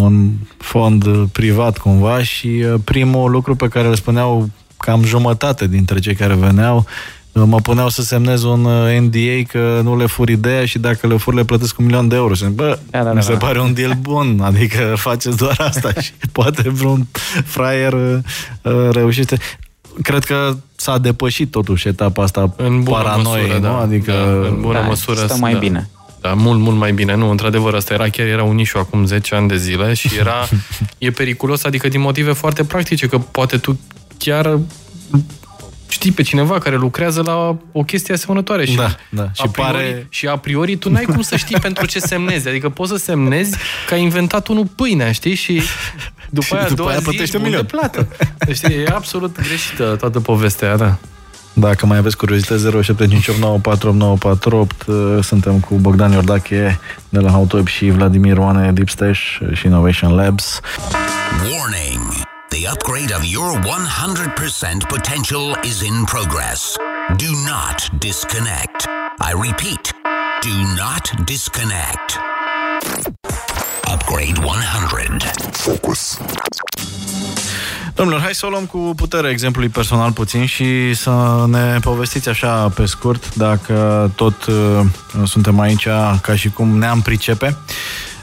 un 0.00 0.30
fond 0.58 1.06
uh, 1.06 1.22
privat 1.32 1.78
cumva 1.78 2.22
și 2.22 2.46
uh, 2.46 2.74
primul 2.84 3.30
lucru 3.30 3.54
pe 3.54 3.68
care 3.68 3.88
îl 3.88 3.94
spuneau 3.94 4.48
cam 4.76 5.04
jumătate 5.04 5.66
dintre 5.66 5.98
cei 5.98 6.14
care 6.14 6.34
veneau 6.34 6.76
uh, 6.76 6.84
mă 7.34 7.60
puneau 7.60 7.88
să 7.88 8.02
semnez 8.02 8.42
un 8.42 8.64
uh, 8.64 8.98
NDA 8.98 9.42
că 9.48 9.80
nu 9.82 9.96
le 9.96 10.06
fur 10.06 10.28
ideea 10.28 10.64
și 10.64 10.78
dacă 10.78 11.06
le 11.06 11.16
fur 11.16 11.34
le 11.34 11.44
plătesc 11.44 11.78
un 11.78 11.84
milion 11.84 12.08
de 12.08 12.16
euro. 12.16 12.34
Și 12.34 12.44
zic, 12.44 12.52
bă, 12.54 12.78
Da, 12.90 13.02
da, 13.02 13.08
mi 13.08 13.14
da, 13.14 13.20
se 13.20 13.32
da. 13.32 13.38
pare 13.38 13.60
un 13.60 13.74
deal 13.74 13.92
bun, 14.00 14.40
adică 14.42 14.94
faceți 14.96 15.36
doar 15.36 15.56
asta 15.58 15.92
și 16.00 16.12
poate 16.32 16.68
vreun 16.68 17.06
fraier 17.44 17.92
uh, 17.92 18.16
uh, 18.62 18.88
reușește. 18.90 19.38
Cred 20.02 20.24
că 20.24 20.56
s-a 20.76 20.98
depășit 20.98 21.50
totuși 21.50 21.88
etapa 21.88 22.22
asta 22.22 22.54
În 22.56 22.82
bună 22.82 22.96
paranoie, 22.96 23.42
măsură, 23.42 23.58
nu? 23.58 23.64
da. 23.64 23.78
Adică 23.78 24.12
da, 24.12 24.48
în 24.48 24.60
bună 24.60 24.78
da, 24.80 24.86
măsură. 24.86 25.16
stă 25.26 25.36
mai 25.40 25.52
da. 25.52 25.58
bine. 25.58 25.88
Da, 26.20 26.32
mult, 26.34 26.60
mult 26.60 26.76
mai 26.76 26.92
bine. 26.92 27.14
Nu, 27.16 27.30
într-adevăr, 27.30 27.74
asta 27.74 27.94
era 27.94 28.08
chiar 28.08 28.26
era 28.26 28.42
un 28.42 28.54
nișu 28.54 28.78
acum 28.78 29.06
10 29.06 29.34
ani 29.34 29.48
de 29.48 29.56
zile 29.56 29.94
și 29.94 30.10
era, 30.20 30.48
e 30.98 31.10
periculos, 31.10 31.64
adică 31.64 31.88
din 31.88 32.00
motive 32.00 32.32
foarte 32.32 32.64
practice, 32.64 33.06
că 33.06 33.18
poate 33.18 33.56
tu 33.56 33.78
chiar 34.18 34.58
știi 35.94 36.12
pe 36.12 36.22
cineva 36.22 36.58
care 36.58 36.76
lucrează 36.76 37.22
la 37.22 37.56
o 37.72 37.82
chestie 37.82 38.14
asemănătoare 38.14 38.64
și, 38.64 38.76
Da, 38.76 38.96
da. 39.08 39.28
Și 39.32 39.42
a 39.44 39.48
priori, 39.48 39.72
pare- 39.72 40.06
și 40.08 40.26
a 40.26 40.36
priori 40.36 40.76
tu 40.76 40.90
n-ai 40.90 41.04
cum 41.04 41.22
să 41.22 41.36
știi 41.36 41.58
pentru 41.60 41.86
ce 41.86 41.98
semnezi. 41.98 42.48
Adică 42.48 42.68
poți 42.68 42.90
să 42.90 42.96
semnezi 42.96 43.56
că 43.88 43.94
ai 43.94 44.02
inventat 44.02 44.46
unul 44.48 44.66
pâinea, 44.76 45.12
știi? 45.12 45.34
Și 45.34 45.62
după 46.30 46.46
Și 46.46 46.52
aia, 46.54 46.62
a 46.64 46.68
după 46.68 46.76
doua 46.76 46.88
aia 46.90 46.98
zi, 46.98 47.04
plătești 47.04 47.36
un 47.36 47.42
ești 47.42 47.56
bun 47.58 47.66
milion. 47.66 47.66
de 47.66 47.76
plată. 47.76 48.08
Deci 48.38 48.60
e 48.86 48.90
absolut 48.94 49.36
greșită 49.48 49.96
toată 49.98 50.20
povestea 50.20 50.68
aia, 50.68 50.76
da. 50.76 50.96
Dacă 51.52 51.86
mai 51.86 51.98
aveți 51.98 52.16
curiozitate, 52.16 52.80
0758948948 52.82 54.86
uh, 54.86 55.18
suntem 55.22 55.60
cu 55.60 55.74
Bogdan 55.74 56.12
Iordache 56.12 56.78
de 57.08 57.18
la 57.18 57.30
Howtweb 57.30 57.66
și 57.66 57.90
Vladimir 57.90 58.36
Oane 58.38 58.72
Deep 58.72 58.88
Stash 58.88 59.20
și 59.52 59.66
Innovation 59.66 60.14
Labs. 60.14 60.60
Warning. 61.42 62.32
The 62.54 62.68
upgrade 62.68 63.12
of 63.18 63.24
your 63.24 63.50
100% 63.52 64.88
potential 64.88 65.56
is 65.64 65.82
in 65.82 66.04
progress. 66.04 66.76
Do 67.16 67.30
not 67.50 67.78
disconnect. 67.98 68.86
I 69.20 69.32
repeat, 69.48 69.92
do 70.40 70.54
not 70.76 71.04
disconnect. 71.24 72.18
Upgrade 73.92 74.38
100. 74.38 75.30
Focus. 75.52 76.18
Domnilor, 77.94 78.20
hai 78.20 78.34
să 78.34 78.46
o 78.46 78.48
luăm 78.48 78.64
cu 78.64 78.92
putere 78.96 79.30
exemplului 79.30 79.68
personal 79.68 80.12
puțin 80.12 80.46
și 80.46 80.94
să 80.94 81.44
ne 81.48 81.78
povestiți 81.80 82.28
așa 82.28 82.68
pe 82.68 82.84
scurt, 82.84 83.34
dacă 83.34 84.10
tot 84.14 84.44
uh, 84.44 84.80
suntem 85.24 85.60
aici 85.60 85.86
ca 86.20 86.34
și 86.34 86.50
cum 86.50 86.78
ne-am 86.78 87.00
pricepe. 87.00 87.56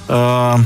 Uh, 0.05 0.59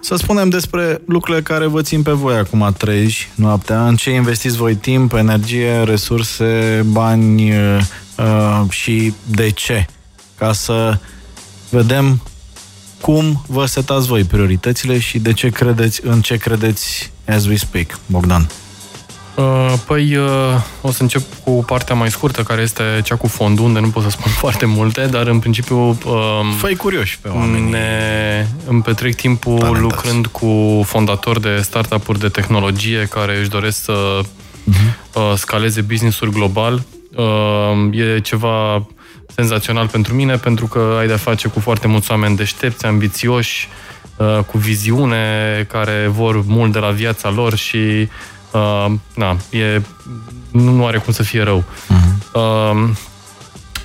să 0.00 0.16
spunem 0.16 0.48
despre 0.48 1.00
lucrurile 1.06 1.42
care 1.42 1.66
vă 1.66 1.82
țin 1.82 2.02
pe 2.02 2.12
voi 2.12 2.36
acum 2.36 2.74
treji 2.78 3.28
noaptea, 3.34 3.86
în 3.86 3.96
ce 3.96 4.10
investiți 4.10 4.56
voi 4.56 4.74
timp, 4.74 5.12
energie, 5.12 5.82
resurse, 5.82 6.84
bani 6.90 7.50
uh, 7.50 7.80
uh, 8.16 8.70
și 8.70 9.14
de 9.30 9.50
ce. 9.50 9.86
Ca 10.38 10.52
să 10.52 10.98
vedem 11.70 12.22
cum 13.00 13.44
vă 13.46 13.66
setați 13.66 14.06
voi 14.06 14.24
prioritățile 14.24 14.98
și 14.98 15.18
de 15.18 15.32
ce 15.32 15.48
credeți, 15.48 16.00
în 16.04 16.20
ce 16.20 16.36
credeți 16.36 17.12
as 17.26 17.46
we 17.46 17.56
speak, 17.56 17.98
Bogdan. 18.06 18.46
Uh, 19.38 19.72
Păi 19.86 20.16
uh, 20.16 20.26
o 20.80 20.90
să 20.90 21.02
încep 21.02 21.22
cu 21.44 21.50
partea 21.50 21.94
mai 21.94 22.10
scurtă, 22.10 22.42
care 22.42 22.62
este 22.62 22.82
cea 23.04 23.16
cu 23.16 23.26
fondul, 23.26 23.64
unde 23.64 23.80
nu 23.80 23.88
pot 23.88 24.02
să 24.02 24.10
spun 24.10 24.30
foarte 24.44 24.66
multe, 24.66 25.06
dar 25.06 25.26
în 25.26 25.38
principiu 25.38 25.78
um, 25.78 25.96
Făi 26.56 26.76
curioși 26.76 27.18
pe 27.18 27.28
oameni. 27.28 27.70
ne, 27.70 28.46
îmi 28.66 28.82
petrec 28.82 29.14
timpul 29.14 29.58
Talentați. 29.58 29.82
lucrând 29.82 30.26
cu 30.26 30.82
fondatori 30.86 31.40
de 31.40 31.60
startup-uri 31.60 32.18
de 32.18 32.28
tehnologie 32.28 33.08
care 33.10 33.38
își 33.38 33.48
doresc 33.48 33.82
să 33.84 34.20
uh, 35.14 35.32
scaleze 35.36 35.80
business-uri 35.80 36.30
global. 36.30 36.82
Uh, 37.16 37.98
e 37.98 38.20
ceva 38.20 38.86
senzațional 39.34 39.88
pentru 39.88 40.14
mine, 40.14 40.36
pentru 40.36 40.66
că 40.66 40.96
ai 40.98 41.06
de-a 41.06 41.16
face 41.16 41.48
cu 41.48 41.60
foarte 41.60 41.86
mulți 41.86 42.10
oameni 42.10 42.36
deștepți, 42.36 42.86
ambițioși, 42.86 43.68
uh, 44.16 44.38
cu 44.46 44.58
viziune, 44.58 45.66
care 45.68 46.06
vor 46.10 46.44
mult 46.46 46.72
de 46.72 46.78
la 46.78 46.90
viața 46.90 47.30
lor 47.30 47.56
și 47.56 48.08
uh, 48.52 48.92
na, 49.14 49.36
e, 49.50 49.82
nu, 50.50 50.70
nu 50.70 50.86
are 50.86 50.98
cum 50.98 51.12
să 51.12 51.22
fie 51.22 51.42
rău. 51.42 51.64
Uh, 52.34 52.88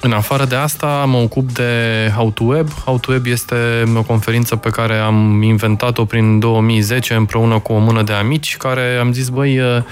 în 0.01 0.11
afară 0.11 0.45
de 0.45 0.55
asta, 0.55 1.05
mă 1.07 1.17
ocup 1.17 1.51
de 1.51 1.71
How 2.15 2.31
to 2.31 2.43
Web. 2.43 2.69
How 2.85 2.97
to 2.97 3.11
Web 3.11 3.25
este 3.25 3.55
o 3.95 4.01
conferință 4.01 4.55
pe 4.55 4.69
care 4.69 4.97
am 4.97 5.41
inventat-o 5.41 6.05
prin 6.05 6.39
2010 6.39 7.13
împreună 7.13 7.59
cu 7.59 7.73
o 7.73 7.77
mână 7.77 8.01
de 8.01 8.13
amici 8.13 8.57
care 8.57 8.97
am 8.99 9.13
zis, 9.13 9.29
băi, 9.29 9.59
uh, 9.59 9.83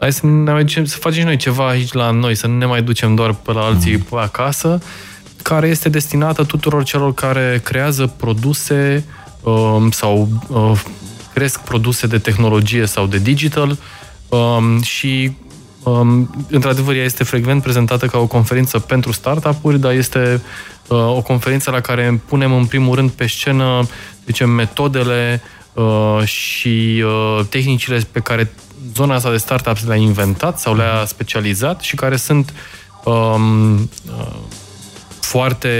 hai 0.00 0.12
să, 0.12 0.26
ne 0.26 0.52
mai 0.52 0.62
ducem, 0.62 0.84
să 0.84 0.96
facem 0.96 1.18
și 1.18 1.24
noi 1.24 1.36
ceva 1.36 1.68
aici 1.68 1.92
la 1.92 2.10
noi, 2.10 2.34
să 2.34 2.46
nu 2.46 2.56
ne 2.56 2.66
mai 2.66 2.82
ducem 2.82 3.14
doar 3.14 3.32
pe 3.32 3.52
la 3.52 3.60
alții 3.60 3.98
pe 3.98 4.16
acasă, 4.16 4.82
care 5.42 5.68
este 5.68 5.88
destinată 5.88 6.44
tuturor 6.44 6.82
celor 6.82 7.14
care 7.14 7.60
creează 7.64 8.06
produse 8.16 9.04
um, 9.42 9.90
sau 9.90 10.28
uh, 10.48 10.80
cresc 11.40 11.60
produse 11.60 12.06
de 12.06 12.18
tehnologie 12.18 12.86
sau 12.86 13.06
de 13.06 13.18
digital 13.18 13.78
um, 14.28 14.82
și 14.82 15.32
um, 15.82 16.46
într-adevăr 16.50 16.94
ea 16.94 17.04
este 17.04 17.24
frecvent 17.24 17.62
prezentată 17.62 18.06
ca 18.06 18.18
o 18.18 18.26
conferință 18.26 18.78
pentru 18.78 19.12
startup-uri, 19.12 19.78
dar 19.78 19.92
este 19.92 20.42
uh, 20.88 20.98
o 20.98 21.22
conferință 21.22 21.70
la 21.70 21.80
care 21.80 22.20
punem 22.26 22.52
în 22.52 22.66
primul 22.66 22.94
rând 22.94 23.10
pe 23.10 23.26
scenă, 23.26 23.88
zicem, 24.26 24.50
metodele 24.50 25.42
uh, 25.72 26.22
și 26.24 27.04
uh, 27.04 27.44
tehnicile 27.48 28.06
pe 28.12 28.20
care 28.20 28.52
zona 28.94 29.14
asta 29.14 29.30
de 29.30 29.36
startups 29.36 29.84
le-a 29.84 29.96
inventat 29.96 30.58
sau 30.58 30.74
le-a 30.76 31.04
specializat 31.04 31.80
și 31.80 31.94
care 31.94 32.16
sunt 32.16 32.52
um, 33.04 33.74
uh, 33.78 34.36
foarte 35.30 35.72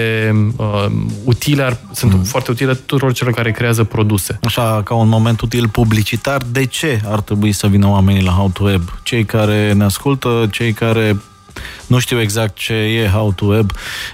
uh, 0.57 0.87
utile, 1.25 1.63
ar, 1.63 1.77
sunt 1.93 2.13
mm. 2.13 2.23
foarte 2.23 2.51
utile 2.51 2.75
tuturor 2.75 3.13
celor 3.13 3.33
care 3.33 3.51
creează 3.51 3.85
produse. 3.85 4.39
Așa, 4.43 4.83
ca 4.85 4.95
un 4.95 5.09
moment 5.09 5.41
util 5.41 5.69
publicitar, 5.69 6.43
de 6.51 6.65
ce 6.65 7.01
ar 7.07 7.21
trebui 7.21 7.53
să 7.53 7.67
vină 7.67 7.89
oamenii 7.89 8.23
la 8.23 8.31
How 8.31 8.49
to 8.49 8.65
Web? 8.65 8.83
Cei 9.03 9.25
care 9.25 9.73
ne 9.73 9.85
ascultă, 9.85 10.49
cei 10.51 10.73
care 10.73 11.17
nu 11.87 11.99
știu 11.99 12.21
exact 12.21 12.57
ce 12.57 12.73
e 12.73 13.09
How 13.09 13.33
to 13.33 13.45
Web. 13.45 13.71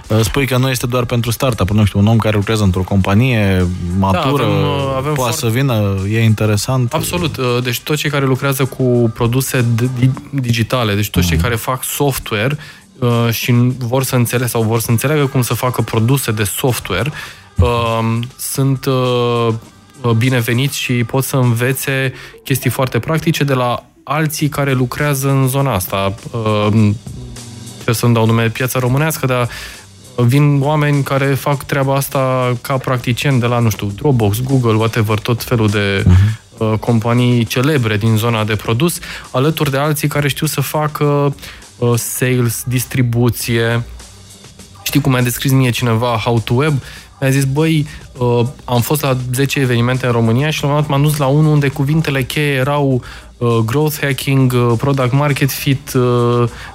Uh, 0.07 0.19
Spui 0.21 0.45
că 0.47 0.57
nu 0.57 0.69
este 0.69 0.85
doar 0.87 1.05
pentru 1.05 1.31
startup, 1.31 1.69
nu 1.69 1.85
știu, 1.85 1.99
un 1.99 2.07
om 2.07 2.17
care 2.17 2.35
lucrează 2.35 2.63
într-o 2.63 2.81
companie 2.81 3.67
matură, 3.97 4.43
avem, 4.43 4.61
uh, 4.61 4.93
avem 4.97 5.13
poate 5.13 5.15
foarte- 5.15 5.39
să 5.39 5.47
vină, 5.47 5.95
e 6.09 6.23
interesant. 6.23 6.93
Absolut. 6.93 7.37
Uh, 7.37 7.45
Deci 7.63 7.79
toți 7.79 7.99
cei 7.99 8.09
care 8.09 8.25
lucrează 8.25 8.65
cu 8.65 9.11
produse 9.13 9.65
di- 9.75 10.11
digitale, 10.29 10.95
deci 10.95 11.09
toți 11.09 11.27
cei 11.27 11.37
care 11.37 11.55
fac 11.55 11.83
software 11.83 12.57
uh, 12.57 12.86
și 13.29 13.51
vor 13.77 14.03
să 14.03 14.15
înțeleagă 14.15 14.51
sau 14.51 14.63
vor 14.63 14.79
să 14.79 14.91
înțeleagă 14.91 15.25
cum 15.25 15.41
să 15.41 15.53
facă 15.53 15.81
produse 15.81 16.31
de 16.31 16.43
software, 16.43 17.11
uh, 17.55 18.19
sunt 18.37 18.85
uh, 18.85 19.53
bineveniți 20.17 20.77
și 20.77 20.93
pot 20.93 21.23
să 21.23 21.35
învețe 21.35 22.13
chestii 22.43 22.69
foarte 22.69 22.99
practice 22.99 23.43
de 23.43 23.53
la 23.53 23.85
alții 24.03 24.49
care 24.49 24.73
lucrează 24.73 25.29
în 25.29 25.47
zona 25.47 25.73
asta. 25.73 26.13
Uh, 26.31 26.89
ce 27.83 27.91
să-mi 27.91 28.13
dau 28.13 28.25
nume, 28.25 28.49
piața 28.49 28.79
românească, 28.79 29.25
dar 29.25 29.49
vin 30.15 30.61
oameni 30.61 31.03
care 31.03 31.25
fac 31.25 31.63
treaba 31.63 31.95
asta 31.95 32.53
ca 32.61 32.77
practicieni 32.77 33.39
de 33.39 33.45
la, 33.45 33.59
nu 33.59 33.69
știu, 33.69 33.87
Dropbox, 33.95 34.41
Google, 34.41 34.73
whatever, 34.73 35.19
tot 35.19 35.43
felul 35.43 35.67
de 35.67 36.05
uh, 36.57 36.73
companii 36.79 37.45
celebre 37.45 37.97
din 37.97 38.17
zona 38.17 38.43
de 38.43 38.55
produs, 38.55 38.99
alături 39.31 39.71
de 39.71 39.77
alții 39.77 40.07
care 40.07 40.27
știu 40.27 40.47
să 40.47 40.61
facă 40.61 41.03
uh, 41.03 41.33
sales, 41.95 42.63
distribuție. 42.67 43.83
Știi 44.83 45.01
cum 45.01 45.11
mi-a 45.11 45.21
descris 45.21 45.51
mie 45.51 45.69
cineva 45.69 46.07
How 46.23 46.39
to 46.39 46.53
Web? 46.53 46.73
Mi-a 47.19 47.29
zis, 47.29 47.45
băi, 47.45 47.87
uh, 48.17 48.45
am 48.65 48.81
fost 48.81 49.01
la 49.01 49.17
10 49.33 49.59
evenimente 49.59 50.05
în 50.05 50.11
România 50.11 50.49
și 50.49 50.61
la 50.61 50.67
un 50.67 50.73
moment 50.73 50.89
dat 50.89 50.97
m-am 50.97 51.09
dus 51.09 51.17
la 51.17 51.27
unul 51.27 51.51
unde 51.51 51.67
cuvintele 51.67 52.23
cheie 52.23 52.53
erau 52.53 52.93
uh, 52.93 53.01
growth 53.65 53.97
hacking, 54.01 54.53
uh, 54.53 54.73
product 54.77 55.13
market 55.13 55.51
fit, 55.51 55.93
uh, 55.93 56.01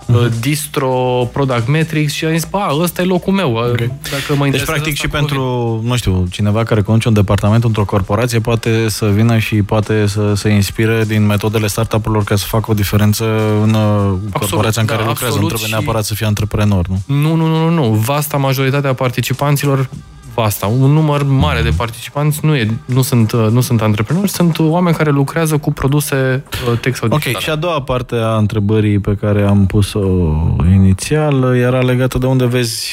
uh, 0.07 0.27
distro, 0.41 1.29
product 1.33 1.69
metrics 1.69 2.13
și 2.13 2.25
am 2.25 2.33
zis, 2.33 2.45
bă, 2.51 2.77
ăsta 2.81 3.03
e 3.03 3.05
locul 3.05 3.33
meu. 3.33 3.55
Okay. 3.55 3.93
Dacă 4.11 4.35
mă 4.35 4.45
Deci, 4.45 4.45
interesează 4.45 4.71
practic, 4.71 4.93
asta, 4.93 5.09
și 5.09 5.15
acolo 5.15 5.27
pentru, 5.27 5.81
nu 5.89 5.97
știu, 5.97 6.27
cineva 6.31 6.65
care 6.65 6.83
conduce 6.83 7.09
un 7.09 7.15
departament 7.15 7.65
într-o 7.65 7.85
corporație 7.85 8.41
poate 8.41 8.89
să 8.89 9.07
vină 9.07 9.39
și 9.39 9.63
poate 9.63 10.07
să 10.07 10.35
se 10.35 10.49
inspire 10.49 11.05
din 11.05 11.27
metodele 11.27 11.67
startup-urilor 11.67 12.25
ca 12.25 12.37
să 12.37 12.45
facă 12.49 12.71
o 12.71 12.75
diferență 12.75 13.25
în 13.63 13.75
uh, 13.75 14.13
corporația 14.33 14.81
în 14.81 14.87
da, 14.87 14.95
care 14.95 15.07
lucrează. 15.07 15.39
Nu 15.39 15.45
absolut 15.45 15.49
trebuie 15.49 15.69
și- 15.69 15.75
neapărat 15.75 16.05
să 16.05 16.15
fie 16.15 16.27
antreprenor, 16.27 16.87
nu? 16.89 17.03
Nu, 17.07 17.35
nu, 17.35 17.47
nu, 17.47 17.69
nu, 17.69 17.71
nu. 17.71 17.95
Vasta 17.95 18.37
majoritatea 18.37 18.95
participanților 18.95 19.89
vasta. 20.35 20.67
Un 20.67 20.93
număr 20.93 21.23
mare 21.23 21.63
de 21.63 21.71
participanți 21.77 22.39
nu, 22.43 22.57
e, 22.57 22.71
nu, 22.85 23.03
sunt, 23.03 23.33
nu 23.33 23.61
sunt 23.61 23.83
antreprenori, 23.83 24.31
sunt 24.31 24.59
oameni 24.59 24.97
care 24.97 25.11
lucrează 25.11 25.59
cu 25.59 25.73
produse 25.73 26.45
text 26.81 27.01
sau 27.01 27.09
digitale. 27.09 27.37
Ok, 27.37 27.43
și 27.43 27.51
a 27.51 27.57
doua 27.57 27.83
parte 27.83 28.17
a 28.17 28.37
întrebării 28.37 28.99
pe 28.99 29.15
care 29.15 29.43
am 29.43 29.67
pus-o 29.67 30.01
inițial 30.73 31.57
era 31.57 31.81
legată 31.81 32.19
de 32.19 32.27
unde 32.27 32.47
vezi 32.47 32.91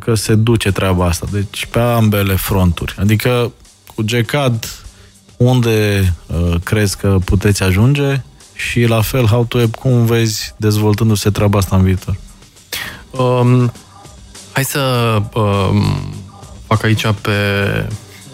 că 0.00 0.14
se 0.14 0.34
duce 0.34 0.72
treaba 0.72 1.06
asta. 1.06 1.26
Deci 1.32 1.66
pe 1.66 1.78
ambele 1.78 2.34
fronturi. 2.34 2.94
Adică 2.98 3.52
cu 3.94 4.02
GCAD 4.06 4.84
unde 5.36 6.14
uh, 6.26 6.54
crezi 6.64 6.96
că 6.96 7.16
puteți 7.24 7.62
ajunge 7.62 8.22
și 8.54 8.84
la 8.84 9.00
fel 9.00 9.26
How 9.26 9.44
to 9.44 9.58
Web, 9.58 9.74
cum 9.74 10.04
vezi 10.04 10.54
dezvoltându-se 10.56 11.30
treaba 11.30 11.58
asta 11.58 11.76
în 11.76 11.82
viitor? 11.82 12.16
Um, 13.10 13.72
hai 14.52 14.64
să 14.64 14.80
um, 15.34 15.84
fac 16.74 16.84
aici 16.84 17.06
pe 17.20 17.30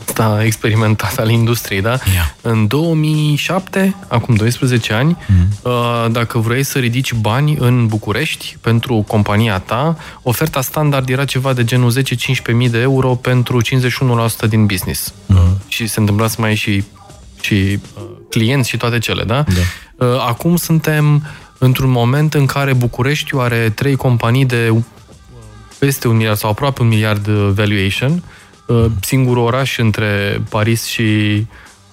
asta 0.08 0.44
experimentat 0.44 1.18
al 1.18 1.30
industriei, 1.30 1.80
da? 1.80 1.88
Yeah. 1.88 2.30
În 2.40 2.66
2007, 2.66 3.96
acum 4.08 4.34
12 4.34 4.92
ani, 4.92 5.16
mm. 5.26 6.12
dacă 6.12 6.38
vrei 6.38 6.62
să 6.62 6.78
ridici 6.78 7.12
bani 7.12 7.56
în 7.60 7.86
București 7.86 8.56
pentru 8.60 9.04
compania 9.06 9.58
ta, 9.58 9.96
oferta 10.22 10.60
standard 10.60 11.08
era 11.08 11.24
ceva 11.24 11.52
de 11.52 11.64
genul 11.64 11.92
10-15 12.50 12.52
mii 12.52 12.68
de 12.68 12.78
euro 12.78 13.14
pentru 13.14 13.60
51% 13.62 14.48
din 14.48 14.66
business. 14.66 15.14
Mm. 15.26 15.58
Și 15.68 15.86
se 15.86 16.00
întâmpla 16.00 16.26
să 16.26 16.36
mai 16.38 16.48
ai 16.48 16.54
și, 16.54 16.84
și 17.40 17.54
uh, 17.54 18.02
clienți 18.30 18.68
și 18.68 18.76
toate 18.76 18.98
cele, 18.98 19.24
da? 19.24 19.44
da? 19.96 20.06
Acum 20.26 20.56
suntem 20.56 21.22
într-un 21.58 21.90
moment 21.90 22.34
în 22.34 22.46
care 22.46 22.72
Bucureștiul 22.72 23.40
are 23.40 23.70
trei 23.74 23.96
companii 23.96 24.44
de 24.44 24.74
peste 25.78 26.08
un 26.08 26.16
miliard 26.16 26.38
sau 26.38 26.50
aproape 26.50 26.82
un 26.82 26.88
miliard 26.88 27.28
valuation, 27.28 28.22
Uh, 28.68 28.84
singurul 29.00 29.44
oraș 29.44 29.78
între 29.78 30.42
Paris 30.48 30.84
și 30.84 31.02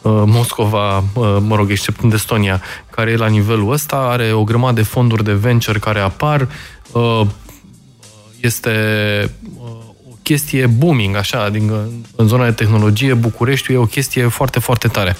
uh, 0.01 0.23
Moscova, 0.25 0.97
uh, 0.97 1.38
mă 1.39 1.55
rog, 1.55 1.71
exceptând 1.71 2.13
Estonia, 2.13 2.61
care 2.89 3.11
e 3.11 3.15
la 3.15 3.27
nivelul 3.27 3.71
ăsta, 3.71 3.95
are 3.95 4.31
o 4.31 4.43
grămadă 4.43 4.73
de 4.73 4.88
fonduri 4.88 5.23
de 5.23 5.33
venture 5.33 5.79
care 5.79 5.99
apar, 5.99 6.47
este 8.39 8.71
o 10.09 10.15
chestie 10.21 10.67
booming, 10.67 11.15
așa, 11.15 11.43
adică 11.43 11.89
în 12.15 12.27
zona 12.27 12.45
de 12.45 12.51
tehnologie, 12.51 13.13
Bucureștiul 13.13 13.77
e 13.77 13.81
o 13.81 13.86
chestie 13.86 14.27
foarte, 14.27 14.59
foarte 14.59 14.88
tare. 14.88 15.17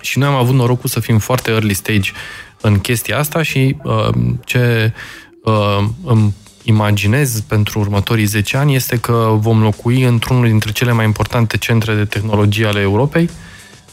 Și 0.00 0.18
noi 0.18 0.28
am 0.28 0.34
avut 0.34 0.54
norocul 0.54 0.88
să 0.88 1.00
fim 1.00 1.18
foarte 1.18 1.50
early 1.50 1.74
stage 1.74 2.10
în 2.60 2.78
chestia 2.78 3.18
asta 3.18 3.42
și 3.42 3.76
ce 4.44 4.92
îmi 6.04 6.34
imaginez 6.62 7.40
pentru 7.40 7.78
următorii 7.78 8.24
10 8.24 8.56
ani 8.56 8.74
este 8.74 8.96
că 8.96 9.36
vom 9.36 9.62
locui 9.62 10.02
într-unul 10.02 10.46
dintre 10.46 10.72
cele 10.72 10.92
mai 10.92 11.04
importante 11.04 11.56
centre 11.56 11.94
de 11.94 12.04
tehnologie 12.04 12.66
ale 12.66 12.80
Europei 12.80 13.30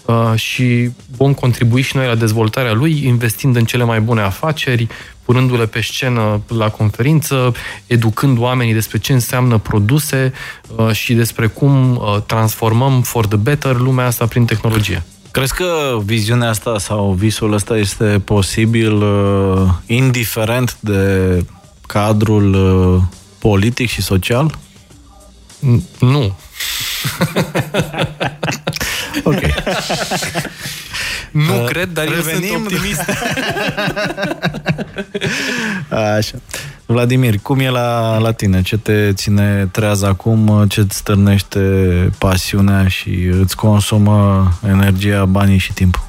uh, 0.05 0.39
și 0.39 0.91
vom 1.17 1.33
contribui 1.33 1.81
și 1.81 1.95
noi 1.95 2.07
la 2.07 2.15
dezvoltarea 2.15 2.73
lui, 2.73 3.05
investind 3.05 3.55
în 3.55 3.65
cele 3.65 3.83
mai 3.83 4.01
bune 4.01 4.21
afaceri, 4.21 4.87
punându-le 5.25 5.65
pe 5.65 5.81
scenă 5.81 6.41
la 6.47 6.69
conferință, 6.69 7.53
educând 7.87 8.37
oamenii 8.37 8.73
despre 8.73 8.97
ce 8.97 9.13
înseamnă 9.13 9.57
produse 9.57 10.33
uh, 10.75 10.91
și 10.91 11.13
despre 11.13 11.47
cum 11.47 11.95
uh, 11.95 12.17
transformăm 12.25 13.01
for 13.01 13.25
the 13.25 13.37
better 13.37 13.75
lumea 13.75 14.05
asta 14.05 14.25
prin 14.25 14.45
tehnologie. 14.45 15.03
Crezi 15.31 15.53
că 15.53 15.99
viziunea 16.03 16.49
asta 16.49 16.77
sau 16.77 17.11
visul 17.11 17.53
ăsta 17.53 17.77
este 17.77 18.21
posibil 18.25 19.03
indiferent 19.85 20.77
de 20.79 21.43
cadrul 21.91 22.53
uh, 22.53 23.01
politic 23.39 23.89
și 23.89 24.01
social? 24.01 24.57
Nu. 25.99 26.35
ok. 29.23 29.41
nu 31.31 31.61
uh, 31.61 31.65
cred, 31.65 31.89
dar 31.93 32.07
revenim. 32.07 32.43
eu 32.43 32.49
sunt 32.49 32.65
optimist. 32.65 33.03
Așa. 36.17 36.41
Vladimir, 36.85 37.39
cum 37.41 37.59
e 37.59 37.69
la, 37.69 38.17
la 38.17 38.31
tine? 38.31 38.61
Ce 38.61 38.77
te 38.77 39.13
ține 39.13 39.69
treaz 39.71 40.01
acum? 40.01 40.65
Ce 40.67 40.79
îți 40.79 40.97
stârnește 40.97 41.59
pasiunea 42.17 42.87
și 42.87 43.09
îți 43.41 43.55
consumă 43.55 44.47
energia, 44.67 45.25
banii 45.25 45.57
și 45.57 45.73
timpul? 45.73 46.07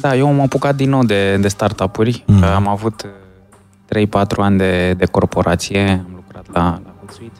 Da, 0.00 0.16
eu 0.16 0.26
am 0.26 0.40
apucat 0.40 0.76
din 0.76 0.88
nou 0.88 1.04
de, 1.04 1.36
de 1.36 1.48
startup-uri. 1.48 2.22
Mm. 2.26 2.42
Am 2.42 2.68
avut 2.68 3.06
3-4 3.96 4.06
ani 4.36 4.58
de, 4.58 4.92
de 4.92 5.04
corporație, 5.04 5.88
am 5.88 6.12
lucrat 6.14 6.46
la, 6.52 6.80
la 6.84 6.92
Hootsuite. 6.98 7.38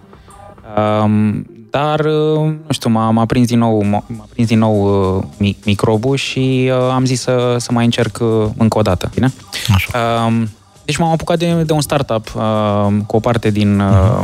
Um, 0.76 1.46
dar, 1.70 2.00
uh, 2.00 2.38
nu 2.66 2.70
știu, 2.70 2.90
m-a, 2.90 3.11
m-a 3.11 3.24
prins 3.24 3.46
din 3.46 3.59
nou, 3.59 3.82
m-a 3.82 4.04
prins 4.32 4.48
din 4.48 4.59
nou 4.59 5.07
uh, 5.40 5.54
microbul 5.64 6.16
și 6.16 6.70
uh, 6.72 6.90
am 6.92 7.04
zis 7.04 7.20
să, 7.20 7.57
să 7.59 7.72
mai 7.72 7.84
încerc 7.84 8.18
uh, 8.20 8.44
încă 8.57 8.78
o 8.78 8.82
dată, 8.82 9.11
bine? 9.14 9.32
Așa. 9.74 10.24
Um, 10.26 10.48
deci 10.84 10.96
m-am 10.96 11.11
apucat 11.11 11.38
de, 11.38 11.62
de 11.62 11.72
un 11.72 11.80
startup 11.80 12.32
uh, 12.36 12.86
cu 13.07 13.16
o 13.16 13.20
parte 13.20 13.50
din 13.50 13.80
uh, 13.80 14.20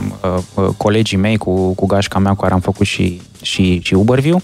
uh, 0.54 0.68
colegii 0.76 1.18
mei, 1.18 1.36
cu, 1.36 1.74
cu 1.74 1.86
gașca 1.86 2.18
mea, 2.18 2.32
cu 2.32 2.40
care 2.40 2.54
am 2.54 2.60
făcut 2.60 2.86
și, 2.86 3.20
și, 3.42 3.80
și 3.82 3.94
Uberview. 3.94 4.42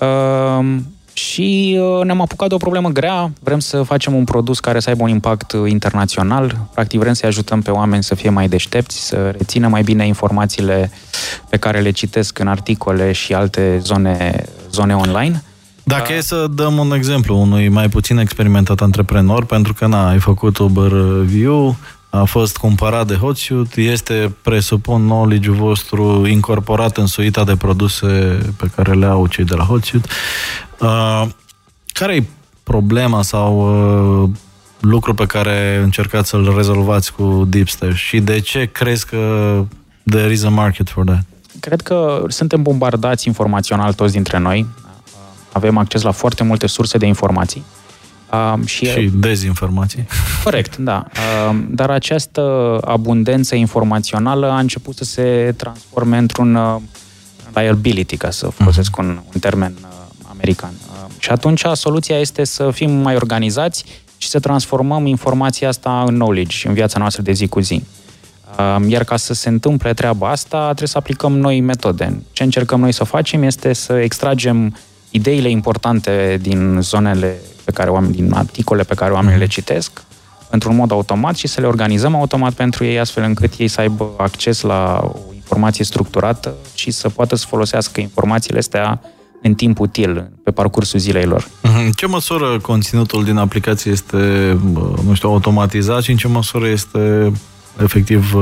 Uh, 0.00 0.76
și 1.18 1.78
uh, 1.80 2.04
ne-am 2.04 2.20
apucat 2.20 2.48
de 2.48 2.54
o 2.54 2.56
problemă 2.56 2.88
grea. 2.88 3.32
Vrem 3.40 3.58
să 3.58 3.82
facem 3.82 4.14
un 4.14 4.24
produs 4.24 4.60
care 4.60 4.80
să 4.80 4.88
aibă 4.88 5.02
un 5.02 5.08
impact 5.08 5.52
uh, 5.52 5.70
internațional. 5.70 6.68
Practic 6.74 7.00
vrem 7.00 7.12
să 7.12 7.26
ajutăm 7.26 7.62
pe 7.62 7.70
oameni 7.70 8.02
să 8.02 8.14
fie 8.14 8.30
mai 8.30 8.48
deștepți, 8.48 9.06
să 9.06 9.34
rețină 9.38 9.68
mai 9.68 9.82
bine 9.82 10.06
informațiile 10.06 10.90
pe 11.48 11.56
care 11.56 11.80
le 11.80 11.90
citesc 11.90 12.38
în 12.38 12.48
articole 12.48 13.12
și 13.12 13.34
alte 13.34 13.78
zone, 13.82 14.44
zone 14.70 14.94
online. 14.94 15.42
Dacă 15.84 16.12
e 16.12 16.20
să 16.20 16.46
dăm 16.54 16.78
un 16.78 16.92
exemplu 16.92 17.40
unui 17.40 17.68
mai 17.68 17.88
puțin 17.88 18.18
experimentat 18.18 18.80
antreprenor, 18.80 19.44
pentru 19.44 19.74
că 19.74 19.86
na, 19.86 20.08
ai 20.08 20.18
făcut 20.18 20.58
Uber 20.58 20.92
View, 21.24 21.76
a 22.10 22.24
fost 22.24 22.56
cumpărat 22.56 23.06
de 23.06 23.14
Hotsuite, 23.14 23.80
este, 23.80 24.34
presupun, 24.42 25.04
knowledge-ul 25.04 25.56
vostru 25.56 26.26
incorporat 26.26 26.96
în 26.96 27.06
suita 27.06 27.44
de 27.44 27.56
produse 27.56 28.38
pe 28.56 28.70
care 28.76 28.92
le 28.92 29.06
au 29.06 29.26
cei 29.26 29.44
de 29.44 29.54
la 29.54 29.64
Hotsuite. 29.64 30.08
Uh, 30.80 31.26
care 31.92 32.14
e 32.14 32.24
problema 32.62 33.22
sau 33.22 33.52
uh, 34.22 34.30
lucru 34.80 35.14
pe 35.14 35.26
care 35.26 35.80
încercați 35.82 36.28
să-l 36.28 36.52
rezolvați 36.56 37.12
cu 37.12 37.44
DeepStash 37.48 37.96
și 37.96 38.20
de 38.20 38.40
ce 38.40 38.64
crezi 38.72 39.06
că 39.06 39.64
there 40.10 40.32
is 40.32 40.44
a 40.44 40.48
market 40.48 40.88
for 40.88 41.04
that? 41.04 41.22
Cred 41.60 41.80
că 41.80 42.24
suntem 42.28 42.62
bombardați 42.62 43.26
informațional 43.26 43.92
toți 43.92 44.12
dintre 44.12 44.38
noi. 44.38 44.66
Avem 45.52 45.76
acces 45.76 46.02
la 46.02 46.10
foarte 46.10 46.44
multe 46.44 46.66
surse 46.66 46.98
de 46.98 47.06
informații. 47.06 47.64
Uh, 48.32 48.66
și, 48.66 48.84
și 48.84 49.10
dezinformații. 49.14 50.06
Corect, 50.44 50.76
da. 50.76 51.04
Uh, 51.48 51.58
dar 51.68 51.90
această 51.90 52.42
abundență 52.84 53.54
informațională 53.54 54.50
a 54.50 54.58
început 54.58 54.96
să 54.96 55.04
se 55.04 55.54
transforme 55.56 56.16
într-un 56.18 56.54
uh, 56.54 56.76
liability, 57.54 58.16
ca 58.16 58.30
să 58.30 58.48
folosesc 58.48 58.90
uh-huh. 58.90 58.98
un, 58.98 59.20
un 59.34 59.40
termen 59.40 59.74
uh, 59.82 59.87
american. 60.38 60.72
Uh, 60.72 61.10
și 61.18 61.30
atunci 61.30 61.64
soluția 61.72 62.18
este 62.18 62.44
să 62.44 62.70
fim 62.70 62.90
mai 62.90 63.14
organizați 63.14 63.84
și 64.16 64.28
să 64.28 64.38
transformăm 64.38 65.06
informația 65.06 65.68
asta 65.68 66.04
în 66.06 66.14
knowledge, 66.14 66.68
în 66.68 66.74
viața 66.74 66.98
noastră 66.98 67.22
de 67.22 67.32
zi 67.32 67.46
cu 67.46 67.60
zi. 67.60 67.82
Uh, 68.58 68.76
iar 68.86 69.04
ca 69.04 69.16
să 69.16 69.34
se 69.34 69.48
întâmple 69.48 69.94
treaba 69.94 70.30
asta, 70.30 70.64
trebuie 70.64 70.88
să 70.88 70.98
aplicăm 70.98 71.38
noi 71.38 71.60
metode. 71.60 72.22
Ce 72.32 72.42
încercăm 72.42 72.80
noi 72.80 72.92
să 72.92 73.04
facem 73.04 73.42
este 73.42 73.72
să 73.72 73.92
extragem 73.92 74.76
ideile 75.10 75.48
importante 75.48 76.38
din 76.40 76.78
zonele 76.80 77.36
pe 77.64 77.70
care 77.70 77.90
oameni, 77.90 78.14
din 78.14 78.32
articole 78.32 78.82
pe 78.82 78.94
care 78.94 79.12
oamenii 79.12 79.38
le 79.38 79.46
citesc, 79.46 80.02
într-un 80.50 80.76
mod 80.76 80.90
automat 80.90 81.36
și 81.36 81.46
să 81.46 81.60
le 81.60 81.66
organizăm 81.66 82.14
automat 82.14 82.52
pentru 82.52 82.84
ei, 82.84 82.98
astfel 82.98 83.22
încât 83.24 83.52
ei 83.58 83.68
să 83.68 83.80
aibă 83.80 84.10
acces 84.16 84.60
la 84.60 85.00
o 85.02 85.34
informație 85.34 85.84
structurată 85.84 86.54
și 86.74 86.90
să 86.90 87.08
poată 87.08 87.36
să 87.36 87.46
folosească 87.46 88.00
informațiile 88.00 88.58
astea 88.58 89.00
în 89.42 89.54
timp 89.54 89.78
util, 89.78 90.30
pe 90.44 90.50
parcursul 90.50 90.98
zilei 90.98 91.24
lor. 91.24 91.48
În 91.60 91.90
ce 91.90 92.06
măsură 92.06 92.58
conținutul 92.62 93.24
din 93.24 93.36
aplicație 93.36 93.90
este, 93.90 94.16
nu 95.04 95.14
știu, 95.14 95.28
automatizat 95.28 96.02
și 96.02 96.10
în 96.10 96.16
ce 96.16 96.28
măsură 96.28 96.68
este 96.68 97.32
efectiv 97.82 98.34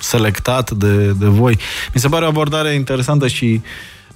selectat 0.00 0.70
de, 0.70 1.06
de 1.06 1.26
voi? 1.26 1.58
Mi 1.94 2.00
se 2.00 2.08
pare 2.08 2.24
o 2.24 2.28
abordare 2.28 2.74
interesantă 2.74 3.28
și 3.28 3.60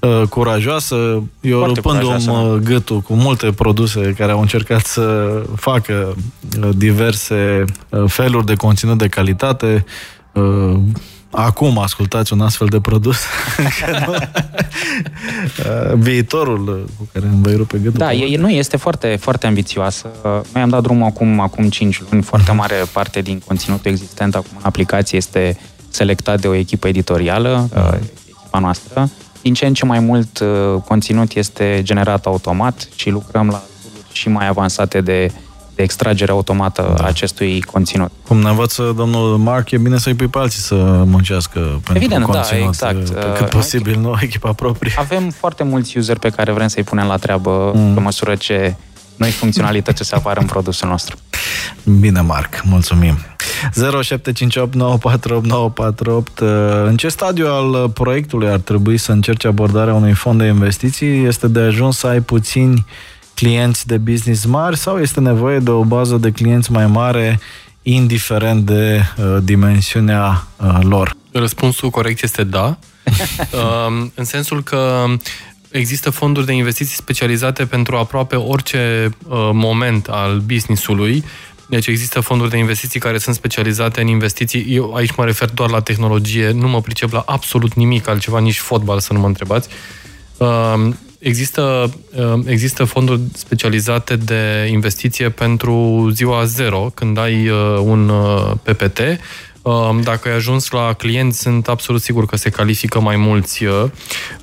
uh, 0.00 0.22
curajoasă. 0.28 1.22
Eu 1.40 1.64
rupându-mi 1.64 2.24
da. 2.24 2.58
gâtul 2.62 3.00
cu 3.00 3.14
multe 3.14 3.52
produse 3.52 4.14
care 4.18 4.32
au 4.32 4.40
încercat 4.40 4.86
să 4.86 5.42
facă 5.56 6.14
uh, 6.60 6.68
diverse 6.76 7.64
uh, 7.88 8.04
feluri 8.06 8.46
de 8.46 8.54
conținut 8.54 8.98
de 8.98 9.08
calitate, 9.08 9.84
uh, 10.32 10.76
acum 11.34 11.78
ascultați 11.78 12.32
un 12.32 12.40
astfel 12.40 12.66
de 12.66 12.80
produs, 12.80 13.16
viitorul 15.94 16.88
cu 16.98 17.08
care 17.12 17.26
îmi 17.26 17.42
voi 17.42 17.54
rupe 17.54 17.78
gândul. 17.78 17.98
Da, 17.98 18.12
e, 18.12 18.36
nu, 18.36 18.50
este 18.50 18.76
foarte, 18.76 19.16
foarte 19.20 19.46
ambițioasă. 19.46 20.08
Noi 20.52 20.62
am 20.62 20.68
dat 20.68 20.82
drumul 20.82 21.06
acum, 21.06 21.40
acum 21.40 21.68
5 21.68 22.02
luni, 22.10 22.22
foarte 22.22 22.50
mhm. 22.50 22.58
mare 22.58 22.74
parte 22.92 23.20
din 23.20 23.42
conținutul 23.46 23.90
existent 23.90 24.34
acum 24.34 24.56
în 24.56 24.62
aplicație 24.62 25.16
este 25.16 25.58
selectat 25.88 26.40
de 26.40 26.48
o 26.48 26.54
echipă 26.54 26.88
editorială, 26.88 27.68
mhm. 27.74 28.10
echipa 28.28 28.58
noastră. 28.58 29.10
din 29.42 29.54
ce 29.54 29.66
în 29.66 29.74
ce 29.74 29.84
mai 29.84 29.98
mult 29.98 30.38
uh, 30.38 30.82
conținut 30.84 31.34
este 31.34 31.80
generat 31.82 32.26
automat 32.26 32.88
și 32.94 33.10
lucrăm 33.10 33.48
la 33.48 33.62
și 34.12 34.28
mai 34.28 34.46
avansate 34.46 35.00
de, 35.00 35.32
de 35.74 35.82
extragere 35.82 36.30
automată 36.30 36.94
da. 36.96 37.02
a 37.04 37.06
acestui 37.06 37.62
conținut. 37.62 38.10
Cum 38.26 38.38
ne 38.40 38.48
învață 38.48 38.92
domnul 38.96 39.36
Mark, 39.36 39.70
e 39.70 39.78
bine 39.78 39.98
să-i 39.98 40.14
pui 40.14 40.26
pe 40.26 40.38
alții 40.38 40.60
să 40.60 40.74
muncească 41.06 41.58
pentru 41.58 41.94
Evident, 41.94 42.26
da, 42.26 42.32
conținut 42.32 42.68
exact. 42.68 43.10
pe 43.10 43.32
cât 43.36 43.48
posibil, 43.48 44.00
nu 44.00 44.18
echipa 44.20 44.52
proprie. 44.52 44.92
Avem 44.96 45.30
foarte 45.30 45.64
mulți 45.64 45.98
user 45.98 46.18
pe 46.18 46.28
care 46.28 46.52
vrem 46.52 46.68
să-i 46.68 46.82
punem 46.82 47.06
la 47.06 47.16
treabă 47.16 47.72
mm. 47.74 47.94
pe 47.94 48.00
măsură 48.00 48.34
ce 48.34 48.76
noi 49.16 49.30
funcționalități 49.30 50.00
o 50.00 50.04
să 50.04 50.14
apară 50.14 50.40
în 50.40 50.46
produsul 50.46 50.88
nostru. 50.88 51.16
Bine, 52.00 52.20
Marc, 52.20 52.62
mulțumim. 52.64 53.18
0758948948 53.70 53.74
În 56.84 56.96
ce 56.96 57.08
stadiu 57.08 57.46
al 57.46 57.90
proiectului 57.90 58.48
ar 58.48 58.58
trebui 58.58 58.96
să 58.96 59.12
încerci 59.12 59.44
abordarea 59.44 59.94
unui 59.94 60.12
fond 60.12 60.38
de 60.38 60.46
investiții? 60.46 61.24
Este 61.24 61.48
de 61.48 61.60
ajuns 61.60 61.98
să 61.98 62.06
ai 62.06 62.20
puțini 62.20 62.86
clienți 63.34 63.86
de 63.86 63.96
business 63.96 64.44
mari 64.44 64.76
sau 64.76 64.98
este 64.98 65.20
nevoie 65.20 65.58
de 65.58 65.70
o 65.70 65.84
bază 65.84 66.16
de 66.16 66.30
clienți 66.30 66.72
mai 66.72 66.86
mare 66.86 67.40
indiferent 67.82 68.66
de 68.66 69.00
uh, 69.16 69.36
dimensiunea 69.42 70.46
uh, 70.56 70.78
lor? 70.80 71.16
Răspunsul 71.32 71.90
corect 71.90 72.22
este 72.22 72.44
da. 72.44 72.78
uh, 73.52 74.06
în 74.14 74.24
sensul 74.24 74.62
că 74.62 75.04
există 75.70 76.10
fonduri 76.10 76.46
de 76.46 76.52
investiții 76.52 76.96
specializate 76.96 77.64
pentru 77.66 77.96
aproape 77.96 78.36
orice 78.36 79.10
uh, 79.28 79.50
moment 79.52 80.06
al 80.06 80.38
business-ului. 80.38 81.24
Deci 81.68 81.86
există 81.86 82.20
fonduri 82.20 82.50
de 82.50 82.56
investiții 82.56 83.00
care 83.00 83.18
sunt 83.18 83.34
specializate 83.34 84.00
în 84.00 84.06
investiții. 84.06 84.66
Eu 84.68 84.94
aici 84.94 85.14
mă 85.16 85.24
refer 85.24 85.50
doar 85.50 85.70
la 85.70 85.80
tehnologie, 85.80 86.50
nu 86.50 86.68
mă 86.68 86.80
pricep 86.80 87.12
la 87.12 87.22
absolut 87.26 87.74
nimic 87.74 88.08
altceva, 88.08 88.40
nici 88.40 88.58
fotbal, 88.58 89.00
să 89.00 89.12
nu 89.12 89.18
mă 89.18 89.26
întrebați. 89.26 89.68
Uh, 90.36 90.88
există, 91.24 91.94
uh, 92.16 92.38
există 92.46 92.84
fonduri 92.84 93.20
specializate 93.34 94.16
de 94.16 94.68
investiție 94.70 95.28
pentru 95.28 96.08
ziua 96.12 96.44
zero, 96.44 96.90
când 96.94 97.18
ai 97.18 97.48
uh, 97.48 97.78
un 97.82 98.08
uh, 98.08 98.52
PPT, 98.62 99.00
Um, 99.64 100.00
dacă 100.00 100.28
ai 100.28 100.34
ajuns 100.34 100.70
la 100.70 100.92
clienți, 100.92 101.40
sunt 101.40 101.68
absolut 101.68 102.02
sigur 102.02 102.26
că 102.26 102.36
se 102.36 102.50
califică 102.50 103.00
mai 103.00 103.16
mulți 103.16 103.64
uh, 103.64 103.84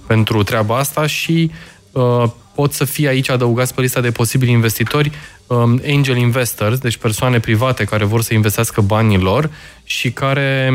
pentru 0.08 0.44
treaba 0.44 0.78
asta 0.78 1.08
și 1.08 1.52
uh, 1.92 2.24
pot 2.56 2.74
să 2.74 2.86
fie 2.86 3.08
aici 3.08 3.30
adăugați 3.30 3.74
pe 3.74 3.82
lista 3.82 4.02
de 4.02 4.12
posibili 4.12 4.52
investitori 4.52 5.12
um, 5.48 5.82
angel 5.88 6.18
investors, 6.18 6.78
deci 6.78 6.98
persoane 6.98 7.40
private 7.40 7.84
care 7.84 8.06
vor 8.06 8.22
să 8.22 8.34
investească 8.34 8.82
banii 8.82 9.18
lor 9.18 9.50
și 9.84 10.12
care 10.12 10.74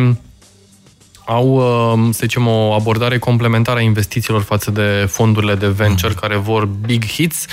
au, 1.27 1.55
um, 1.93 2.13
să 2.13 2.19
zicem, 2.23 2.47
o 2.47 2.73
abordare 2.73 3.19
complementară 3.19 3.79
a 3.79 3.83
investițiilor 3.83 4.43
față 4.43 4.71
de 4.71 5.07
fondurile 5.09 5.55
de 5.55 5.67
venture 5.67 6.13
mm. 6.13 6.19
care 6.21 6.37
vor 6.37 6.69
big 6.87 7.05
hits. 7.05 7.47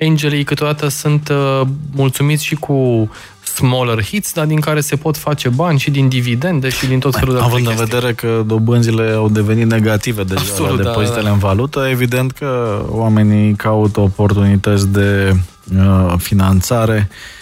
Angelii 0.00 0.44
câteodată 0.44 0.88
sunt 0.88 1.28
uh, 1.28 1.60
mulțumiți 1.94 2.44
și 2.44 2.54
cu 2.54 3.10
smaller 3.54 4.04
hits, 4.04 4.32
dar 4.32 4.46
din 4.46 4.60
care 4.60 4.80
se 4.80 4.96
pot 4.96 5.16
face 5.16 5.48
bani 5.48 5.78
și 5.78 5.90
din 5.90 6.08
dividende 6.08 6.68
și 6.68 6.86
din 6.86 6.98
tot 6.98 7.16
felul 7.16 7.34
de 7.34 7.40
Având 7.40 7.66
în 7.66 7.74
vedere 7.74 8.12
că 8.12 8.42
dobânzile 8.46 9.12
au 9.12 9.28
devenit 9.28 9.66
negative 9.66 10.22
deja 10.22 10.40
Absolut, 10.40 10.78
la 10.78 10.84
depozitele 10.84 11.22
da, 11.22 11.26
da. 11.26 11.32
în 11.32 11.38
valută, 11.38 11.86
evident 11.90 12.32
că 12.32 12.82
oamenii 12.88 13.54
caută 13.54 14.00
oportunități 14.00 14.88
de 14.88 15.36
uh, 15.76 16.14
finanțare 16.18 17.08
uh, 17.10 17.39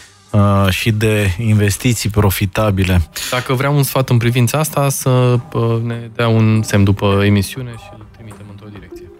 și 0.69 0.91
de 0.91 1.35
investiții 1.39 2.11
profitabile. 2.11 3.09
Dacă 3.31 3.53
vreau 3.53 3.77
un 3.77 3.83
sfat 3.83 4.09
în 4.11 4.17
privința 4.17 4.59
asta, 4.59 4.89
să 4.89 5.09
uh, 5.53 5.81
ne 5.83 6.11
dea 6.15 6.29
un 6.29 6.63
semn 6.63 6.85
după 6.85 7.21
emisiune 7.25 7.71
și 7.71 7.89
îl 7.99 8.07
trimitem 8.17 8.47
într-o 8.51 8.67
direcție. 8.73 9.11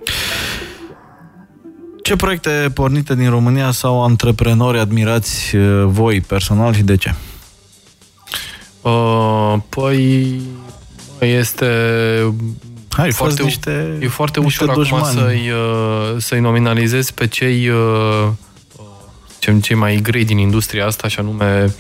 Ce 2.03 2.17
proiecte 2.17 2.71
pornite 2.75 3.15
din 3.15 3.31
România 3.31 3.71
sau 3.71 4.05
antreprenori 4.05 4.79
admirați 4.79 5.57
uh, 5.57 5.85
voi 5.87 6.21
personal 6.21 6.75
și 6.75 6.83
de 6.83 6.97
ce? 6.97 7.15
Uh, 8.81 9.55
păi 9.69 10.41
este 11.21 11.67
Hai, 12.89 13.13
foarte, 13.13 13.43
niște, 13.43 13.99
e 14.01 14.09
foarte 14.09 14.41
niște 14.41 14.65
ușor 14.65 14.77
dușmani. 14.77 15.05
acum 15.05 15.19
să-i, 15.19 15.51
uh, 15.51 16.17
să-i 16.19 16.41
nominalizezi 16.41 17.15
pe 17.15 17.27
cei 17.27 17.69
uh, 17.69 18.29
cei 19.61 19.77
mai 19.77 19.97
grei 19.97 20.25
din 20.25 20.39
industria 20.39 20.87
asta, 20.87 21.09
și 21.09 21.19
anume 21.19 21.75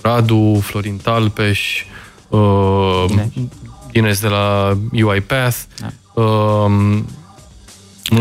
Radu, 0.00 0.60
Florin 0.62 0.96
Talpeș, 0.96 1.84
uh, 2.28 3.04
Ines 3.92 4.20
de 4.20 4.28
la 4.28 4.78
UiPath, 4.92 5.56
da. 5.78 6.22
uh, 6.22 6.98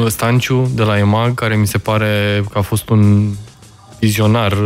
Stanciu 0.07 0.71
de 0.73 0.83
la 0.83 0.97
EMAG, 0.97 1.33
care 1.33 1.55
mi 1.55 1.67
se 1.67 1.77
pare 1.77 2.43
că 2.51 2.57
a 2.57 2.61
fost 2.61 2.89
un 2.89 3.33
vizionar 3.99 4.57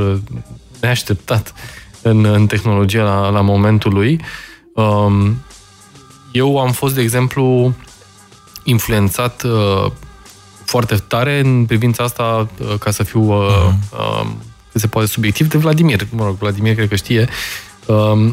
neașteptat 0.81 1.53
în, 2.01 2.25
în 2.25 2.47
tehnologie 2.47 3.01
la, 3.01 3.29
la 3.29 3.41
momentul 3.41 3.93
lui. 3.93 4.21
Um, 4.73 5.41
eu 6.31 6.59
am 6.59 6.71
fost, 6.71 6.95
de 6.95 7.01
exemplu, 7.01 7.73
influențat 8.63 9.43
uh, 9.43 9.91
foarte 10.69 10.95
tare 10.95 11.39
în 11.39 11.65
privința 11.65 12.03
asta, 12.03 12.47
uh, 12.59 12.73
ca 12.79 12.91
să 12.91 13.03
fiu 13.03 13.21
uh, 13.21 13.47
uh-huh. 13.47 14.21
uh, 14.21 14.27
se 14.73 14.87
poate 14.87 15.07
subiectiv, 15.07 15.47
de 15.47 15.57
Vladimir. 15.57 16.07
Mă 16.11 16.25
rog, 16.25 16.37
Vladimir 16.37 16.75
cred 16.75 16.87
că 16.87 16.95
știe. 16.95 17.29
Uh, 17.85 18.31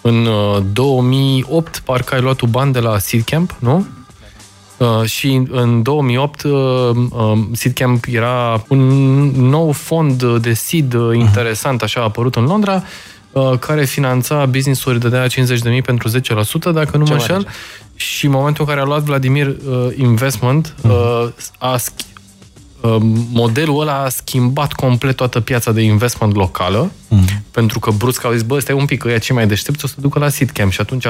în 0.00 0.26
uh, 0.26 0.62
2008, 0.72 1.78
parcă 1.84 2.14
ai 2.14 2.20
luat 2.20 2.40
un 2.40 2.50
bani 2.50 2.72
de 2.72 2.78
la 2.78 2.98
Seed 2.98 3.22
Camp, 3.22 3.56
nu? 3.58 3.86
Uh, 4.76 5.04
și 5.04 5.42
în 5.50 5.82
2008 5.82 6.42
uh, 6.42 6.52
uh, 7.10 7.38
SeedCamp 7.52 8.04
era 8.08 8.64
un 8.68 8.80
nou 9.30 9.72
fond 9.72 10.24
de 10.24 10.52
seed 10.52 10.94
uh, 10.94 11.16
interesant, 11.16 11.82
așa 11.82 12.00
a 12.00 12.04
apărut 12.04 12.34
în 12.34 12.44
Londra, 12.44 12.74
uh, 12.74 12.82
care 13.60 13.84
finanța 13.84 14.46
business-uri, 14.46 15.00
dădea 15.00 15.26
50.000 15.26 15.32
pentru 15.84 16.08
10%, 16.08 16.72
dacă 16.72 16.96
nu 16.96 17.04
mă 17.08 17.12
înșel, 17.12 17.46
și 17.94 18.24
în 18.24 18.30
momentul 18.30 18.64
în 18.64 18.68
care 18.68 18.80
a 18.80 18.84
luat 18.84 19.02
Vladimir 19.02 19.46
uh, 19.46 19.88
Investment, 19.96 20.74
uh, 20.82 21.28
a, 21.58 21.76
Ehm, 22.86 23.28
modelul 23.32 23.80
ăla 23.80 24.02
a 24.02 24.08
schimbat 24.08 24.72
complet 24.72 25.16
toată 25.16 25.40
piața 25.40 25.72
de 25.72 25.80
investment 25.80 26.34
locală, 26.34 26.90
mm. 27.08 27.24
pentru 27.50 27.78
că 27.78 27.90
brusc 27.90 28.24
au 28.24 28.32
zis, 28.32 28.42
bă, 28.42 28.58
stai 28.58 28.74
un 28.74 28.84
pic, 28.84 29.02
că 29.02 29.08
ea 29.08 29.18
cei 29.18 29.36
mai 29.36 29.46
deștepți 29.46 29.84
o 29.84 29.88
să 29.88 29.94
ducă 29.98 30.18
la 30.18 30.28
SitCam 30.28 30.70
și 30.70 30.80
atunci 30.80 31.06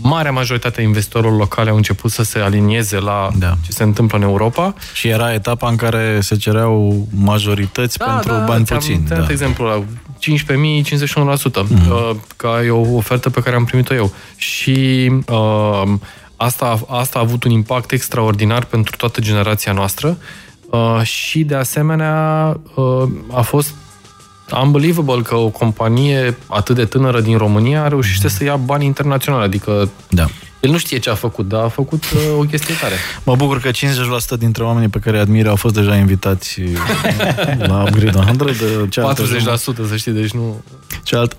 marea 0.00 0.32
majoritate 0.32 0.80
a 0.80 0.84
investitorilor 0.84 1.36
locale 1.36 1.70
au 1.70 1.76
început 1.76 2.10
să 2.10 2.22
se 2.22 2.38
alinieze 2.38 2.98
la 2.98 3.28
da. 3.38 3.56
ce 3.64 3.72
se 3.72 3.82
întâmplă 3.82 4.16
în 4.16 4.22
Europa. 4.22 4.74
Și 4.92 5.08
era 5.08 5.32
etapa 5.32 5.68
în 5.68 5.76
care 5.76 6.18
se 6.20 6.36
cereau 6.36 7.06
majorități 7.10 7.98
da, 7.98 8.04
pentru 8.04 8.32
da, 8.32 8.44
bani 8.44 8.64
puțini. 8.64 9.04
Da. 9.08 9.26
exemplu 9.28 9.64
la 9.64 9.84
15.000, 10.30 10.34
51%, 10.54 11.68
mm. 11.68 11.90
uh, 11.90 12.10
ca 12.36 12.64
e 12.64 12.70
o 12.70 12.96
ofertă 12.96 13.30
pe 13.30 13.40
care 13.40 13.56
am 13.56 13.64
primit-o 13.64 13.94
eu. 13.94 14.12
Și 14.36 15.10
uh, 15.28 15.92
asta, 16.36 16.80
asta 16.88 17.18
a 17.18 17.22
avut 17.22 17.44
un 17.44 17.50
impact 17.50 17.92
extraordinar 17.92 18.64
pentru 18.64 18.96
toată 18.96 19.20
generația 19.20 19.72
noastră 19.72 20.18
Uh, 20.70 21.02
și, 21.02 21.44
de 21.44 21.54
asemenea, 21.54 22.48
uh, 22.74 23.08
a 23.32 23.40
fost 23.40 23.74
unbelievable 24.62 25.22
că 25.22 25.34
o 25.34 25.48
companie 25.48 26.36
atât 26.46 26.74
de 26.74 26.84
tânără 26.84 27.20
din 27.20 27.36
România 27.36 27.88
reușește 27.88 28.28
să 28.28 28.44
ia 28.44 28.56
bani 28.56 28.84
internaționali. 28.84 29.44
Adică 29.44 29.90
da. 30.08 30.26
El 30.60 30.70
nu 30.70 30.78
știe 30.78 30.98
ce 30.98 31.10
a 31.10 31.14
făcut, 31.14 31.48
dar 31.48 31.62
a 31.62 31.68
făcut 31.68 32.04
uh, 32.04 32.38
o 32.38 32.42
chestie 32.42 32.74
tare. 32.80 32.94
Mă 33.24 33.36
bucur 33.36 33.60
că 33.60 33.70
50% 33.70 34.38
dintre 34.38 34.64
oamenii 34.64 34.88
pe 34.88 34.98
care 34.98 35.16
îi 35.16 35.22
admir 35.22 35.46
au 35.46 35.56
fost 35.56 35.74
deja 35.74 35.96
invitați 35.96 36.60
la 37.58 37.82
Upgrade 37.82 38.18
100. 38.18 39.14
40% 39.84 39.88
să 39.88 39.96
știi, 39.96 40.12
deci 40.12 40.30
nu... 40.30 40.64
Cealalt... 41.02 41.34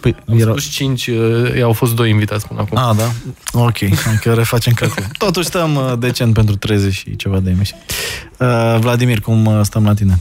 Păi, 0.00 0.16
Am 0.28 0.38
era... 0.38 0.50
spus 0.50 0.68
5, 0.68 1.06
uh, 1.06 1.62
au 1.62 1.72
fost 1.72 1.94
doi 1.94 2.10
invitați 2.10 2.46
până 2.46 2.60
acum. 2.60 2.78
Ah, 2.78 2.96
da? 2.96 3.12
Ok, 3.60 3.80
încă 4.10 4.32
refacem 4.34 4.72
calcul. 4.72 5.04
Totuși 5.18 5.46
stăm 5.46 5.74
uh, 5.74 5.92
decent 5.98 6.34
pentru 6.34 6.56
30 6.56 6.94
și 6.94 7.16
ceva 7.16 7.38
de 7.38 7.50
emisiuni. 7.50 7.82
Uh, 8.38 8.76
Vladimir, 8.80 9.20
cum 9.20 9.46
uh, 9.46 9.60
stăm 9.62 9.84
la 9.84 9.94
tine? 9.94 10.18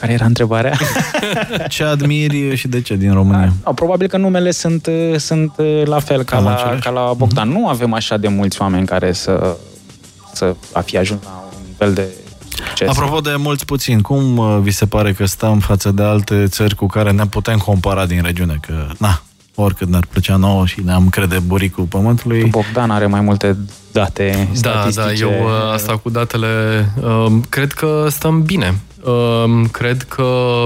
Care 0.00 0.12
era 0.12 0.24
întrebarea? 0.24 0.76
ce 1.68 1.82
admiri 1.82 2.56
și 2.56 2.68
de 2.68 2.80
ce 2.80 2.96
din 2.96 3.12
România? 3.12 3.52
Da, 3.64 3.72
probabil 3.72 4.06
că 4.06 4.16
numele 4.16 4.50
sunt, 4.50 4.88
sunt 5.16 5.52
la 5.84 5.98
fel 5.98 6.22
ca 6.22 6.38
la, 6.38 6.78
ca 6.80 6.90
la 6.90 7.12
Bogdan. 7.16 7.48
Mm-hmm. 7.48 7.52
Nu 7.52 7.68
avem 7.68 7.92
așa 7.92 8.16
de 8.16 8.28
mulți 8.28 8.62
oameni 8.62 8.86
care 8.86 9.12
să, 9.12 9.56
să 10.32 10.54
a 10.72 10.80
fi 10.80 10.96
ajuns 10.96 11.22
la 11.22 11.44
un 11.52 11.62
nivel 11.66 11.92
de 11.94 12.06
succes. 12.80 12.88
Apropo 12.88 13.20
de 13.20 13.34
mulți 13.36 13.64
puțini, 13.64 14.02
cum 14.02 14.36
uh, 14.36 14.58
vi 14.60 14.70
se 14.70 14.86
pare 14.86 15.12
că 15.12 15.24
stăm 15.24 15.58
față 15.58 15.90
de 15.90 16.02
alte 16.02 16.46
țări 16.46 16.74
cu 16.74 16.86
care 16.86 17.10
ne 17.10 17.26
putem 17.26 17.58
compara 17.58 18.06
din 18.06 18.22
regiune? 18.22 18.58
Că, 18.66 18.86
na, 18.98 19.22
oricât 19.60 19.88
ne-ar 19.88 20.06
plăcea 20.10 20.36
nouă 20.36 20.66
și 20.66 20.80
ne-am 20.84 21.08
crede 21.08 21.38
buricul 21.38 21.84
pământului. 21.84 22.44
Bogdan 22.44 22.90
are 22.90 23.06
mai 23.06 23.20
multe 23.20 23.56
date 23.92 24.48
statistice. 24.52 25.00
Da, 25.00 25.06
da, 25.06 25.12
eu 25.12 25.44
uh, 25.44 25.72
asta 25.72 25.96
cu 25.96 26.10
datele, 26.10 26.48
um, 27.02 27.44
cred 27.48 27.72
că 27.72 28.06
stăm 28.10 28.42
bine. 28.42 28.80
Um, 29.04 29.66
cred 29.66 30.02
că 30.02 30.64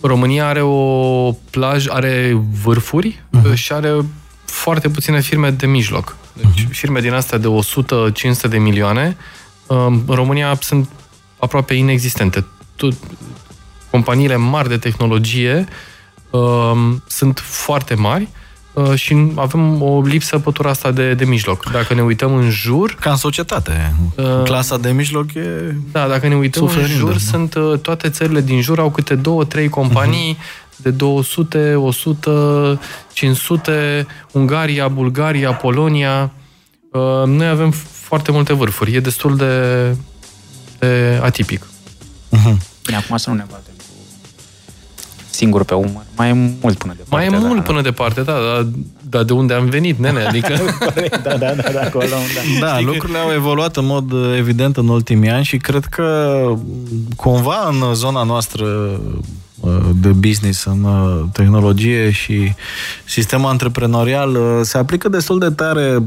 România 0.00 0.46
are 0.46 0.60
o 0.60 1.32
plaj, 1.50 1.86
are 1.88 2.42
vârfuri 2.62 3.22
uh-huh. 3.38 3.54
și 3.54 3.72
are 3.72 4.04
foarte 4.44 4.88
puține 4.88 5.20
firme 5.20 5.50
de 5.50 5.66
mijloc. 5.66 6.16
Deci 6.32 6.66
firme 6.70 7.00
din 7.00 7.12
astea 7.12 7.38
de 7.38 7.48
100-500 8.46 8.48
de 8.48 8.58
milioane, 8.58 9.16
um, 9.66 10.02
în 10.06 10.14
România 10.14 10.56
sunt 10.60 10.88
aproape 11.38 11.74
inexistente. 11.74 12.44
Tot, 12.76 12.94
companiile 13.90 14.36
mari 14.36 14.68
de 14.68 14.76
tehnologie 14.76 15.54
um, 15.56 15.66
sunt 17.06 17.38
foarte 17.38 17.94
mari 17.94 18.28
uh, 18.72 18.94
și 18.94 19.32
avem 19.34 19.82
o 19.82 20.02
lipsă 20.02 20.38
pătura 20.38 20.70
asta 20.70 20.90
de, 20.90 21.14
de 21.14 21.24
mijloc. 21.24 21.70
Dacă 21.70 21.94
ne 21.94 22.02
uităm 22.02 22.34
în 22.34 22.50
jur... 22.50 22.96
Ca 23.00 23.10
în 23.10 23.16
societate. 23.16 23.94
Uh, 24.16 24.42
Clasa 24.44 24.76
de 24.76 24.90
mijloc 24.90 25.34
e... 25.34 25.74
Da, 25.92 26.06
dacă 26.06 26.28
ne 26.28 26.36
uităm 26.36 26.66
Suferindă, 26.66 26.92
în 26.92 26.98
jur, 26.98 27.12
da. 27.12 27.18
sunt 27.18 27.54
uh, 27.54 27.78
toate 27.78 28.08
țările 28.08 28.40
din 28.40 28.60
jur 28.60 28.78
au 28.78 28.90
câte 28.90 29.14
două, 29.14 29.44
trei 29.44 29.68
companii 29.68 30.38
de 30.76 30.90
200, 30.90 31.74
100, 31.74 32.80
500, 33.12 34.06
Ungaria, 34.32 34.88
Bulgaria, 34.88 35.52
Polonia. 35.52 36.32
Uh, 36.92 37.26
Noi 37.26 37.48
avem 37.48 37.70
foarte 38.12 38.32
multe 38.32 38.52
vârfuri. 38.52 38.94
E 38.94 39.00
destul 39.00 39.36
de, 39.36 39.96
de 40.78 41.20
atipic. 41.22 41.66
Bine, 42.84 42.96
acum 42.96 43.16
să 43.16 43.30
nu 43.30 43.36
ne 43.36 43.44
batem 43.50 43.71
cu 43.71 43.71
singur 45.32 45.64
pe 45.64 45.74
umăr. 45.74 46.04
Mai 46.16 46.28
e 46.28 46.32
mult 46.32 46.78
până 46.78 46.94
departe. 46.96 47.14
Mai 47.14 47.26
e 47.26 47.30
da, 47.30 47.46
mult 47.46 47.60
da. 47.60 47.62
până 47.62 47.80
departe, 47.80 48.20
da, 48.22 48.32
dar 48.32 48.66
da, 49.08 49.22
de 49.22 49.32
unde 49.32 49.54
am 49.54 49.68
venit, 49.68 49.98
nene? 49.98 50.24
Adică... 50.24 50.54
da, 51.24 51.36
da, 51.36 51.52
da, 51.54 51.70
da, 51.72 51.80
acolo, 51.80 52.04
da. 52.60 52.66
Da, 52.66 52.80
lucrurile 52.80 53.18
au 53.18 53.32
evoluat 53.32 53.76
în 53.76 53.86
mod 53.86 54.12
uh, 54.12 54.34
evident 54.38 54.76
în 54.76 54.88
ultimii 54.88 55.30
ani 55.30 55.44
și 55.44 55.56
cred 55.56 55.84
că 55.84 56.46
cumva 57.16 57.68
în 57.70 57.94
zona 57.94 58.22
noastră 58.22 58.64
uh, 59.60 59.70
de 60.00 60.08
business, 60.08 60.64
în 60.64 60.84
uh, 60.84 61.24
tehnologie 61.32 62.10
și 62.10 62.52
sistem 63.04 63.44
antreprenorial 63.44 64.34
uh, 64.34 64.60
se 64.62 64.78
aplică 64.78 65.08
destul 65.08 65.38
de 65.38 65.50
tare 65.50 66.02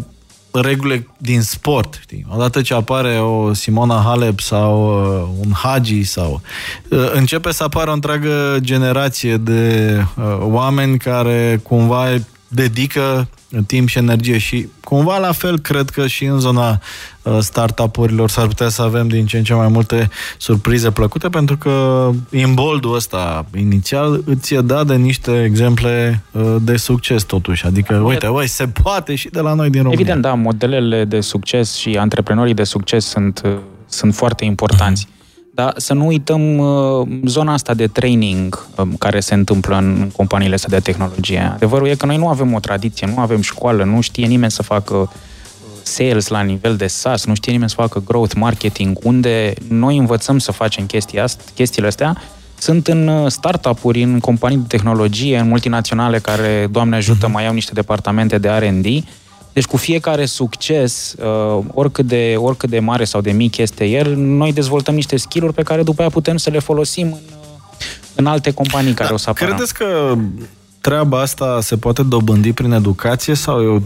regulile 0.62 1.08
din 1.18 1.42
sport. 1.42 2.00
Știi? 2.02 2.26
Odată 2.30 2.62
ce 2.62 2.74
apare 2.74 3.20
o 3.20 3.54
Simona 3.54 4.02
Halep 4.06 4.40
sau 4.40 5.02
uh, 5.02 5.46
un 5.46 5.52
Hagi 5.52 6.04
sau 6.04 6.42
uh, 6.90 7.12
începe 7.14 7.52
să 7.52 7.64
apară 7.64 7.90
o 7.90 7.94
întreagă 7.94 8.58
generație 8.60 9.38
de 9.38 9.92
uh, 10.18 10.38
oameni 10.40 10.98
care 10.98 11.60
cumva 11.64 12.06
dedică 12.48 13.28
timp 13.66 13.88
și 13.88 13.98
energie 13.98 14.38
și 14.38 14.68
cumva 14.84 15.18
la 15.18 15.32
fel 15.32 15.60
cred 15.60 15.90
că 15.90 16.08
și 16.08 16.26
în 16.26 16.40
zona 16.40 16.80
uh, 17.22 17.38
startup-urilor 17.40 18.30
s-ar 18.30 18.48
putea 18.48 18.70
să 18.70 18.82
avem 18.82 19.08
din 19.08 19.26
ce 19.26 19.38
în 19.38 19.44
ce 19.44 19.54
mai 19.54 19.68
multe 19.68 20.10
surprize 20.38 20.92
plăcute 20.92 21.30
pentru 21.30 21.58
că 21.58 22.10
imboldul 22.32 22.96
ăsta 22.96 23.46
inițial 23.58 24.22
îți 24.26 24.54
e 24.54 24.62
dat 24.62 24.88
de 24.88 24.96
niște 24.96 25.44
exemple 25.44 26.24
uh, 26.32 26.56
de 26.62 26.78
succes 26.78 27.24
totuși. 27.24 27.66
Adică, 27.66 27.96
uite, 27.96 28.28
oi, 28.28 28.48
se 28.48 28.68
poate 28.68 29.16
și 29.16 29.30
de 29.30 29.40
la 29.40 29.54
noi 29.54 29.70
din 29.70 29.82
România. 29.82 30.00
Evident, 30.02 30.22
da, 30.22 30.34
modelele 30.34 31.06
de 31.06 31.22
succes 31.22 31.76
și 31.76 31.90
antreprenorii 31.90 32.54
de 32.54 32.64
succes 32.64 33.06
sunt, 33.06 33.42
uh, 33.46 33.52
sunt 33.88 34.16
foarte 34.16 34.46
importanți. 34.46 35.08
Dar 35.56 35.74
să 35.78 35.94
nu 35.94 36.06
uităm 36.06 36.58
uh, 36.58 37.08
zona 37.26 37.54
asta 37.54 37.74
de 37.74 37.88
training 37.88 38.68
um, 38.78 38.96
care 38.96 39.20
se 39.20 39.34
întâmplă 39.34 39.78
în 39.78 40.10
companiile 40.16 40.54
astea 40.54 40.70
de 40.70 40.80
tehnologie. 40.80 41.52
Adevărul 41.54 41.88
e 41.88 41.96
că 41.96 42.06
noi 42.06 42.18
nu 42.18 42.28
avem 42.28 42.54
o 42.54 42.60
tradiție, 42.60 43.08
nu 43.08 43.20
avem 43.20 43.42
școală, 43.42 43.84
nu 43.84 44.02
știe 44.02 44.26
nimeni 44.26 44.52
să 44.52 44.64
facă 44.64 44.96
uh, 44.96 45.08
sales 45.84 46.28
la 46.28 46.42
nivel 46.42 46.76
de 46.76 46.88
SaaS, 46.88 47.26
nu 47.26 47.36
știe 47.36 47.52
nimeni 47.52 47.70
să 47.70 47.76
facă 47.76 48.02
growth 48.06 48.34
marketing, 48.36 48.98
unde 49.04 49.54
noi 49.68 49.98
învățăm 49.98 50.38
să 50.40 50.52
facem 50.52 50.86
chestii 50.86 51.20
ast- 51.20 51.54
chestiile 51.54 51.88
astea, 51.88 52.22
sunt 52.58 52.88
în 52.88 53.08
uh, 53.08 53.32
startup-uri, 53.32 54.02
în 54.02 54.20
companii 54.20 54.58
de 54.58 54.66
tehnologie, 54.68 55.38
în 55.38 55.48
multinaționale 55.48 56.20
care, 56.20 56.68
Doamne 56.72 56.96
ajută, 56.96 57.28
mai 57.28 57.48
au 57.48 57.54
niște 57.54 57.72
departamente 57.74 58.38
de 58.38 58.50
R&D. 58.50 58.86
Deci 59.56 59.66
cu 59.66 59.78
fiecare 59.78 60.26
succes, 60.26 61.16
uh, 61.58 61.64
oricât 61.74 62.06
de, 62.06 62.36
oricât 62.38 62.70
de 62.70 62.80
mare 62.80 63.04
sau 63.04 63.22
de 63.22 63.32
mic 63.32 63.58
este 63.58 63.86
el, 63.86 64.16
noi 64.16 64.54
dezvoltăm 64.54 64.96
niște 64.96 65.18
skill-uri 65.18 65.54
pe 65.54 65.64
care 65.64 65.84
după 65.84 66.02
aia 66.02 66.10
putem 66.10 66.38
să 66.38 66.50
le 66.50 66.60
folosim 66.60 67.06
în, 67.06 67.12
uh, 67.12 67.86
în 68.16 68.26
alte 68.26 68.52
companii 68.52 68.94
care 68.94 69.14
o 69.14 69.18
să 69.18 69.30
apară. 69.30 69.52
Credeți 69.52 69.74
că 69.74 70.16
treaba 70.82 71.22
asta 71.22 71.62
se 71.62 71.78
poate 71.78 72.04
dobândi 72.04 72.54
prin 72.54 72.72
educație 72.72 73.34
sau 73.34 73.62
e 73.62 73.68
o 73.68 73.80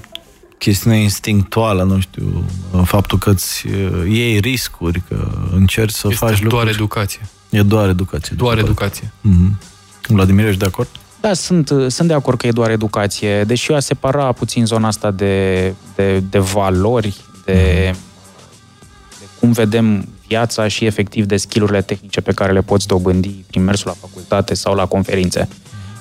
chestiune 0.57 0.97
instinctuală, 1.01 1.83
nu 1.83 1.99
știu, 1.99 2.43
faptul 2.83 3.17
că 3.17 3.29
îți 3.29 3.67
uh, 3.67 4.03
iei 4.11 4.39
riscuri, 4.39 5.01
că 5.07 5.27
încerci 5.55 5.93
să 5.93 6.07
Este 6.11 6.25
faci 6.25 6.39
doar 6.39 6.51
lucruri. 6.51 6.69
educație. 6.75 7.21
E 7.49 7.61
doar 7.61 7.89
educație. 7.89 8.35
Doar 8.37 8.55
după 8.55 8.65
educație. 8.67 9.11
părere. 9.21 9.39
Mhm. 9.41 9.59
Vladimir, 10.07 10.45
ești 10.45 10.59
de 10.59 10.65
acord? 10.65 10.87
Da, 11.21 11.33
sunt, 11.33 11.71
sunt 11.87 12.07
de 12.07 12.13
acord 12.13 12.37
că 12.37 12.47
e 12.47 12.51
doar 12.51 12.69
educație, 12.69 13.43
deși 13.43 13.71
eu 13.71 13.77
a 13.77 13.79
separa 13.79 14.31
puțin 14.31 14.65
zona 14.65 14.87
asta 14.87 15.11
de, 15.11 15.73
de, 15.95 16.19
de 16.19 16.39
valori, 16.39 17.15
de, 17.45 17.53
de 19.19 19.25
cum 19.39 19.51
vedem 19.51 20.07
viața 20.27 20.67
și 20.67 20.85
efectiv 20.85 21.25
de 21.25 21.37
skillurile 21.37 21.81
tehnice 21.81 22.21
pe 22.21 22.31
care 22.31 22.51
le 22.51 22.61
poți 22.61 22.87
dobândi 22.87 23.43
prin 23.47 23.63
mersul 23.63 23.87
la 23.87 24.07
facultate 24.07 24.53
sau 24.53 24.75
la 24.75 24.85
conferințe. 24.85 25.47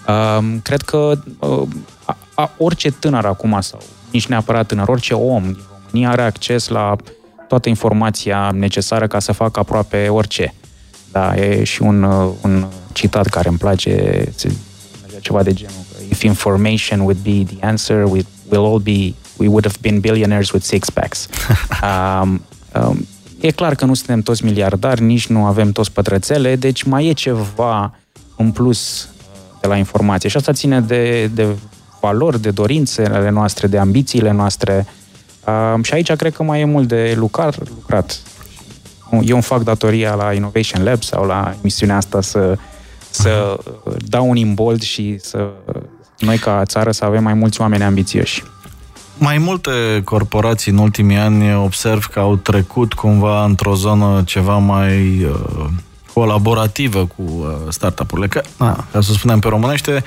Um, 0.08 0.60
cred 0.60 0.82
că 0.82 1.12
uh, 1.38 1.68
a, 2.04 2.18
a, 2.34 2.50
orice 2.58 2.90
tânăr 2.90 3.24
acum 3.24 3.60
sau 3.60 3.80
nici 4.10 4.26
neapărat 4.26 4.66
tânăr, 4.66 4.88
orice 4.88 5.14
om 5.14 5.42
din 5.42 5.64
România 5.70 6.10
are 6.10 6.22
acces 6.22 6.68
la 6.68 6.96
toată 7.48 7.68
informația 7.68 8.50
necesară 8.50 9.06
ca 9.06 9.18
să 9.18 9.32
facă 9.32 9.60
aproape 9.60 10.08
orice. 10.08 10.54
Da, 11.12 11.36
e 11.36 11.64
și 11.64 11.82
un, 11.82 12.02
uh, 12.02 12.32
un 12.42 12.66
citat 12.92 13.26
care 13.26 13.48
îmi 13.48 13.58
place, 13.58 14.24
se- 14.34 14.48
mergea 14.48 14.67
ceva 15.20 15.42
de 15.42 15.52
genul 15.52 15.84
că 15.92 16.02
if 16.10 16.22
information 16.22 17.00
would 17.00 17.18
be 17.22 17.54
the 17.54 17.66
answer, 17.66 18.04
we, 18.04 18.20
we'll 18.20 18.66
all 18.70 18.78
be, 18.78 19.14
we 19.36 19.46
would 19.46 19.66
have 19.66 19.76
been 19.80 20.00
billionaires 20.00 20.50
with 20.50 20.64
six 20.64 20.90
packs. 20.90 21.28
um, 22.22 22.42
um, 22.82 23.06
e 23.40 23.50
clar 23.50 23.74
că 23.74 23.84
nu 23.84 23.94
suntem 23.94 24.20
toți 24.20 24.44
miliardari, 24.44 25.02
nici 25.02 25.26
nu 25.26 25.44
avem 25.44 25.72
toți 25.72 25.92
pătrățele, 25.92 26.56
deci 26.56 26.82
mai 26.82 27.06
e 27.06 27.12
ceva 27.12 27.94
în 28.36 28.50
plus 28.50 29.02
uh, 29.02 29.08
de 29.60 29.66
la 29.66 29.76
informație. 29.76 30.28
Și 30.28 30.36
asta 30.36 30.52
ține 30.52 30.80
de, 30.80 31.26
de 31.26 31.46
valori, 32.00 32.40
de 32.40 32.50
dorințele 32.50 33.30
noastre, 33.30 33.66
de 33.66 33.78
ambițiile 33.78 34.30
noastre. 34.30 34.86
Um, 35.74 35.82
și 35.82 35.94
aici 35.94 36.12
cred 36.12 36.34
că 36.34 36.42
mai 36.42 36.60
e 36.60 36.64
mult 36.64 36.88
de 36.88 37.14
lucrat. 37.16 37.58
lucrat. 37.58 38.20
Eu 39.10 39.34
îmi 39.34 39.42
fac 39.42 39.62
datoria 39.62 40.14
la 40.14 40.32
Innovation 40.32 40.84
Lab 40.84 41.02
sau 41.02 41.24
la 41.24 41.54
emisiunea 41.60 41.96
asta 41.96 42.20
să, 42.20 42.58
să 43.10 43.58
uh, 43.84 43.92
dau 43.98 44.28
un 44.28 44.36
imbold 44.36 44.82
și 44.82 45.18
să 45.18 45.48
noi 46.18 46.38
ca 46.38 46.64
țară 46.64 46.90
să 46.90 47.04
avem 47.04 47.22
mai 47.22 47.34
mulți 47.34 47.60
oameni 47.60 47.82
ambițioși. 47.82 48.42
Mai 49.18 49.38
multe 49.38 49.70
corporații 50.04 50.72
în 50.72 50.78
ultimii 50.78 51.16
ani 51.16 51.54
observ 51.54 52.04
că 52.04 52.18
au 52.18 52.36
trecut 52.36 52.92
cumva 52.92 53.44
într-o 53.44 53.74
zonă 53.74 54.22
ceva 54.26 54.56
mai 54.56 55.24
uh, 55.24 55.66
colaborativă 56.12 57.06
cu 57.16 57.22
uh, 57.22 57.48
startup-urile. 57.68 58.26
Că, 58.26 58.42
na, 58.58 58.84
ca 58.92 59.00
să 59.00 59.12
spunem 59.12 59.38
pe 59.38 59.48
românește, 59.48 60.04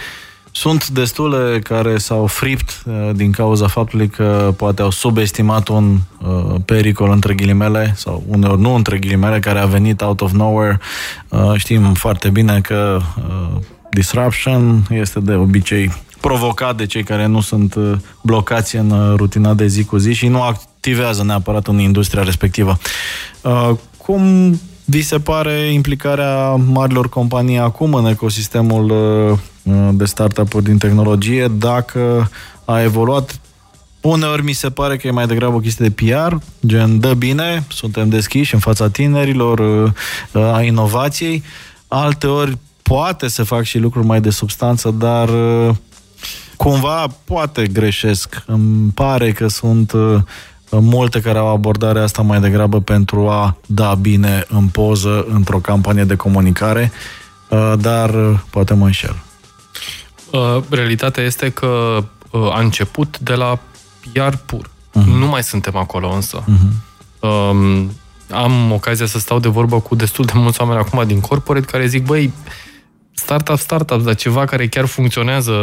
sunt 0.52 0.88
destule 0.88 1.60
care 1.60 1.98
s-au 1.98 2.26
fript 2.26 2.84
uh, 2.86 3.10
din 3.16 3.32
cauza 3.32 3.68
faptului 3.68 4.10
că 4.10 4.54
poate 4.58 4.82
au 4.82 4.90
subestimat 4.90 5.68
un 5.68 5.98
uh, 6.20 6.56
pericol 6.66 7.12
între 7.12 7.34
ghilimele 7.34 7.94
sau 7.96 8.24
uneori 8.28 8.62
nu 8.62 8.74
între 8.74 8.98
ghilimele 8.98 9.40
care 9.40 9.60
a 9.60 9.66
venit 9.66 10.02
out 10.02 10.22
of 10.22 10.32
nowhere. 10.32 10.80
Uh, 11.30 11.54
știm 11.56 11.94
foarte 11.94 12.30
bine 12.30 12.62
că 12.62 13.00
uh, 13.18 13.62
disruption 13.90 14.88
este 14.90 15.20
de 15.20 15.34
obicei 15.34 15.92
provocat 16.22 16.76
de 16.78 16.86
cei 16.86 17.04
care 17.04 17.26
nu 17.26 17.42
sunt 17.42 17.76
uh, 17.76 17.92
blocați 18.22 18.76
în 18.76 18.90
uh, 18.90 19.14
rutina 19.16 19.54
de 19.54 19.68
zi 19.68 19.84
cu 19.84 19.98
zi 19.98 20.14
și 20.14 20.28
nu 20.28 20.42
activează 20.42 21.24
neapărat 21.24 21.68
în 21.68 21.80
industria 21.80 22.24
respectivă. 22.24 22.78
Uh, 23.42 23.72
Cum 23.98 24.22
vi 24.86 25.02
se 25.02 25.20
pare 25.20 25.52
implicarea 25.52 26.56
marilor 26.56 27.10
companii 27.10 27.58
acum 27.58 27.94
în 27.94 28.06
ecosistemul 28.06 28.90
uh, 28.90 29.32
uh, 29.32 29.38
de 29.92 30.06
startup-uri 30.06 30.64
din 30.64 30.78
tehnologie? 30.78 31.48
Dacă 31.48 32.32
a 32.66 32.82
evoluat 32.82 33.40
Uneori 34.02 34.44
mi 34.44 34.54
se 34.54 34.70
pare 34.70 34.98
că 34.98 35.08
e 35.08 35.12
mai 35.12 35.26
degrabă 35.26 35.56
o 35.56 35.60
chestie 35.60 35.88
de 35.88 36.06
PR, 36.06 36.36
gen 36.66 37.00
dă 37.00 37.14
bine, 37.14 37.66
suntem 37.68 38.10
deschiși 38.10 38.54
în 38.54 38.60
fața 38.60 38.90
tinerilor, 38.90 39.60
uh, 39.60 39.92
uh, 40.32 40.54
a 40.54 40.62
inovației. 40.62 41.44
Alteori 41.88 42.58
poate 42.82 43.28
să 43.28 43.44
fac 43.44 43.64
și 43.64 43.78
lucruri 43.78 44.06
mai 44.06 44.22
de 44.22 44.30
substanță, 44.30 44.92
dar 44.92 45.30
uh, 45.30 45.76
cumva 46.56 47.08
poate 47.24 47.68
greșesc. 47.68 48.44
Îmi 48.46 48.92
pare 48.92 49.32
că 49.32 49.48
sunt 49.48 49.92
uh, 49.92 50.16
multe 50.70 51.22
care 51.22 51.38
au 51.38 51.48
abordarea 51.48 52.04
asta 52.04 52.22
mai 52.22 52.40
degrabă 52.40 52.80
pentru 52.80 53.30
a 53.30 53.58
da 53.66 53.96
bine 53.96 54.46
în 54.48 54.68
poză 54.68 55.26
într-o 55.30 55.58
campanie 55.58 56.04
de 56.04 56.16
comunicare, 56.16 56.92
uh, 57.50 57.74
dar 57.80 58.10
uh, 58.10 58.40
poate 58.50 58.74
mă 58.74 58.86
înșel. 58.86 59.16
Uh, 60.32 60.64
Realitatea 60.70 61.24
este 61.24 61.50
că 61.50 62.04
uh, 62.32 62.54
a 62.54 62.60
început 62.60 63.20
de 63.20 63.34
la 63.34 63.60
PR 64.14 64.36
pur. 64.46 64.70
Mhm. 64.94 65.10
Nu 65.10 65.28
mai 65.28 65.44
suntem 65.44 65.76
acolo 65.76 66.10
însă. 66.10 66.44
Um, 67.20 67.92
am 68.32 68.72
ocazia 68.72 69.06
să 69.06 69.20
stau 69.20 69.40
de 69.40 69.48
vorbă 69.48 69.80
cu 69.80 69.96
destul 69.96 70.26
de 70.26 70.32
mulți 70.36 70.62
oameni 70.62 70.80
acum 70.80 71.04
din 71.08 71.20
corporate 71.20 71.66
care 71.66 71.86
zic, 71.86 72.06
băi, 72.06 72.34
startup, 73.14 73.58
startup, 73.58 74.02
dar 74.04 74.16
ceva 74.16 74.46
care 74.46 74.68
chiar 74.68 74.86
funcționează, 74.86 75.54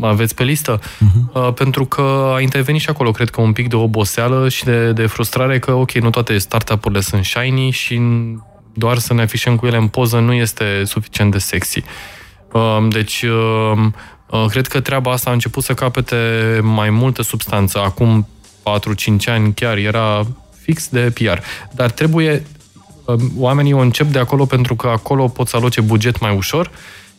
aveți 0.00 0.34
pe 0.34 0.44
listă? 0.44 0.78
Uh-huh. 0.78 1.54
Pentru 1.54 1.84
că 1.84 2.32
a 2.34 2.40
intervenit 2.40 2.80
și 2.80 2.88
acolo, 2.88 3.10
cred 3.10 3.30
că 3.30 3.40
un 3.40 3.52
pic 3.52 3.68
de 3.68 3.76
oboseală 3.76 4.48
și 4.48 4.64
de, 4.64 4.92
de 4.92 5.06
frustrare 5.06 5.58
că, 5.58 5.72
ok, 5.72 5.92
nu 5.92 6.10
toate 6.10 6.38
startup-urile 6.38 7.00
sunt 7.00 7.24
shiny 7.24 7.70
și 7.70 8.00
doar 8.74 8.98
să 8.98 9.14
ne 9.14 9.22
afișăm 9.22 9.56
cu 9.56 9.66
ele 9.66 9.76
în 9.76 9.88
poză 9.88 10.18
nu 10.18 10.32
este 10.32 10.82
suficient 10.84 11.30
de 11.30 11.38
sexy. 11.38 11.78
Uh, 11.78 11.84
deci, 12.88 13.22
uh, 13.22 13.78
uh, 14.30 14.44
cred 14.48 14.66
că 14.66 14.80
treaba 14.80 15.12
asta 15.12 15.30
a 15.30 15.32
început 15.32 15.62
să 15.62 15.74
capete 15.74 16.16
mai 16.62 16.90
multă 16.90 17.22
substanță. 17.22 17.78
Acum 17.78 18.26
4-5 18.62 19.26
ani 19.26 19.54
chiar 19.54 19.76
era 19.76 20.26
fix 20.62 20.88
de 20.88 21.12
PR. 21.14 21.38
Dar 21.72 21.90
trebuie 21.90 22.46
oamenii 23.36 23.72
o 23.72 23.78
încep 23.78 24.06
de 24.06 24.18
acolo 24.18 24.44
pentru 24.44 24.74
că 24.74 24.88
acolo 24.88 25.28
pot 25.28 25.48
să 25.48 25.56
aloce 25.56 25.80
buget 25.80 26.20
mai 26.20 26.36
ușor 26.36 26.70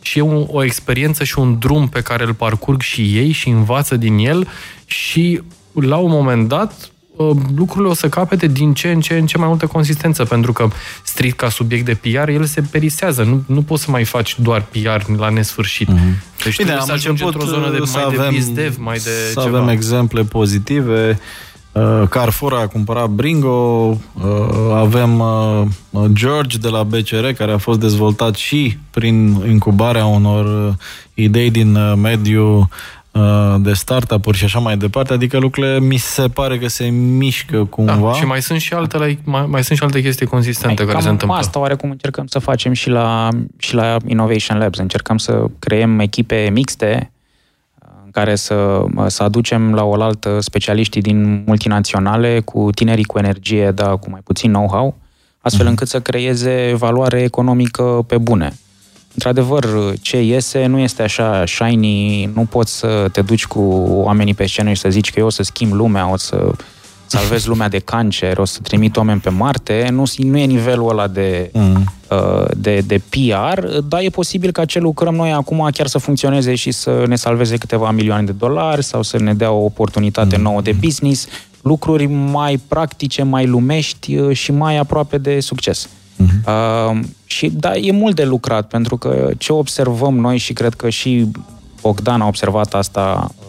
și 0.01 0.17
e 0.17 0.21
o, 0.21 0.45
o 0.47 0.63
experiență 0.63 1.23
și 1.23 1.39
un 1.39 1.59
drum 1.59 1.87
pe 1.87 2.01
care 2.01 2.23
îl 2.23 2.33
parcurg 2.33 2.81
și 2.81 3.17
ei 3.17 3.31
și 3.31 3.49
învață 3.49 3.97
din 3.97 4.17
el 4.17 4.47
și 4.85 5.41
la 5.73 5.97
un 5.97 6.09
moment 6.09 6.47
dat 6.47 6.73
ă, 6.73 6.92
lucrurile 7.55 7.89
o 7.89 7.93
să 7.93 8.09
capete 8.09 8.47
din 8.47 8.73
ce 8.73 8.91
în 8.91 8.99
ce 8.99 9.17
în 9.17 9.25
ce 9.25 9.37
mai 9.37 9.47
multă 9.47 9.65
consistență, 9.65 10.23
pentru 10.23 10.53
că 10.53 10.67
strict 11.03 11.37
ca 11.37 11.49
subiect 11.49 11.85
de 11.85 11.93
PR, 11.93 12.29
el 12.29 12.43
se 12.45 12.61
perisează. 12.61 13.23
Nu, 13.23 13.43
nu 13.45 13.61
poți 13.61 13.83
să 13.83 13.91
mai 13.91 14.03
faci 14.03 14.39
doar 14.39 14.65
PR 14.71 15.11
la 15.17 15.29
nesfârșit. 15.29 15.89
Mm-hmm. 15.89 16.43
Deci 16.43 16.57
Bine, 16.57 16.71
am 16.71 16.85
să 16.85 16.91
ajungi 16.91 17.23
într-o 17.23 17.45
zonă 17.45 17.71
de, 17.71 17.77
mai 17.93 18.03
avem, 18.03 18.21
de 18.21 18.27
bizdev, 18.29 18.75
mai 18.77 18.97
de 18.97 19.09
să 19.33 19.41
ceva. 19.41 19.57
avem 19.57 19.67
exemple 19.67 20.23
pozitive. 20.23 21.19
Uh, 21.71 22.07
Carrefour 22.09 22.53
a 22.53 22.67
cumpărat 22.67 23.09
Bringo, 23.09 23.49
uh, 23.49 24.31
avem 24.73 25.19
uh, 25.19 26.03
George 26.11 26.57
de 26.57 26.67
la 26.67 26.83
BCR, 26.83 27.25
care 27.25 27.51
a 27.51 27.57
fost 27.57 27.79
dezvoltat 27.79 28.35
și 28.35 28.77
prin 28.89 29.43
incubarea 29.47 30.05
unor 30.05 30.75
idei 31.13 31.51
din 31.51 31.95
mediul 32.01 32.67
de 33.59 33.73
startup-uri 33.73 34.37
și 34.37 34.43
așa 34.43 34.59
mai 34.59 34.77
departe, 34.77 35.13
adică 35.13 35.37
lucrurile 35.37 35.79
mi 35.79 35.97
se 35.97 36.27
pare 36.27 36.57
că 36.57 36.67
se 36.67 36.85
mișcă 36.89 37.65
cumva. 37.65 38.11
Da, 38.11 38.13
și 38.13 38.25
mai 38.25 38.41
sunt 38.41 38.59
și 38.59 38.73
altele, 38.73 39.19
mai, 39.23 39.45
mai 39.45 39.63
sunt 39.63 39.77
și 39.77 39.83
alte 39.83 40.01
chestii 40.01 40.25
consistente 40.25 40.83
mai, 40.83 40.91
care 40.91 41.03
se 41.03 41.09
întâmplă. 41.09 41.37
Asta 41.37 41.59
oarecum 41.59 41.89
încercăm 41.89 42.25
să 42.27 42.39
facem 42.39 42.73
și 42.73 42.89
la, 42.89 43.29
și 43.57 43.73
la 43.73 43.97
Innovation 44.05 44.57
Labs. 44.57 44.77
Încercăm 44.77 45.17
să 45.17 45.45
creăm 45.59 45.99
echipe 45.99 46.49
mixte 46.53 47.11
care 48.11 48.35
să, 48.35 48.83
să 49.07 49.23
aducem 49.23 49.73
la 49.73 49.83
oaltă 49.83 50.39
specialiștii 50.39 51.01
din 51.01 51.43
multinaționale 51.45 52.39
cu 52.39 52.69
tinerii 52.75 53.03
cu 53.03 53.17
energie, 53.17 53.71
dar 53.71 53.99
cu 53.99 54.09
mai 54.09 54.19
puțin 54.23 54.51
know-how, 54.51 54.97
astfel 55.41 55.63
mhm. 55.63 55.69
încât 55.69 55.87
să 55.87 55.99
creeze 55.99 56.73
valoare 56.77 57.21
economică 57.21 58.03
pe 58.07 58.17
bune. 58.17 58.53
Într-adevăr, 59.13 59.93
ce 60.01 60.21
iese 60.21 60.65
nu 60.65 60.77
este 60.77 61.01
așa 61.01 61.43
shiny, 61.45 62.25
nu 62.25 62.45
poți 62.45 62.77
să 62.77 63.09
te 63.11 63.21
duci 63.21 63.45
cu 63.45 63.59
oamenii 63.89 64.33
pe 64.33 64.45
scenă 64.45 64.69
și 64.69 64.81
să 64.81 64.89
zici 64.89 65.11
că 65.11 65.19
eu 65.19 65.25
o 65.25 65.29
să 65.29 65.43
schimb 65.43 65.73
lumea, 65.73 66.11
o 66.11 66.17
să 66.17 66.51
salvezi 67.05 67.47
lumea 67.47 67.69
de 67.69 67.79
cancer, 67.79 68.37
o 68.37 68.45
să 68.45 68.59
trimit 68.63 68.97
oameni 68.97 69.19
pe 69.19 69.29
Marte, 69.29 69.87
nu, 69.91 70.03
nu 70.17 70.37
e 70.37 70.45
nivelul 70.45 70.89
ăla 70.89 71.07
de, 71.07 71.49
mm. 71.53 71.83
uh, 72.09 72.45
de, 72.57 72.79
de 72.79 73.01
PR, 73.09 73.65
dar 73.87 74.01
e 74.01 74.09
posibil 74.09 74.51
ca 74.51 74.65
ce 74.65 74.79
lucrăm 74.79 75.15
noi 75.15 75.31
acum 75.31 75.67
chiar 75.71 75.87
să 75.87 75.97
funcționeze 75.97 76.55
și 76.55 76.71
să 76.71 77.03
ne 77.07 77.15
salveze 77.15 77.57
câteva 77.57 77.91
milioane 77.91 78.23
de 78.23 78.31
dolari 78.31 78.83
sau 78.83 79.01
să 79.01 79.19
ne 79.19 79.33
dea 79.33 79.51
o 79.51 79.63
oportunitate 79.63 80.37
mm. 80.37 80.43
nouă 80.43 80.61
de 80.61 80.75
business, 80.79 81.27
lucruri 81.61 82.05
mai 82.05 82.61
practice, 82.67 83.23
mai 83.23 83.45
lumești 83.45 84.15
uh, 84.15 84.35
și 84.35 84.51
mai 84.51 84.77
aproape 84.77 85.17
de 85.17 85.39
succes. 85.39 85.89
Mm-hmm. 86.17 86.45
Uh, 86.47 86.99
și 87.25 87.49
da, 87.49 87.75
e 87.75 87.91
mult 87.91 88.15
de 88.15 88.23
lucrat, 88.23 88.67
pentru 88.67 88.97
că 88.97 89.29
ce 89.37 89.53
observăm 89.53 90.17
noi 90.17 90.37
și 90.37 90.53
cred 90.53 90.73
că 90.73 90.89
și 90.89 91.27
Bogdan 91.81 92.21
a 92.21 92.27
observat 92.27 92.73
asta 92.73 93.31
uh, 93.39 93.45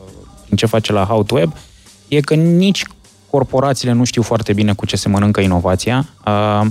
în 0.51 0.57
ce 0.57 0.67
face 0.67 0.93
la 0.93 1.05
How 1.05 1.23
to 1.23 1.35
Web, 1.35 1.53
e 2.09 2.21
că 2.21 2.35
nici 2.35 2.85
corporațiile 3.31 3.93
nu 3.93 4.05
știu 4.05 4.23
foarte 4.23 4.53
bine 4.53 4.73
cu 4.73 4.87
ce 4.87 4.97
se 4.97 5.09
mănâncă 5.09 5.41
inovația 5.41 6.07
uh, 6.27 6.67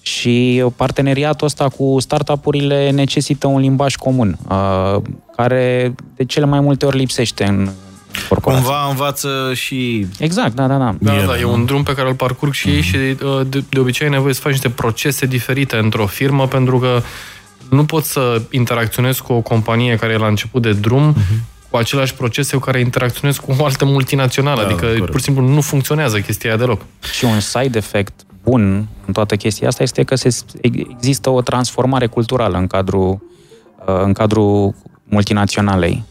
și 0.00 0.64
parteneriatul 0.76 1.46
ăsta 1.46 1.68
cu 1.68 1.96
startup-urile 1.98 2.90
necesită 2.90 3.46
un 3.46 3.60
limbaj 3.60 3.96
comun, 3.96 4.38
uh, 4.48 5.02
care 5.36 5.94
de 6.16 6.24
cele 6.24 6.46
mai 6.46 6.60
multe 6.60 6.86
ori 6.86 6.96
lipsește 6.96 7.44
în 7.44 7.68
corporații. 8.28 8.64
Cumva 8.64 8.88
învață 8.88 9.52
și... 9.54 10.06
Exact, 10.18 10.54
da, 10.54 10.66
da, 10.66 10.76
da. 10.76 10.94
Da, 11.00 11.12
da, 11.26 11.38
e 11.38 11.44
un 11.44 11.64
drum 11.64 11.82
pe 11.82 11.94
care 11.94 12.08
îl 12.08 12.14
parcurg 12.14 12.52
și 12.52 12.68
mm-hmm. 12.68 12.74
ei 12.74 12.80
și 12.80 12.96
uh, 12.96 13.40
de, 13.48 13.64
de 13.68 13.78
obicei 13.78 14.06
ai 14.06 14.12
nevoie 14.12 14.34
să 14.34 14.40
faci 14.40 14.52
niște 14.52 14.70
procese 14.70 15.26
diferite 15.26 15.76
într-o 15.76 16.06
firmă 16.06 16.46
pentru 16.46 16.78
că 16.78 17.02
nu 17.70 17.84
poți 17.84 18.10
să 18.10 18.42
interacționezi 18.50 19.22
cu 19.22 19.32
o 19.32 19.40
companie 19.40 19.96
care 19.96 20.12
e 20.12 20.16
la 20.16 20.26
început 20.26 20.62
de 20.62 20.72
drum 20.72 21.14
mm-hmm 21.14 21.54
cu 21.70 21.76
același 21.76 22.14
procese 22.14 22.56
cu 22.56 22.62
care 22.62 22.80
interacționezi 22.80 23.40
cu 23.40 23.54
o 23.58 23.64
altă 23.64 23.84
multinațională. 23.84 24.60
Da, 24.60 24.66
adică, 24.66 24.86
corect. 24.86 25.10
pur 25.10 25.18
și 25.18 25.24
simplu, 25.24 25.48
nu 25.48 25.60
funcționează 25.60 26.20
chestia 26.20 26.50
aia 26.50 26.58
deloc. 26.58 26.80
Și 27.12 27.24
un 27.24 27.40
side 27.40 27.78
effect 27.78 28.20
bun 28.42 28.88
în 29.06 29.12
toată 29.12 29.36
chestia 29.36 29.68
asta 29.68 29.82
este 29.82 30.02
că 30.02 30.14
se, 30.14 30.36
există 30.60 31.30
o 31.30 31.40
transformare 31.40 32.06
culturală 32.06 32.58
în 32.58 32.66
cadrul, 32.66 33.20
uh, 33.86 34.00
în 34.02 34.12
cadrul 34.12 34.74
multinaționalei. 35.04 36.04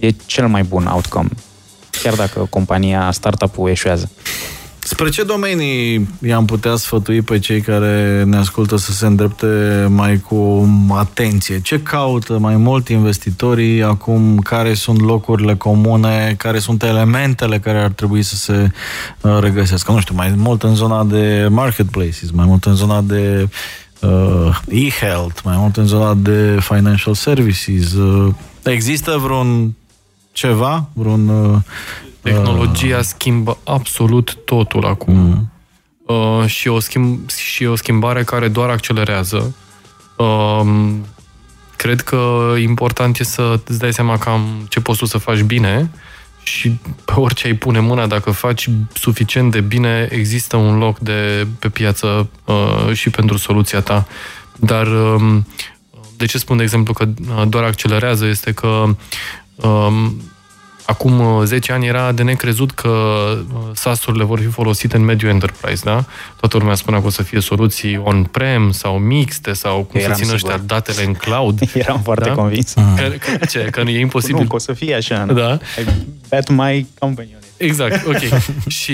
Uh, 0.00 0.06
e 0.06 0.14
cel 0.26 0.46
mai 0.46 0.62
bun 0.62 0.86
outcome, 0.86 1.28
chiar 2.02 2.14
dacă 2.14 2.46
compania, 2.50 3.10
startup-ul 3.10 3.68
eșuează. 3.68 4.10
Spre 4.82 5.08
ce 5.08 5.22
domenii 5.22 6.08
i-am 6.26 6.44
putea 6.44 6.76
sfătui 6.76 7.22
pe 7.22 7.38
cei 7.38 7.60
care 7.60 8.24
ne 8.24 8.36
ascultă 8.36 8.76
să 8.76 8.92
se 8.92 9.06
îndrepte 9.06 9.86
mai 9.88 10.18
cu 10.18 10.68
atenție? 10.90 11.60
Ce 11.60 11.82
caută 11.82 12.38
mai 12.38 12.56
mult 12.56 12.88
investitorii 12.88 13.82
acum? 13.82 14.38
Care 14.38 14.74
sunt 14.74 15.00
locurile 15.00 15.54
comune? 15.54 16.34
Care 16.38 16.58
sunt 16.58 16.82
elementele 16.82 17.58
care 17.58 17.78
ar 17.78 17.90
trebui 17.90 18.22
să 18.22 18.36
se 18.36 18.70
uh, 19.20 19.38
regăsească? 19.40 19.92
Nu 19.92 20.00
știu, 20.00 20.14
mai 20.14 20.32
mult 20.36 20.62
în 20.62 20.74
zona 20.74 21.04
de 21.04 21.46
marketplaces, 21.50 22.30
mai 22.30 22.46
mult 22.46 22.64
în 22.64 22.74
zona 22.74 23.00
de 23.00 23.48
uh, 24.00 24.58
e-health, 24.68 25.40
mai 25.44 25.56
mult 25.58 25.76
în 25.76 25.86
zona 25.86 26.14
de 26.14 26.58
financial 26.60 27.14
services. 27.14 27.92
Uh, 27.92 28.34
există 28.62 29.18
vreun 29.22 29.74
ceva, 30.40 30.88
vreun 30.92 31.28
uh, 31.28 31.58
Tehnologia 32.22 32.98
uh. 32.98 33.04
schimbă 33.04 33.58
absolut 33.64 34.38
totul 34.44 34.84
acum. 34.84 35.14
Mm. 35.14 35.50
Uh, 36.06 36.46
și, 36.46 36.68
o 36.68 36.78
schimb, 36.78 37.30
și 37.30 37.64
o 37.64 37.74
schimbare 37.74 38.24
care 38.24 38.48
doar 38.48 38.68
accelerează. 38.68 39.54
Uh, 40.16 40.92
cred 41.76 42.00
că 42.00 42.54
important 42.58 43.18
e 43.18 43.24
să 43.24 43.60
îți 43.64 43.78
dai 43.78 43.92
seama 43.92 44.18
cam 44.18 44.66
ce 44.68 44.80
poți 44.80 44.98
tu 44.98 45.04
să 45.04 45.18
faci 45.18 45.40
bine 45.40 45.90
și 46.42 46.78
pe 47.04 47.12
orice 47.12 47.46
ai 47.46 47.54
pune 47.54 47.78
mâna, 47.78 48.06
dacă 48.06 48.30
faci 48.30 48.68
suficient 48.94 49.50
de 49.50 49.60
bine, 49.60 50.08
există 50.10 50.56
un 50.56 50.78
loc 50.78 50.98
de, 50.98 51.46
pe 51.58 51.68
piață 51.68 52.28
uh, 52.44 52.92
și 52.92 53.10
pentru 53.10 53.36
soluția 53.36 53.80
ta. 53.80 54.06
Dar 54.56 54.86
uh, 54.86 55.38
de 56.16 56.26
ce 56.26 56.38
spun, 56.38 56.56
de 56.56 56.62
exemplu, 56.62 56.92
că 56.92 57.04
uh, 57.04 57.48
doar 57.48 57.64
accelerează 57.64 58.26
este 58.26 58.52
că 58.52 58.84
uh, 59.56 60.10
Acum 60.90 61.44
10 61.44 61.70
uh, 61.70 61.76
ani 61.78 61.86
era 61.86 62.12
de 62.12 62.22
necrezut 62.22 62.70
că 62.70 62.88
uh, 62.88 63.60
SaaS-urile 63.74 64.24
vor 64.24 64.40
fi 64.40 64.46
folosite 64.46 64.96
în 64.96 65.04
mediul 65.04 65.30
enterprise, 65.30 65.82
da? 65.84 66.04
Toată 66.40 66.56
lumea 66.56 66.74
spunea 66.74 67.00
că 67.00 67.06
o 67.06 67.10
să 67.10 67.22
fie 67.22 67.40
soluții 67.40 68.00
on-prem 68.04 68.70
sau 68.70 68.98
mixte 68.98 69.52
sau 69.52 69.82
cum 69.82 70.00
să 70.00 70.10
țină 70.12 70.32
ăștia 70.32 70.60
datele 70.66 71.04
în 71.04 71.12
cloud. 71.12 71.60
Eram 71.74 72.00
foarte 72.02 72.28
da? 72.28 72.34
convins. 72.34 72.72
Că, 72.72 73.12
că, 73.18 73.46
ce? 73.46 73.58
Că 73.70 73.82
nu 73.82 73.88
e 73.88 73.98
imposibil. 73.98 74.42
Nu, 74.42 74.48
că 74.48 74.54
o 74.54 74.58
să 74.58 74.72
fie 74.72 74.94
așa. 74.94 75.24
Nu? 75.24 75.32
Da? 75.32 75.58
I 75.78 75.84
bet 76.28 76.48
my 76.48 76.86
company 76.98 77.38
Exact, 77.56 78.06
ok. 78.06 78.16
și 78.80 78.92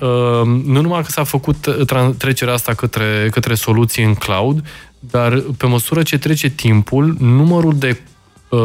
uh, 0.00 0.46
nu 0.64 0.80
numai 0.80 1.02
că 1.02 1.10
s-a 1.10 1.24
făcut 1.24 1.66
uh, 1.66 2.10
trecerea 2.18 2.54
asta 2.54 2.74
către, 2.74 3.28
către 3.30 3.54
soluții 3.54 4.04
în 4.04 4.14
cloud, 4.14 4.66
dar 4.98 5.42
pe 5.56 5.66
măsură 5.66 6.02
ce 6.02 6.18
trece 6.18 6.48
timpul, 6.48 7.16
numărul 7.18 7.78
de 7.78 7.88
Uh, 7.88 8.12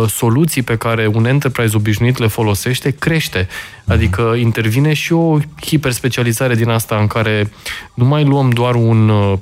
soluții 0.07 0.61
pe 0.61 0.75
care 0.75 1.07
un 1.13 1.25
enterprise 1.25 1.75
obișnuit 1.75 2.17
le 2.17 2.27
folosește 2.27 2.89
crește. 2.89 3.47
Adică 3.85 4.35
intervine 4.37 4.93
și 4.93 5.13
o 5.13 5.37
hiperspecializare 5.65 6.55
din 6.55 6.69
asta 6.69 6.95
în 6.95 7.07
care 7.07 7.51
nu 7.93 8.05
mai 8.05 8.23
luăm 8.23 8.49
doar 8.49 8.75
un 8.75 9.09
uh, 9.09 9.37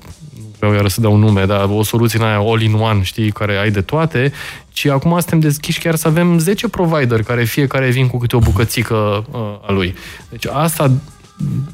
vreau 0.57 0.73
iară 0.73 0.87
să 0.87 1.01
dau 1.01 1.13
un 1.13 1.19
nume, 1.19 1.45
dar 1.45 1.69
o 1.69 1.83
soluție 1.83 2.19
în 2.19 2.25
aia 2.25 2.37
all-in-one, 2.37 3.03
știi, 3.03 3.31
care 3.31 3.57
ai 3.57 3.71
de 3.71 3.81
toate, 3.81 4.31
ci 4.71 4.85
acum 4.85 5.11
suntem 5.11 5.39
deschiși 5.39 5.79
chiar 5.79 5.95
să 5.95 6.07
avem 6.07 6.39
10 6.39 6.67
provider 6.67 7.23
care 7.23 7.43
fiecare 7.43 7.89
vin 7.89 8.07
cu 8.07 8.17
câte 8.17 8.35
o 8.35 8.39
bucățică 8.39 9.25
uh, 9.31 9.39
a 9.67 9.71
lui. 9.71 9.95
Deci 10.29 10.45
asta, 10.45 10.91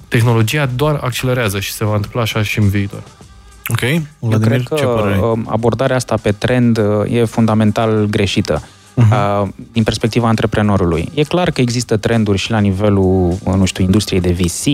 tehnologia 0.07 0.65
doar 0.65 0.99
accelerează 1.01 1.59
și 1.59 1.71
se 1.71 1.85
va 1.85 1.95
întâmpla 1.95 2.21
așa 2.21 2.43
și 2.43 2.59
în 2.59 2.69
viitor. 2.69 3.03
Ok. 3.67 3.79
Vladimir, 3.79 4.31
Eu 4.31 4.39
cred 4.39 4.63
că 4.63 4.75
ce 4.75 4.85
um, 4.85 5.45
abordarea 5.49 5.95
asta 5.95 6.15
pe 6.21 6.31
trend 6.31 6.77
uh, 6.77 7.11
e 7.11 7.23
fundamental 7.23 8.05
greșită. 8.05 8.61
Uh-huh. 8.95 9.47
din 9.71 9.83
perspectiva 9.83 10.27
antreprenorului. 10.27 11.11
E 11.13 11.23
clar 11.23 11.51
că 11.51 11.61
există 11.61 11.97
trenduri 11.97 12.37
și 12.37 12.51
la 12.51 12.59
nivelul, 12.59 13.37
uh, 13.43 13.53
nu 13.53 13.65
știu, 13.65 13.83
industriei 13.83 14.21
de 14.21 14.31
VC, 14.31 14.65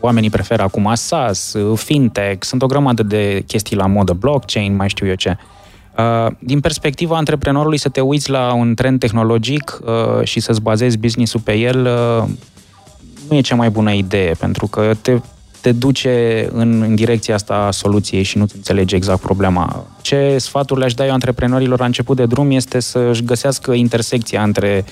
oamenii 0.00 0.30
preferă 0.30 0.62
acum 0.62 0.90
SaaS, 0.94 1.52
uh, 1.52 1.78
fintech, 1.78 2.44
sunt 2.44 2.62
o 2.62 2.66
grămadă 2.66 3.02
de 3.02 3.42
chestii 3.46 3.76
la 3.76 3.86
modă, 3.86 4.12
blockchain, 4.12 4.76
mai 4.76 4.88
știu 4.88 5.06
eu 5.06 5.14
ce. 5.14 5.36
Uh, 5.98 6.32
din 6.38 6.60
perspectiva 6.60 7.16
antreprenorului 7.16 7.78
să 7.78 7.88
te 7.88 8.00
uiți 8.00 8.30
la 8.30 8.52
un 8.52 8.74
trend 8.74 8.98
tehnologic 8.98 9.80
uh, 9.84 10.24
și 10.26 10.40
să-ți 10.40 10.60
bazezi 10.60 10.98
business-ul 10.98 11.40
pe 11.40 11.52
el 11.52 11.86
uh, 11.86 12.28
nu 13.28 13.36
e 13.36 13.40
cea 13.40 13.54
mai 13.54 13.70
bună 13.70 13.92
idee, 13.92 14.32
pentru 14.38 14.66
că 14.66 14.94
te, 15.02 15.20
te 15.64 15.72
duce 15.72 16.48
în, 16.52 16.82
în 16.82 16.94
direcția 16.94 17.34
asta 17.34 17.54
a 17.54 17.70
soluției 17.70 18.22
și 18.22 18.38
nu 18.38 18.46
înțelegi 18.54 18.94
exact 18.94 19.20
problema. 19.20 19.86
Ce 20.00 20.36
sfaturi 20.38 20.78
le-aș 20.78 20.94
da 20.94 21.06
eu 21.06 21.12
antreprenorilor 21.12 21.78
la 21.78 21.84
început 21.84 22.16
de 22.16 22.26
drum 22.26 22.50
este 22.50 22.80
să-și 22.80 23.24
găsească 23.24 23.72
intersecția 23.72 24.42
între 24.42 24.84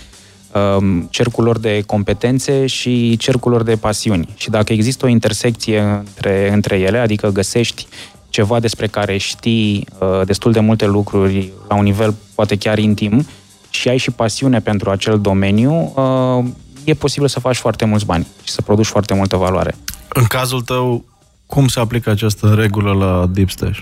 um, 0.78 1.06
cercul 1.10 1.44
lor 1.44 1.58
de 1.58 1.82
competențe 1.86 2.66
și 2.66 3.16
cercul 3.16 3.50
lor 3.50 3.62
de 3.62 3.76
pasiuni. 3.76 4.28
Și 4.36 4.50
dacă 4.50 4.72
există 4.72 5.04
o 5.04 5.08
intersecție 5.08 5.80
între, 5.80 6.52
între 6.52 6.78
ele, 6.78 6.98
adică 6.98 7.28
găsești 7.28 7.86
ceva 8.28 8.60
despre 8.60 8.86
care 8.86 9.16
știi 9.16 9.86
uh, 9.98 10.20
destul 10.24 10.52
de 10.52 10.60
multe 10.60 10.86
lucruri 10.86 11.52
la 11.68 11.74
un 11.74 11.84
nivel 11.84 12.14
poate 12.34 12.56
chiar 12.56 12.78
intim 12.78 13.26
și 13.70 13.88
ai 13.88 13.96
și 13.96 14.10
pasiune 14.10 14.60
pentru 14.60 14.90
acel 14.90 15.20
domeniu, 15.20 15.92
uh, 15.96 16.44
e 16.84 16.94
posibil 16.94 17.28
să 17.28 17.40
faci 17.40 17.56
foarte 17.56 17.84
mulți 17.84 18.06
bani 18.06 18.26
și 18.42 18.52
să 18.52 18.62
produci 18.62 18.86
foarte 18.86 19.14
multă 19.14 19.36
valoare. 19.36 19.74
În 20.14 20.24
cazul 20.24 20.60
tău, 20.60 21.04
cum 21.46 21.68
se 21.68 21.80
aplică 21.80 22.10
această 22.10 22.54
regulă 22.58 22.92
la 22.92 23.26
Deep 23.26 23.50
Stash? 23.50 23.80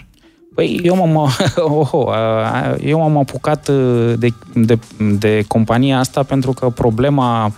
Păi 0.54 0.80
eu 0.82 0.96
m-am, 0.96 1.14
oh, 1.92 2.12
eu 2.80 2.98
m-am 2.98 3.16
apucat 3.16 3.68
uh, 3.68 4.12
de, 4.18 4.32
de, 4.54 4.78
de 5.18 5.44
compania 5.48 5.98
asta 5.98 6.22
pentru 6.22 6.52
că 6.52 6.68
problema 6.68 7.52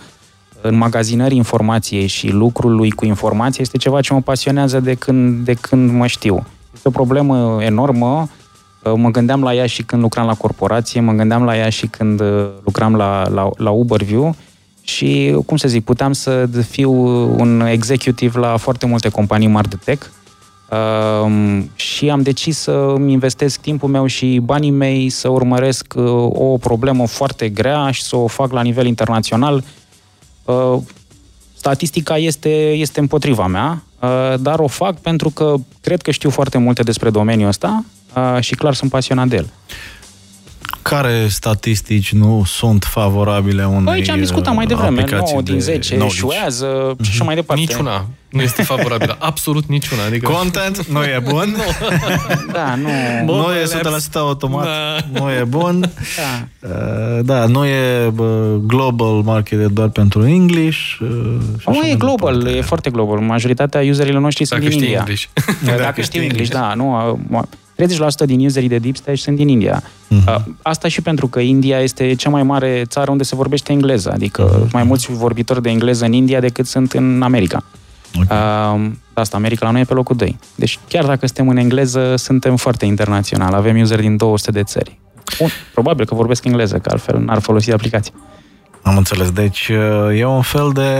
înmagazinării 0.61 1.37
informației 1.37 2.07
și 2.07 2.31
lucrului 2.31 2.91
cu 2.91 3.05
informație 3.05 3.61
este 3.61 3.77
ceva 3.77 4.01
ce 4.01 4.13
mă 4.13 4.21
pasionează 4.21 4.79
de 4.79 4.93
când, 4.93 5.45
de 5.45 5.53
când 5.53 5.91
mă 5.91 6.07
știu. 6.07 6.45
Este 6.73 6.87
o 6.87 6.91
problemă 6.91 7.57
enormă. 7.63 8.29
Uh, 8.83 8.93
mă 8.95 9.09
gândeam 9.09 9.43
la 9.43 9.53
ea 9.53 9.65
și 9.65 9.83
când 9.83 10.01
lucram 10.01 10.25
la 10.25 10.33
corporație, 10.33 11.01
mă 11.01 11.11
gândeam 11.11 11.43
la 11.43 11.57
ea 11.57 11.69
și 11.69 11.87
când 11.87 12.19
uh, 12.19 12.47
lucram 12.63 12.95
la, 12.95 13.29
la, 13.29 13.49
la 13.57 13.69
Uberview 13.69 14.35
și, 14.83 15.37
cum 15.45 15.57
să 15.57 15.67
zic, 15.67 15.83
puteam 15.83 16.13
să 16.13 16.49
fiu 16.69 16.91
un 17.39 17.61
executive 17.61 18.39
la 18.39 18.57
foarte 18.57 18.85
multe 18.85 19.09
companii 19.09 19.47
mari 19.47 19.69
de 19.69 19.75
tech 19.83 20.05
uh, 20.69 21.63
și 21.75 22.09
am 22.09 22.21
decis 22.21 22.57
să 22.57 22.71
îmi 22.71 23.11
investesc 23.11 23.59
timpul 23.59 23.89
meu 23.89 24.05
și 24.05 24.39
banii 24.43 24.71
mei 24.71 25.09
să 25.09 25.29
urmăresc 25.29 25.93
uh, 25.95 26.03
o 26.29 26.57
problemă 26.57 27.07
foarte 27.07 27.49
grea 27.49 27.91
și 27.91 28.01
să 28.01 28.15
o 28.15 28.27
fac 28.27 28.51
la 28.51 28.61
nivel 28.61 28.85
internațional. 28.85 29.63
Uh, 30.45 30.77
statistica 31.53 32.17
este, 32.17 32.71
este 32.71 32.99
împotriva 32.99 33.47
mea, 33.47 33.83
uh, 33.99 34.33
dar 34.39 34.59
o 34.59 34.67
fac 34.67 34.97
pentru 34.97 35.29
că 35.29 35.55
cred 35.81 36.01
că 36.01 36.11
știu 36.11 36.29
foarte 36.29 36.57
multe 36.57 36.83
despre 36.83 37.09
domeniul 37.09 37.47
ăsta 37.47 37.85
uh, 38.15 38.37
și 38.39 38.55
clar 38.55 38.73
sunt 38.73 38.91
pasionat 38.91 39.27
de 39.27 39.35
el. 39.35 39.49
Care 40.83 41.27
statistici 41.29 42.13
nu 42.13 42.43
sunt 42.45 42.83
favorabile 42.83 43.65
unei 43.65 43.83
Păi 43.83 44.01
ce 44.01 44.11
am 44.11 44.19
discutat 44.19 44.53
mai 44.55 44.65
devreme, 44.65 45.05
9 45.11 45.41
din 45.41 45.59
10 45.59 45.93
knowledge? 45.95 46.17
șuează 46.19 46.95
și 47.01 47.09
așa 47.09 47.15
Mhm. 47.17 47.25
mai 47.25 47.35
departe. 47.35 47.61
Niciuna 47.61 48.05
nu 48.29 48.41
este 48.41 48.63
favorabilă. 48.63 49.15
Absolut 49.29 49.65
niciuna. 49.67 50.05
Adică... 50.05 50.31
Content 50.31 50.85
nu 50.87 51.03
e 51.03 51.23
bun, 51.29 51.55
Da, 52.53 52.75
nu... 52.75 52.89
Bă, 53.25 53.31
nu 53.31 53.53
e 53.53 53.63
Bă, 53.83 53.99
100% 53.99 54.11
automat, 54.13 54.63
Da. 54.65 55.19
nu 55.19 55.29
e 55.31 55.43
bun. 55.47 55.79
Da. 55.81 56.67
Uh, 56.69 57.19
Da, 57.25 57.45
nu 57.45 57.65
e 57.65 58.09
bă, 58.13 58.55
global 58.67 59.13
market 59.21 59.65
doar 59.67 59.89
pentru 59.89 60.25
English. 60.27 60.77
uh, 61.01 61.07
și 61.59 61.67
așa 61.67 61.71
Nu 61.71 61.75
e 61.75 61.79
mai 61.81 61.95
global, 61.97 62.37
departe. 62.37 62.57
e 62.57 62.61
foarte 62.61 62.89
global. 62.89 63.19
Majoritatea 63.19 63.81
userilor 63.89 64.21
noștri 64.21 64.45
sunt 64.45 64.59
Dacă 64.59 64.71
din 64.71 64.79
știi 64.81 64.93
India. 64.93 64.99
English. 65.07 65.25
Dacă, 65.65 65.81
Dacă 65.81 66.01
știu 66.01 66.03
știi 66.03 66.19
English, 66.19 66.51
English. 66.53 66.67
da. 66.67 66.73
Nu, 66.75 67.19
uh, 67.29 67.41
30% 68.23 68.25
din 68.25 68.45
userii 68.45 68.69
de 68.69 68.77
Deep 68.77 68.95
Stash 68.95 69.21
sunt 69.21 69.35
din 69.35 69.47
India. 69.47 69.83
Uh, 70.09 70.35
Asta 70.61 70.87
și 70.87 71.01
pentru 71.01 71.27
că 71.27 71.39
India 71.39 71.79
este 71.79 72.13
cea 72.13 72.29
mai 72.29 72.43
mare 72.43 72.83
țară 72.87 73.11
unde 73.11 73.23
se 73.23 73.35
vorbește 73.35 73.71
engleză, 73.71 74.11
adică 74.11 74.67
mai 74.71 74.83
mulți 74.83 75.11
vorbitori 75.11 75.61
de 75.61 75.69
engleză 75.69 76.05
în 76.05 76.13
India 76.13 76.39
decât 76.39 76.65
sunt 76.65 76.91
în 76.91 77.21
America. 77.21 77.63
Ok. 78.15 78.23
Uh, 78.23 78.91
asta, 79.13 79.37
America 79.37 79.65
la 79.65 79.71
noi 79.71 79.81
e 79.81 79.83
pe 79.83 79.93
locul 79.93 80.15
2. 80.15 80.37
Deci 80.55 80.79
chiar 80.87 81.05
dacă 81.05 81.25
suntem 81.25 81.49
în 81.49 81.57
engleză, 81.57 82.15
suntem 82.15 82.55
foarte 82.55 82.85
internațional. 82.85 83.53
Avem 83.53 83.79
user 83.79 83.99
din 83.99 84.17
200 84.17 84.51
de 84.51 84.63
țări. 84.63 84.99
Bun, 85.39 85.47
probabil 85.73 86.05
că 86.05 86.15
vorbesc 86.15 86.45
engleză, 86.45 86.77
că 86.77 86.89
altfel 86.89 87.19
n-ar 87.19 87.39
folosi 87.39 87.71
aplicația. 87.71 88.13
Am 88.83 88.97
înțeles. 88.97 89.31
Deci 89.31 89.69
uh, 89.69 90.19
e 90.19 90.25
un 90.25 90.41
fel 90.41 90.71
de 90.73 90.91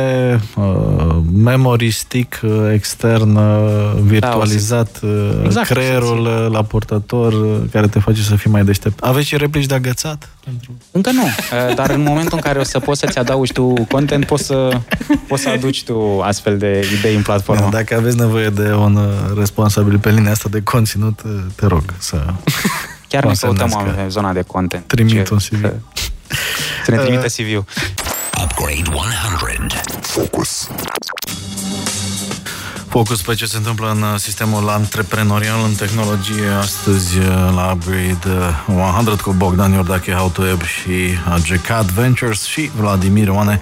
uh, 0.56 1.16
memory 1.34 1.92
stick 1.92 2.40
uh, 2.44 2.52
extern 2.74 3.36
uh, 3.36 3.94
virtualizat, 4.02 5.00
uh, 5.04 5.32
Exact, 5.44 5.68
creierul 5.68 6.26
uh, 6.26 6.48
la 6.52 6.64
purtător 6.64 7.34
uh, 7.34 7.58
care 7.72 7.88
te 7.88 8.00
face 8.00 8.22
să 8.22 8.36
fii 8.36 8.52
mai 8.52 8.64
deștept. 8.64 9.04
Aveți 9.04 9.28
și 9.28 9.38
replici 9.38 9.66
de 9.66 9.74
agățat? 9.74 10.30
Încă 10.92 11.12
nu, 11.12 11.24
uh, 11.68 11.76
dar 11.76 11.90
în 11.90 12.02
momentul 12.02 12.34
în 12.34 12.40
care 12.40 12.60
o 12.60 12.64
să 12.64 12.80
poți 12.80 13.00
să-ți 13.00 13.18
adaugi 13.18 13.52
tu 13.52 13.74
content, 13.90 14.26
poți 14.26 14.44
să, 14.44 14.80
poți 15.28 15.42
să 15.42 15.50
aduci 15.50 15.84
tu 15.84 16.22
astfel 16.22 16.58
de 16.58 16.86
idei 17.00 17.16
în 17.16 17.22
platformă. 17.22 17.70
Dacă 17.72 17.96
aveți 17.96 18.18
nevoie 18.18 18.50
de 18.50 18.74
un 18.74 18.96
uh, 18.96 19.38
responsabil 19.38 20.00
pe 20.00 20.10
linia 20.10 20.32
asta 20.32 20.50
de 20.50 20.62
conținut, 20.62 21.22
uh, 21.26 21.32
te 21.56 21.66
rog 21.66 21.84
să 21.98 22.26
Chiar 23.08 23.26
ne 23.26 23.34
căutăm 23.40 23.70
consemnați 23.70 23.96
că 23.96 24.02
în 24.02 24.10
zona 24.10 24.34
de 24.34 24.42
content. 24.42 24.84
trimit 24.88 25.14
Deci, 25.14 25.30
un 25.30 25.38
CV. 25.38 25.62
Să, 25.62 25.74
să 26.86 26.92
ne 26.92 26.98
trimită 26.98 27.28
CV-ul. 27.28 27.66
Upgrade 28.44 28.90
100. 28.94 29.82
Focus. 30.02 30.68
Focus 32.94 33.22
pe 33.22 33.34
ce 33.34 33.46
se 33.46 33.58
întâmplă 33.58 33.92
în 33.92 34.02
uh, 34.02 34.20
sistemul 34.20 34.70
antreprenorial, 34.70 35.64
în 35.64 35.74
tehnologie, 35.74 36.48
astăzi 36.60 37.18
uh, 37.18 37.26
la 37.56 37.72
Upgrade 37.72 38.54
uh, 38.68 38.98
100 38.98 39.22
cu 39.22 39.32
Bogdan 39.32 39.72
Iordache, 39.72 40.12
How 40.12 40.30
to 40.30 40.42
Web 40.42 40.62
și 40.64 40.90
uh, 40.90 41.36
GCAD 41.48 41.90
Ventures 41.90 42.44
și 42.44 42.72
Vladimir 42.76 43.30
Oane, 43.30 43.60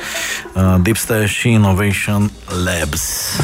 uh, 0.53 0.75
Deepstash 0.81 1.31
și 1.31 1.49
Innovation 1.49 2.31
Labs. 2.63 3.35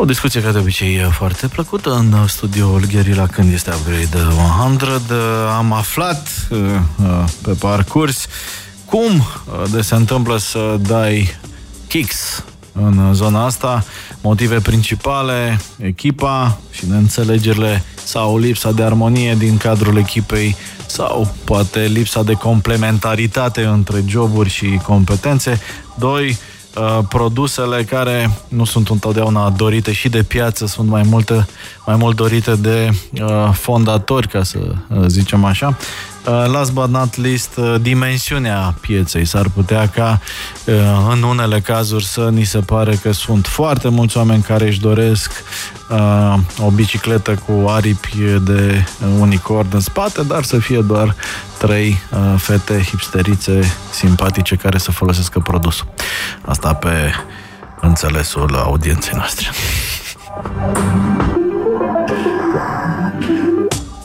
O 0.00 0.04
discuție 0.04 0.42
ca 0.42 0.52
de 0.52 0.58
obicei 0.58 0.98
uh, 0.98 1.10
foarte 1.10 1.46
plăcută 1.46 1.94
în 1.94 2.12
uh, 2.12 2.28
studioul 2.28 2.86
Gherila 2.86 3.26
când 3.26 3.52
este 3.52 3.70
Upgrade 3.70 4.26
100. 4.78 5.00
Uh, 5.10 5.16
Am 5.56 5.72
aflat 5.72 6.28
uh, 6.50 6.58
uh, 6.58 7.24
pe 7.42 7.52
parcurs 7.52 8.26
cum 8.84 9.14
uh, 9.14 9.70
de 9.70 9.80
se 9.80 9.94
întâmplă 9.94 10.36
să 10.36 10.76
dai 10.80 11.28
kicks 11.88 12.44
în 12.72 13.14
zona 13.14 13.44
asta, 13.44 13.84
motive 14.20 14.60
principale, 14.60 15.60
echipa 15.76 16.58
și 16.70 16.86
neînțelegerile 16.86 17.82
sau 18.04 18.38
lipsa 18.38 18.72
de 18.72 18.82
armonie 18.82 19.34
din 19.34 19.56
cadrul 19.56 19.96
echipei 19.96 20.56
sau 20.86 21.34
poate 21.44 21.80
lipsa 21.80 22.22
de 22.22 22.32
complementaritate 22.32 23.64
între 23.64 24.04
joburi 24.06 24.48
și 24.48 24.80
competențe. 24.82 25.60
Doi, 25.94 26.38
uh, 26.76 26.98
produsele 27.08 27.84
care 27.84 28.30
nu 28.48 28.64
sunt 28.64 28.88
întotdeauna 28.88 29.50
dorite 29.50 29.92
și 29.92 30.08
de 30.08 30.22
piață, 30.22 30.66
sunt 30.66 30.88
mai, 30.88 31.02
multe, 31.02 31.46
mai 31.86 31.96
mult 31.96 32.16
dorite 32.16 32.56
de 32.56 32.90
uh, 33.22 33.50
fondatori, 33.52 34.28
ca 34.28 34.42
să 34.42 34.58
uh, 34.58 35.04
zicem 35.06 35.44
așa. 35.44 35.76
Uh, 36.28 36.44
last 36.52 36.72
but 36.72 36.88
not 36.88 37.16
least, 37.16 37.56
uh, 37.56 37.74
dimensiunea 37.80 38.74
pieței. 38.80 39.24
S-ar 39.24 39.48
putea 39.54 39.88
ca 39.88 40.20
uh, 40.64 40.74
în 41.10 41.22
unele 41.22 41.60
cazuri 41.60 42.04
să 42.04 42.28
ni 42.30 42.44
se 42.44 42.58
pare 42.58 42.94
că 42.94 43.12
sunt 43.12 43.46
foarte 43.46 43.88
mulți 43.88 44.16
oameni 44.16 44.42
care 44.42 44.66
își 44.66 44.80
doresc 44.80 45.32
uh, 45.90 46.34
o 46.60 46.70
bicicletă 46.70 47.34
cu 47.46 47.68
aripi 47.68 48.16
de 48.44 48.84
unicorn 49.18 49.68
în 49.72 49.80
spate, 49.80 50.22
dar 50.22 50.42
să 50.42 50.58
fie 50.58 50.80
doar 50.80 51.14
trei 51.58 51.98
uh, 52.10 52.40
fete 52.40 52.82
hipsterițe 52.82 53.60
simpatice 53.90 54.56
care 54.56 54.78
să 54.78 54.90
folosească 54.90 55.40
produsul. 55.40 55.86
Asta 56.44 56.74
pe 56.74 57.12
înțelesul 57.80 58.54
audienței 58.56 59.12
noastre. 59.16 59.48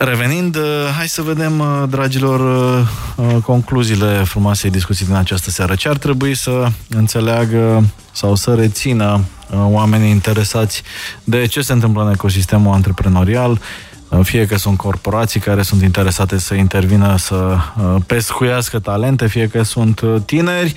Revenind, 0.05 0.55
uh, 0.55 0.63
hai 0.97 1.07
să 1.07 1.21
vedem, 1.21 1.59
uh, 1.59 1.83
dragilor, 1.89 2.39
uh, 2.39 2.87
uh, 3.15 3.41
concluziile 3.41 4.23
frumoasei 4.23 4.69
discuții 4.69 5.05
din 5.05 5.15
această 5.15 5.49
seară. 5.49 5.75
Ce 5.75 5.89
ar 5.89 5.97
trebui 5.97 6.35
să 6.35 6.67
înțeleagă 6.89 7.83
sau 8.11 8.35
să 8.35 8.53
rețină 8.53 9.23
uh, 9.51 9.57
oamenii 9.69 10.09
interesați 10.09 10.83
de 11.23 11.45
ce 11.45 11.61
se 11.61 11.73
întâmplă 11.73 12.03
în 12.03 12.11
ecosistemul 12.11 12.73
antreprenorial, 12.73 13.59
uh, 14.09 14.19
fie 14.23 14.45
că 14.45 14.57
sunt 14.57 14.77
corporații 14.77 15.39
care 15.39 15.61
sunt 15.61 15.81
interesate 15.81 16.37
să 16.37 16.53
intervină, 16.53 17.17
să 17.17 17.35
uh, 17.35 17.95
pescuiască 18.05 18.79
talente, 18.79 19.27
fie 19.27 19.47
că 19.47 19.63
sunt 19.63 19.99
uh, 19.99 20.15
tineri, 20.25 20.73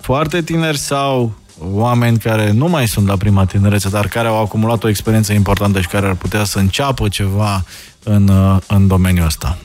foarte 0.00 0.42
tineri 0.42 0.78
sau 0.78 1.32
oameni 1.72 2.18
care 2.18 2.50
nu 2.50 2.66
mai 2.66 2.88
sunt 2.88 3.06
la 3.06 3.16
prima 3.16 3.44
tinerețe, 3.44 3.88
dar 3.88 4.06
care 4.06 4.28
au 4.28 4.40
acumulat 4.40 4.84
o 4.84 4.88
experiență 4.88 5.32
importantă 5.32 5.80
și 5.80 5.88
care 5.88 6.06
ar 6.06 6.14
putea 6.14 6.44
să 6.44 6.58
înceapă 6.58 7.08
ceva 7.08 7.64
în, 8.02 8.28
uh, 8.28 8.56
în 8.66 8.86
domeniul 8.86 9.26
ăsta. 9.26 9.58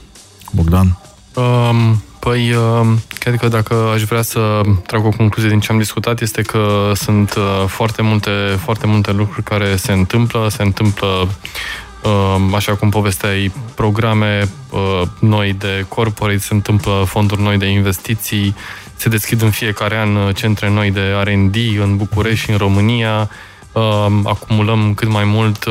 Bogdan? 0.51 0.97
Um, 1.33 2.03
păi, 2.19 2.53
um, 2.53 3.01
cred 3.19 3.35
că 3.35 3.47
dacă 3.47 3.73
aș 3.93 4.03
vrea 4.03 4.21
să 4.21 4.61
trag 4.85 5.05
o 5.05 5.09
concluzie 5.09 5.49
din 5.49 5.59
ce 5.59 5.71
am 5.71 5.77
discutat, 5.77 6.21
este 6.21 6.41
că 6.41 6.91
sunt 6.95 7.33
uh, 7.35 7.67
foarte 7.67 8.01
multe, 8.01 8.29
foarte 8.57 8.87
multe 8.87 9.11
lucruri 9.11 9.43
care 9.43 9.75
se 9.75 9.91
întâmplă, 9.91 10.47
se 10.49 10.63
întâmplă 10.63 11.27
uh, 12.03 12.35
așa 12.55 12.75
cum 12.75 12.89
povesteai, 12.89 13.51
programe 13.75 14.49
uh, 14.69 15.01
noi 15.19 15.53
de 15.53 15.85
corporate, 15.87 16.37
se 16.37 16.53
întâmplă 16.53 17.03
fonduri 17.07 17.41
noi 17.41 17.57
de 17.57 17.65
investiții, 17.65 18.55
se 18.95 19.09
deschid 19.09 19.41
în 19.41 19.51
fiecare 19.51 19.97
an 19.97 20.33
centre 20.33 20.69
noi 20.69 20.91
de 20.91 21.01
R&D 21.23 21.55
în 21.81 21.97
București 21.97 22.43
și 22.43 22.51
în 22.51 22.57
România, 22.57 23.29
acumulăm 24.23 24.93
cât 24.93 25.09
mai 25.09 25.23
mult 25.23 25.67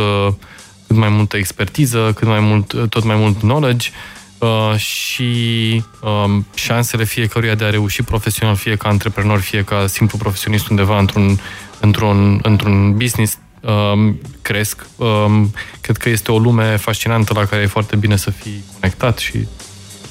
cât 0.93 1.01
mai 1.01 1.09
multă 1.09 1.37
expertiză, 1.37 2.13
cât 2.15 2.29
mai 2.29 2.41
mult, 2.41 2.89
tot 2.89 3.05
mai 3.05 3.17
mult 3.17 3.39
knowledge 3.39 3.91
uh, 4.39 4.77
și 4.77 5.83
um, 6.01 6.47
șansele 6.55 7.05
fiecăruia 7.05 7.55
de 7.55 7.65
a 7.65 7.71
reuși 7.71 8.03
profesional, 8.03 8.57
fie 8.57 8.77
ca 8.77 8.89
antreprenor, 8.89 9.41
fie 9.41 9.65
ca 9.65 9.87
simplu 9.87 10.19
profesionist 10.19 10.69
undeva 10.69 10.99
într-un, 10.99 11.39
într-un, 11.81 12.39
într-un 12.43 12.97
business, 12.97 13.39
um, 13.61 14.21
cresc. 14.43 14.87
Um, 14.97 15.53
cred 15.81 15.97
că 15.97 16.09
este 16.09 16.33
o 16.33 16.39
lume 16.39 16.77
fascinantă 16.77 17.33
la 17.35 17.45
care 17.45 17.63
e 17.63 17.67
foarte 17.67 17.97
bine 17.97 18.17
să 18.17 18.31
fii 18.31 18.65
conectat 18.73 19.19
și 19.19 19.47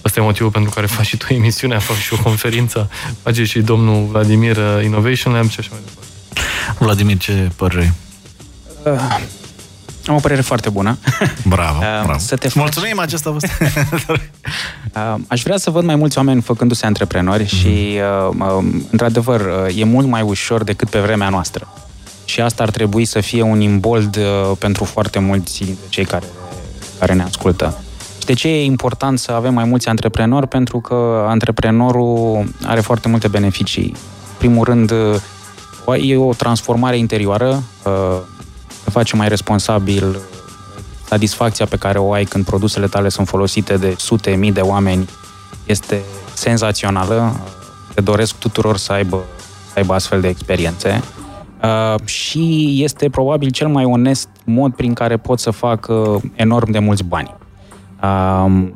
Asta 0.01 0.19
e 0.19 0.23
motivul 0.23 0.51
pentru 0.51 0.71
care 0.71 0.85
faci 0.85 1.05
și 1.05 1.17
tu 1.17 1.33
emisiunea, 1.33 1.79
faci 1.79 1.97
și 1.97 2.13
o 2.13 2.17
conferință, 2.23 2.89
face 3.23 3.43
și 3.43 3.59
domnul 3.59 4.05
Vladimir 4.05 4.57
uh, 4.57 4.83
Innovation 4.83 5.33
Lab 5.33 5.49
și 5.49 5.59
așa 5.59 5.69
mai 5.71 5.79
departe. 5.85 6.09
Vladimir, 6.79 7.17
ce 7.17 7.51
părere 7.55 7.93
uh, 8.83 9.19
am 10.05 10.15
o 10.15 10.19
părere 10.19 10.41
foarte 10.41 10.69
bună. 10.69 10.97
Bravo, 11.47 11.77
uh, 11.81 12.03
bravo. 12.03 12.19
Să 12.19 12.35
te 12.35 12.47
faci... 12.47 12.61
Mulțumim, 12.61 12.99
acesta 12.99 13.29
a 13.29 13.33
fost. 13.33 13.45
uh, 14.95 15.15
aș 15.27 15.41
vrea 15.41 15.57
să 15.57 15.69
văd 15.69 15.83
mai 15.83 15.95
mulți 15.95 16.17
oameni 16.17 16.41
făcându-se 16.41 16.85
antreprenori 16.85 17.43
mm-hmm. 17.43 17.59
și, 17.59 17.99
uh, 18.27 18.35
uh, 18.39 18.65
într-adevăr, 18.91 19.39
uh, 19.39 19.77
e 19.77 19.83
mult 19.83 20.07
mai 20.07 20.21
ușor 20.21 20.63
decât 20.63 20.89
pe 20.89 20.99
vremea 20.99 21.29
noastră. 21.29 21.73
Și 22.25 22.41
asta 22.41 22.63
ar 22.63 22.69
trebui 22.69 23.05
să 23.05 23.19
fie 23.19 23.41
un 23.41 23.61
imbold 23.61 24.15
uh, 24.15 24.57
pentru 24.59 24.83
foarte 24.83 25.19
mulți 25.19 25.63
dintre 25.63 25.85
cei 25.89 26.05
care, 26.05 26.25
care 26.99 27.13
ne 27.13 27.23
ascultă. 27.23 27.83
Și 28.31 28.37
de 28.37 28.43
ce 28.43 28.55
e 28.55 28.63
important 28.63 29.19
să 29.19 29.31
avem 29.31 29.53
mai 29.53 29.63
mulți 29.63 29.87
antreprenori? 29.87 30.47
Pentru 30.47 30.79
că 30.79 31.25
antreprenorul 31.27 32.43
are 32.65 32.79
foarte 32.79 33.07
multe 33.07 33.27
beneficii. 33.27 33.85
În 34.29 34.35
primul 34.37 34.63
rând, 34.63 34.91
uh, 35.87 36.09
e 36.09 36.17
o 36.17 36.33
transformare 36.33 36.97
interioară, 36.97 37.63
uh, 37.85 38.19
te 38.83 38.89
face 38.89 39.15
mai 39.15 39.27
responsabil, 39.27 40.19
satisfacția 41.07 41.65
pe 41.65 41.75
care 41.75 41.97
o 41.97 42.11
ai 42.11 42.23
când 42.23 42.45
produsele 42.45 42.87
tale 42.87 43.09
sunt 43.09 43.27
folosite 43.27 43.77
de 43.77 43.95
sute, 43.97 44.31
mii 44.31 44.51
de 44.51 44.61
oameni 44.61 45.09
este 45.65 46.01
senzațională. 46.33 47.39
Te 47.93 48.01
doresc 48.01 48.35
tuturor 48.35 48.77
să 48.77 48.91
aibă, 48.91 49.23
să 49.67 49.73
aibă 49.75 49.93
astfel 49.93 50.21
de 50.21 50.27
experiențe. 50.27 51.03
Uh, 51.63 52.05
și 52.05 52.77
este 52.83 53.09
probabil 53.09 53.49
cel 53.49 53.67
mai 53.67 53.83
onest 53.83 54.29
mod 54.43 54.73
prin 54.73 54.93
care 54.93 55.17
pot 55.17 55.39
să 55.39 55.51
fac 55.51 55.87
uh, 55.89 56.21
enorm 56.35 56.71
de 56.71 56.79
mulți 56.79 57.03
bani. 57.03 57.39
Uh, 58.01 58.67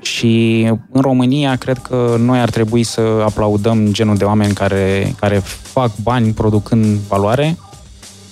și 0.00 0.62
în 0.92 1.00
România 1.00 1.56
cred 1.56 1.78
că 1.78 2.16
noi 2.18 2.40
ar 2.40 2.50
trebui 2.50 2.82
să 2.82 3.00
aplaudăm 3.00 3.92
genul 3.92 4.16
de 4.16 4.24
oameni 4.24 4.54
care, 4.54 5.14
care 5.20 5.38
fac 5.62 5.90
bani 6.02 6.32
producând 6.32 6.98
valoare 7.08 7.58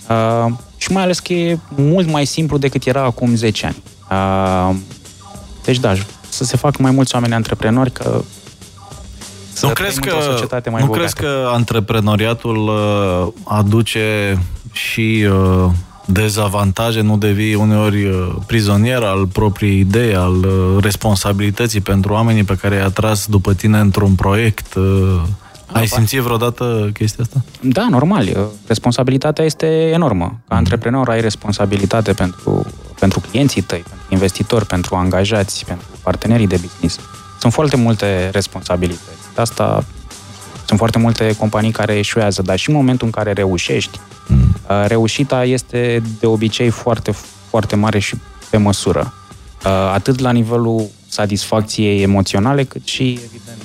uh, 0.09 0.53
și 0.77 0.93
mai 0.93 1.03
ales 1.03 1.19
că 1.19 1.33
e 1.33 1.59
mult 1.77 2.11
mai 2.11 2.25
simplu 2.25 2.59
decât 2.59 2.87
era 2.87 3.03
acum 3.03 3.35
10 3.35 3.67
ani. 3.67 3.83
Uh, 4.11 4.77
deci 5.65 5.79
da, 5.79 5.93
să 6.29 6.45
se 6.45 6.57
facă 6.57 6.77
mai 6.83 6.91
mulți 6.91 7.15
oameni 7.15 7.35
antreprenori, 7.35 7.91
că 7.91 8.23
nu 9.63 9.69
crezi 9.69 10.01
că, 10.01 10.15
mai 10.71 10.83
nu 10.83 10.91
crezi 10.91 11.15
că 11.15 11.51
antreprenoriatul 11.53 12.69
uh, 12.69 13.33
aduce 13.45 14.39
și 14.73 15.27
uh, 15.31 15.71
dezavantaje, 16.05 17.01
nu 17.01 17.17
devii 17.17 17.55
uneori 17.55 18.05
uh, 18.05 18.35
prizonier 18.47 19.03
al 19.03 19.27
propriei 19.27 19.79
idei, 19.79 20.15
al 20.15 20.35
uh, 20.35 20.83
responsabilității 20.83 21.81
pentru 21.81 22.13
oamenii 22.13 22.45
pe 22.45 22.55
care 22.55 22.75
i-a 22.75 22.89
tras 22.89 23.27
după 23.27 23.55
tine 23.55 23.79
într-un 23.79 24.15
proiect? 24.15 24.75
Uh, 24.75 25.23
ai 25.73 25.87
simțit 25.87 26.21
vreodată 26.21 26.91
chestia 26.93 27.25
asta? 27.25 27.45
Da, 27.61 27.87
normal. 27.91 28.51
Responsabilitatea 28.67 29.45
este 29.45 29.67
enormă. 29.67 30.25
Ca 30.25 30.35
mhm. 30.47 30.55
antreprenor 30.55 31.09
ai 31.09 31.21
responsabilitate 31.21 32.13
pentru, 32.13 32.67
pentru 32.99 33.21
clienții 33.21 33.63
tăi, 33.63 33.83
pentru 33.89 34.07
investitori, 34.09 34.67
pentru 34.67 34.95
angajați, 34.95 35.65
pentru 35.65 35.87
partenerii 36.03 36.47
de 36.47 36.59
business. 36.63 37.01
Sunt 37.41 37.53
foarte 37.53 37.77
multe 37.77 38.29
responsabilități. 38.33 39.35
De 39.35 39.41
asta 39.41 39.85
sunt 40.67 40.79
foarte 40.79 40.99
multe 40.99 41.37
companii 41.39 41.71
care 41.71 41.99
eșuează, 41.99 42.43
dar 42.43 42.59
și 42.59 42.69
în 42.69 42.75
momentul 42.75 43.07
în 43.07 43.13
care 43.13 43.33
reușești, 43.33 44.01
mm. 44.31 44.87
reușita 44.87 45.45
este 45.45 46.03
de 46.21 46.27
obicei 46.27 46.69
foarte, 46.69 47.15
foarte 47.49 47.77
mare 47.77 47.99
și 47.99 48.15
pe 48.51 48.57
măsură. 48.57 49.15
Atât 49.93 50.19
la 50.19 50.31
nivelul 50.31 50.89
satisfacției 51.09 52.03
emoționale, 52.03 52.65
cât 52.65 52.87
și, 52.87 53.03
evident, 53.03 53.63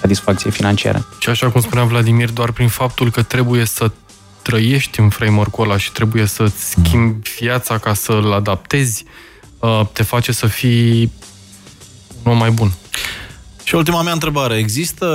satisfacție 0.00 0.50
financiară. 0.50 1.06
Și 1.18 1.28
așa 1.28 1.50
cum 1.50 1.60
spunea 1.60 1.84
Vladimir, 1.84 2.30
doar 2.30 2.50
prin 2.52 2.68
faptul 2.68 3.10
că 3.10 3.22
trebuie 3.22 3.64
să 3.64 3.90
trăiești 4.42 5.00
în 5.00 5.08
framework-ul 5.08 5.64
ăla 5.64 5.76
și 5.76 5.92
trebuie 5.92 6.26
să-ți 6.26 6.70
schimbi 6.70 7.30
viața 7.38 7.78
ca 7.78 7.94
să-l 7.94 8.32
adaptezi, 8.32 9.04
uh, 9.58 9.80
te 9.92 10.02
face 10.02 10.32
să 10.32 10.46
fii 10.46 11.12
un 12.22 12.32
om 12.32 12.38
mai 12.38 12.50
bun. 12.50 12.72
Și 13.68 13.74
ultima 13.74 14.02
mea 14.02 14.12
întrebare, 14.12 14.56
există 14.56 15.06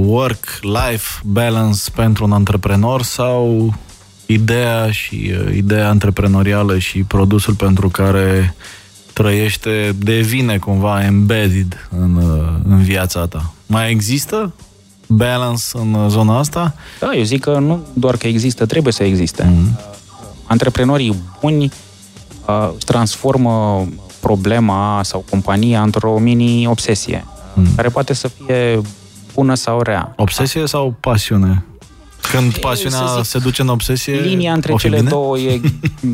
work-life 0.00 1.20
balance 1.22 1.90
pentru 1.94 2.24
un 2.24 2.32
antreprenor 2.32 3.02
sau 3.02 3.74
ideea 4.26 4.90
și 4.90 5.32
uh, 5.32 5.54
ideea 5.56 5.88
antreprenorială 5.88 6.78
și 6.78 6.98
produsul 7.02 7.54
pentru 7.54 7.88
care 7.88 8.54
trăiește 9.12 9.94
devine 9.98 10.58
cumva 10.58 11.04
embedded 11.04 11.88
în, 11.98 12.14
uh, 12.16 12.48
în 12.68 12.82
viața 12.82 13.26
ta? 13.26 13.52
Mai 13.66 13.90
există 13.90 14.54
balance 15.06 15.64
în 15.72 16.08
zona 16.08 16.38
asta? 16.38 16.74
Da, 17.00 17.10
eu 17.14 17.22
zic 17.22 17.40
că 17.40 17.58
nu 17.58 17.86
doar 17.92 18.16
că 18.16 18.26
există, 18.26 18.66
trebuie 18.66 18.92
să 18.92 19.04
existe. 19.04 19.42
Mm-hmm. 19.42 19.80
Antreprenorii 20.46 21.22
buni 21.40 21.72
uh, 22.46 22.70
transformă 22.84 23.86
problema 24.20 25.00
sau 25.02 25.24
compania 25.30 25.82
într-o 25.82 26.18
mini-obsesie, 26.18 27.24
mm. 27.54 27.66
care 27.76 27.88
poate 27.88 28.12
să 28.12 28.28
fie 28.28 28.80
bună 29.34 29.54
sau 29.54 29.80
rea. 29.80 30.12
Obsesie 30.16 30.66
sau 30.66 30.94
pasiune? 31.00 31.64
Când 32.30 32.56
pasiunea 32.56 32.98
zic, 33.16 33.24
se 33.24 33.38
duce 33.38 33.62
în 33.62 33.68
obsesie, 33.68 34.20
Linia 34.20 34.52
între 34.52 34.74
cele 34.74 34.96
bine? 34.96 35.08
două 35.08 35.38
e, 35.38 35.60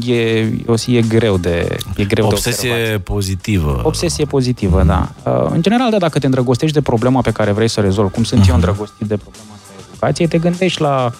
e, 0.06 0.48
o, 0.66 0.74
e 0.86 1.00
greu 1.00 1.36
de 1.36 1.76
e 1.96 2.04
greu 2.04 2.26
Obsesie 2.26 2.70
de 2.90 2.98
pozitivă. 2.98 3.80
Obsesie 3.84 4.24
pozitivă, 4.24 4.82
da. 4.82 5.12
Uh, 5.24 5.50
în 5.50 5.62
general, 5.62 5.90
da, 5.90 5.98
dacă 5.98 6.18
te 6.18 6.26
îndrăgostești 6.26 6.74
de 6.74 6.80
problema 6.80 7.20
pe 7.20 7.30
care 7.30 7.52
vrei 7.52 7.68
să 7.68 7.80
o 7.80 7.82
rezolvi, 7.82 8.12
cum 8.12 8.22
sunt 8.22 8.40
uh-huh. 8.40 8.48
eu 8.48 8.56
mhm. 8.56 8.64
îndrăgostit 8.64 9.06
de 9.06 9.16
problema 9.16 9.54
asta 9.54 9.70
educației, 9.90 10.28
te 10.28 10.38
gândești 10.38 10.80
la 10.80 11.10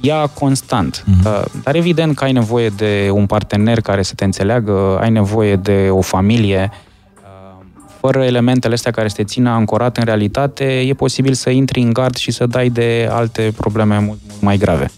ea 0.00 0.26
constant. 0.26 1.04
Uh-huh. 1.04 1.44
Dar 1.62 1.74
evident 1.74 2.16
că 2.16 2.24
ai 2.24 2.32
nevoie 2.32 2.68
de 2.68 3.08
un 3.12 3.26
partener 3.26 3.80
care 3.80 4.02
să 4.02 4.14
te 4.14 4.24
înțeleagă, 4.24 4.98
ai 5.00 5.10
nevoie 5.10 5.56
de 5.56 5.88
o 5.90 6.00
familie, 6.00 6.70
fără 8.02 8.24
elementele 8.24 8.74
astea 8.74 8.90
care 8.90 9.08
să 9.08 9.14
te 9.16 9.24
țină 9.24 9.50
ancorat 9.50 9.96
în 9.96 10.04
realitate, 10.04 10.64
e 10.64 10.94
posibil 10.94 11.32
să 11.32 11.50
intri 11.50 11.80
în 11.80 11.92
gard 11.92 12.16
și 12.16 12.30
să 12.30 12.46
dai 12.46 12.68
de 12.68 13.08
alte 13.10 13.52
probleme 13.56 13.98
mult, 13.98 14.18
mult 14.28 14.40
mai 14.40 14.56
grave. 14.56 14.90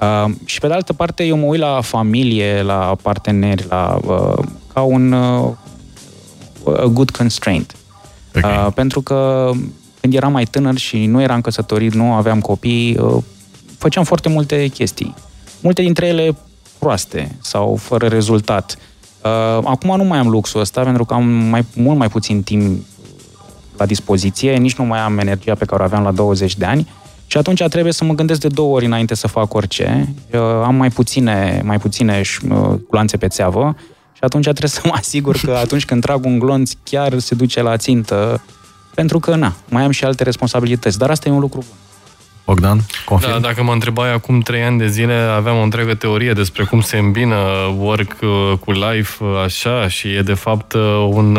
Uh, 0.00 0.30
și 0.44 0.60
pe 0.60 0.66
de 0.66 0.72
altă 0.72 0.92
parte, 0.92 1.24
eu 1.24 1.36
mă 1.36 1.46
uit 1.46 1.60
la 1.60 1.80
familie, 1.80 2.62
la 2.62 2.96
parteneri, 3.02 3.66
la, 3.68 3.98
uh, 4.06 4.44
ca 4.72 4.80
un 4.80 5.12
uh, 5.12 5.50
a 6.76 6.84
good 6.84 7.10
constraint. 7.10 7.76
Okay. 8.36 8.66
Uh, 8.66 8.72
pentru 8.74 9.00
că 9.00 9.50
când 10.00 10.14
eram 10.14 10.32
mai 10.32 10.44
tânăr 10.44 10.76
și 10.76 11.06
nu 11.06 11.20
eram 11.22 11.40
căsătorit, 11.40 11.94
nu 11.94 12.12
aveam 12.12 12.40
copii, 12.40 12.96
uh, 12.98 13.22
făceam 13.78 14.04
foarte 14.04 14.28
multe 14.28 14.66
chestii. 14.66 15.14
Multe 15.60 15.82
dintre 15.82 16.06
ele 16.06 16.36
proaste 16.78 17.36
sau 17.40 17.76
fără 17.76 18.06
rezultat. 18.06 18.76
Uh, 18.78 18.95
Uh, 19.26 19.64
acum 19.64 19.96
nu 19.96 20.04
mai 20.04 20.18
am 20.18 20.28
luxul 20.28 20.60
ăsta 20.60 20.82
pentru 20.82 21.04
că 21.04 21.14
am 21.14 21.24
mai, 21.24 21.64
mult 21.74 21.98
mai 21.98 22.08
puțin 22.08 22.42
timp 22.42 22.84
la 23.76 23.86
dispoziție, 23.86 24.56
nici 24.56 24.76
nu 24.76 24.84
mai 24.84 24.98
am 24.98 25.18
energia 25.18 25.54
pe 25.54 25.64
care 25.64 25.82
o 25.82 25.84
aveam 25.84 26.02
la 26.02 26.12
20 26.12 26.56
de 26.56 26.64
ani 26.64 26.88
și 27.26 27.36
atunci 27.36 27.62
trebuie 27.62 27.92
să 27.92 28.04
mă 28.04 28.14
gândesc 28.14 28.40
de 28.40 28.48
două 28.48 28.74
ori 28.74 28.84
înainte 28.84 29.14
să 29.14 29.28
fac 29.28 29.54
orice. 29.54 30.14
Uh, 30.32 30.40
am 30.40 30.74
mai 30.74 30.88
puține, 30.88 31.60
mai 31.64 31.78
puține 31.78 32.22
uh, 32.48 32.74
culanțe 32.88 33.16
pe 33.16 33.28
țeavă 33.28 33.76
și 34.12 34.20
atunci 34.20 34.44
trebuie 34.44 34.70
să 34.70 34.80
mă 34.84 34.92
asigur 34.94 35.36
că 35.44 35.52
atunci 35.64 35.84
când 35.84 36.02
trag 36.02 36.24
un 36.24 36.38
glonț 36.38 36.72
chiar 36.82 37.18
se 37.18 37.34
duce 37.34 37.62
la 37.62 37.76
țintă 37.76 38.42
pentru 38.94 39.18
că, 39.18 39.34
na, 39.34 39.54
mai 39.68 39.82
am 39.82 39.90
și 39.90 40.04
alte 40.04 40.22
responsabilități, 40.22 40.98
dar 40.98 41.10
asta 41.10 41.28
e 41.28 41.32
un 41.32 41.40
lucru 41.40 41.58
bun. 41.58 41.85
Bogdan, 42.46 42.80
confirm? 43.04 43.32
Da, 43.32 43.38
dacă 43.38 43.62
mă 43.62 43.72
întrebai 43.72 44.12
acum 44.12 44.40
trei 44.40 44.62
ani 44.62 44.78
de 44.78 44.88
zile, 44.88 45.14
aveam 45.14 45.56
o 45.56 45.62
întreagă 45.62 45.94
teorie 45.94 46.32
despre 46.32 46.64
cum 46.64 46.80
se 46.80 46.96
îmbină 46.96 47.36
work 47.76 48.16
uh, 48.20 48.52
cu 48.60 48.72
life 48.72 49.24
uh, 49.24 49.42
așa 49.44 49.88
și 49.88 50.08
e 50.08 50.22
de 50.22 50.34
fapt 50.34 50.72
uh, 50.72 51.08
un, 51.08 51.36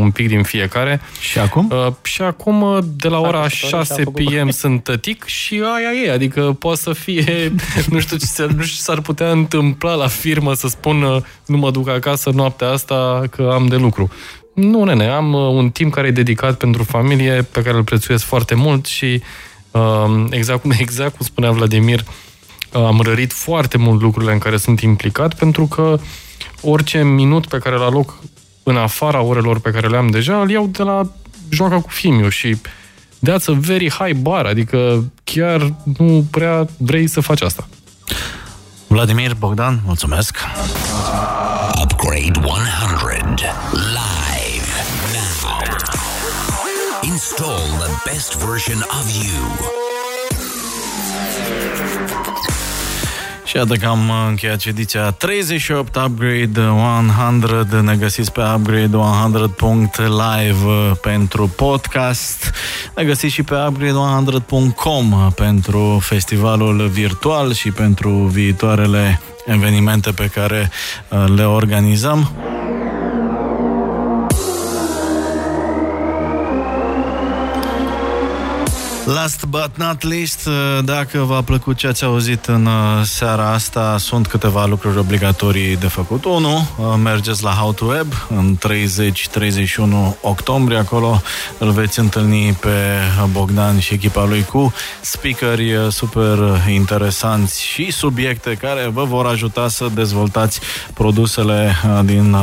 un 0.00 0.10
pic 0.10 0.28
din 0.28 0.42
fiecare. 0.42 1.00
Și 1.20 1.38
acum? 1.38 1.72
Uh, 1.86 1.92
și 2.02 2.22
acum 2.22 2.86
de 2.96 3.08
la 3.08 3.20
ora 3.20 3.48
6 3.48 4.02
PM 4.02 4.48
sunt 4.50 4.82
tătic 4.82 5.24
și 5.24 5.54
aia 5.54 6.06
e, 6.06 6.12
adică 6.12 6.56
poate 6.58 6.80
să 6.80 6.92
fie, 6.92 7.52
nu 7.90 8.00
știu 8.00 8.16
ce, 8.16 8.26
nu 8.42 8.62
știu 8.62 8.76
ce 8.76 8.80
s-ar 8.80 9.00
putea 9.00 9.30
întâmpla 9.30 9.94
la 9.94 10.06
firmă 10.06 10.54
să 10.54 10.68
spună 10.68 11.22
nu 11.46 11.56
mă 11.56 11.70
duc 11.70 11.88
acasă 11.88 12.30
noaptea 12.34 12.68
asta 12.68 13.22
că 13.30 13.50
am 13.52 13.66
de 13.66 13.76
lucru. 13.76 14.10
Nu, 14.54 14.84
nene, 14.84 15.06
am 15.06 15.32
un 15.32 15.70
timp 15.70 15.92
care 15.92 16.06
e 16.06 16.10
dedicat 16.10 16.56
pentru 16.56 16.82
familie, 16.82 17.48
pe 17.52 17.62
care 17.62 17.76
îl 17.76 17.84
prețuiesc 17.84 18.24
foarte 18.24 18.54
mult 18.54 18.86
și 18.86 19.06
Um, 19.06 19.22
exact 20.30 20.62
cum, 20.62 20.70
exact 20.78 21.16
cum 21.16 21.26
spunea 21.26 21.50
Vladimir, 21.50 22.00
uh, 22.72 22.84
am 22.84 23.00
rărit 23.00 23.32
foarte 23.32 23.78
mult 23.78 24.00
lucrurile 24.00 24.32
în 24.32 24.38
care 24.38 24.56
sunt 24.56 24.80
implicat, 24.80 25.34
pentru 25.34 25.66
că 25.66 25.98
orice 26.62 27.02
minut 27.02 27.46
pe 27.46 27.58
care 27.58 27.76
îl 27.76 27.82
aloc 27.82 28.18
în 28.62 28.76
afara 28.76 29.22
orelor 29.22 29.60
pe 29.60 29.70
care 29.70 29.88
le 29.88 29.96
am 29.96 30.10
deja, 30.10 30.40
îl 30.40 30.50
iau 30.50 30.66
de 30.66 30.82
la 30.82 31.10
joaca 31.48 31.80
cu 31.80 31.88
Fimiu 31.88 32.28
și 32.28 32.56
that's 33.28 33.46
a 33.46 33.52
very 33.52 33.90
high 33.90 34.16
bar, 34.16 34.46
adică 34.46 35.04
chiar 35.24 35.74
nu 35.98 36.26
prea 36.30 36.66
vrei 36.76 37.06
să 37.06 37.20
faci 37.20 37.40
asta. 37.40 37.68
Vladimir 38.86 39.34
Bogdan, 39.38 39.80
mulțumesc! 39.84 40.36
Upgrade 41.82 42.40
100 42.42 42.70
live 43.72 44.30
now. 44.34 44.39
Install 47.02 47.62
the 47.78 48.10
best 48.10 48.36
version 48.36 48.84
of 49.00 49.24
you. 49.24 49.58
Și 53.44 53.56
iată 53.56 53.74
că 53.74 53.86
am 53.86 54.10
încheiat 54.28 54.64
ediția 54.64 55.10
38 55.10 55.96
Upgrade 55.96 56.60
100. 56.60 57.80
Ne 57.80 57.96
găsiți 57.96 58.32
pe 58.32 58.40
upgrade100.live 58.40 60.94
pentru 61.00 61.52
podcast. 61.56 62.50
Ne 62.96 63.04
găsiți 63.04 63.34
și 63.34 63.42
pe 63.42 63.54
upgrade100.com 63.54 65.32
pentru 65.34 65.98
festivalul 66.02 66.88
virtual 66.88 67.52
și 67.52 67.70
pentru 67.70 68.10
viitoarele 68.10 69.20
evenimente 69.46 70.10
pe 70.10 70.26
care 70.26 70.70
uh, 71.08 71.24
le 71.34 71.44
organizăm. 71.44 72.30
Last 79.04 79.44
but 79.46 79.70
not 79.74 80.02
least, 80.02 80.46
uh, 80.46 80.84
dacă 80.84 81.18
v-a 81.18 81.42
plăcut 81.42 81.76
ce 81.76 81.86
ați 81.86 82.04
auzit 82.04 82.44
în 82.44 82.66
uh, 82.66 82.72
seara 83.04 83.52
asta, 83.52 83.96
sunt 83.98 84.26
câteva 84.26 84.66
lucruri 84.66 84.98
obligatorii 84.98 85.76
de 85.76 85.86
făcut. 85.86 86.24
1. 86.24 86.48
Uh, 86.48 86.94
mergeți 87.02 87.42
la 87.42 87.50
How 87.50 87.72
to 87.72 87.84
Web 87.84 88.06
în 88.28 88.58
30-31 90.12 90.16
octombrie. 90.20 90.78
Acolo 90.78 91.22
îl 91.58 91.70
veți 91.70 91.98
întâlni 91.98 92.52
pe 92.52 92.98
Bogdan 93.30 93.78
și 93.78 93.94
echipa 93.94 94.24
lui 94.24 94.44
cu 94.44 94.72
speakeri 95.00 95.86
super 95.90 96.38
interesanți 96.68 97.62
și 97.62 97.90
subiecte 97.90 98.54
care 98.54 98.90
vă 98.92 99.04
vor 99.04 99.26
ajuta 99.26 99.68
să 99.68 99.88
dezvoltați 99.94 100.60
produsele 100.94 101.76
din 102.04 102.36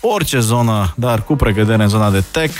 orice 0.00 0.38
zonă, 0.38 0.92
dar 0.96 1.22
cu 1.22 1.36
pregădere 1.36 1.82
în 1.82 1.88
zona 1.88 2.10
de 2.10 2.24
tech. 2.30 2.54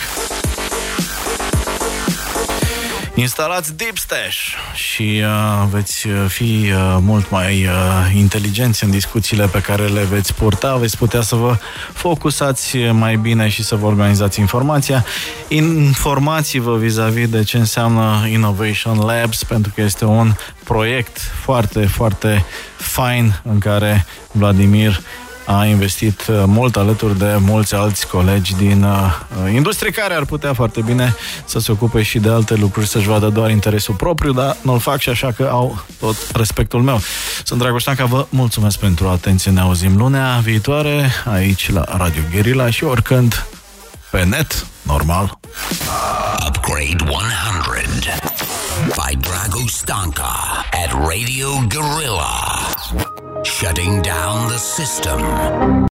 Instalați 3.20 3.76
Deep 3.76 3.98
Stash 3.98 4.38
și 4.74 5.22
uh, 5.24 5.66
veți 5.70 6.06
uh, 6.06 6.24
fi 6.28 6.42
uh, 6.42 6.96
mult 7.00 7.30
mai 7.30 7.64
uh, 7.64 7.72
inteligenți 8.14 8.84
în 8.84 8.90
discuțiile 8.90 9.46
pe 9.46 9.60
care 9.60 9.86
le 9.86 10.02
veți 10.02 10.34
purta, 10.34 10.76
veți 10.76 10.96
putea 10.96 11.20
să 11.20 11.34
vă 11.34 11.56
focusați 11.92 12.76
mai 12.78 13.16
bine 13.16 13.48
și 13.48 13.62
să 13.62 13.76
vă 13.76 13.86
organizați 13.86 14.40
informația. 14.40 15.04
Informați-vă 15.48 16.76
vis-a-vis 16.76 17.28
de 17.28 17.42
ce 17.42 17.56
înseamnă 17.56 18.26
Innovation 18.30 18.98
Labs, 18.98 19.42
pentru 19.42 19.72
că 19.74 19.80
este 19.80 20.04
un 20.04 20.32
proiect 20.64 21.18
foarte, 21.18 21.86
foarte 21.86 22.44
fain 22.76 23.40
în 23.44 23.58
care 23.58 24.06
Vladimir 24.32 25.00
a 25.46 25.64
investit 25.64 26.26
uh, 26.26 26.42
mult 26.46 26.76
alături 26.76 27.18
de 27.18 27.36
mulți 27.38 27.74
alți 27.74 28.06
colegi 28.06 28.54
din 28.54 28.82
uh, 28.82 29.52
industrie 29.52 29.90
care 29.90 30.14
ar 30.14 30.24
putea 30.24 30.52
foarte 30.52 30.80
bine 30.80 31.14
să 31.44 31.58
se 31.58 31.72
ocupe 31.72 32.02
și 32.02 32.18
de 32.18 32.28
alte 32.28 32.54
lucruri, 32.54 32.86
să-și 32.86 33.06
vadă 33.06 33.28
doar 33.28 33.50
interesul 33.50 33.94
propriu, 33.94 34.32
dar 34.32 34.56
nu-l 34.62 34.78
fac 34.78 35.00
și 35.00 35.08
așa 35.08 35.32
că 35.32 35.48
au 35.50 35.84
tot 36.00 36.16
respectul 36.34 36.82
meu. 36.82 37.00
Sunt 37.44 37.60
Dragoș 37.60 37.82
Tanca, 37.82 38.04
vă 38.04 38.26
mulțumesc 38.28 38.78
pentru 38.78 39.08
atenție, 39.08 39.50
ne 39.50 39.60
auzim 39.60 39.96
lunea 39.96 40.40
viitoare 40.42 41.10
aici 41.32 41.70
la 41.70 41.84
Radio 41.96 42.22
Guerilla 42.32 42.70
și 42.70 42.84
oricând 42.84 43.46
pe 44.10 44.24
net, 44.24 44.66
normal. 44.82 45.38
Upgrade 46.46 47.04
100 47.04 48.49
by 48.96 49.14
Drago 49.14 49.68
Stanka 49.68 50.24
at 50.72 50.92
Radio 51.06 51.60
Gorilla. 51.68 52.74
Shutting 53.44 54.00
down 54.00 54.48
the 54.48 54.58
system. 54.58 55.80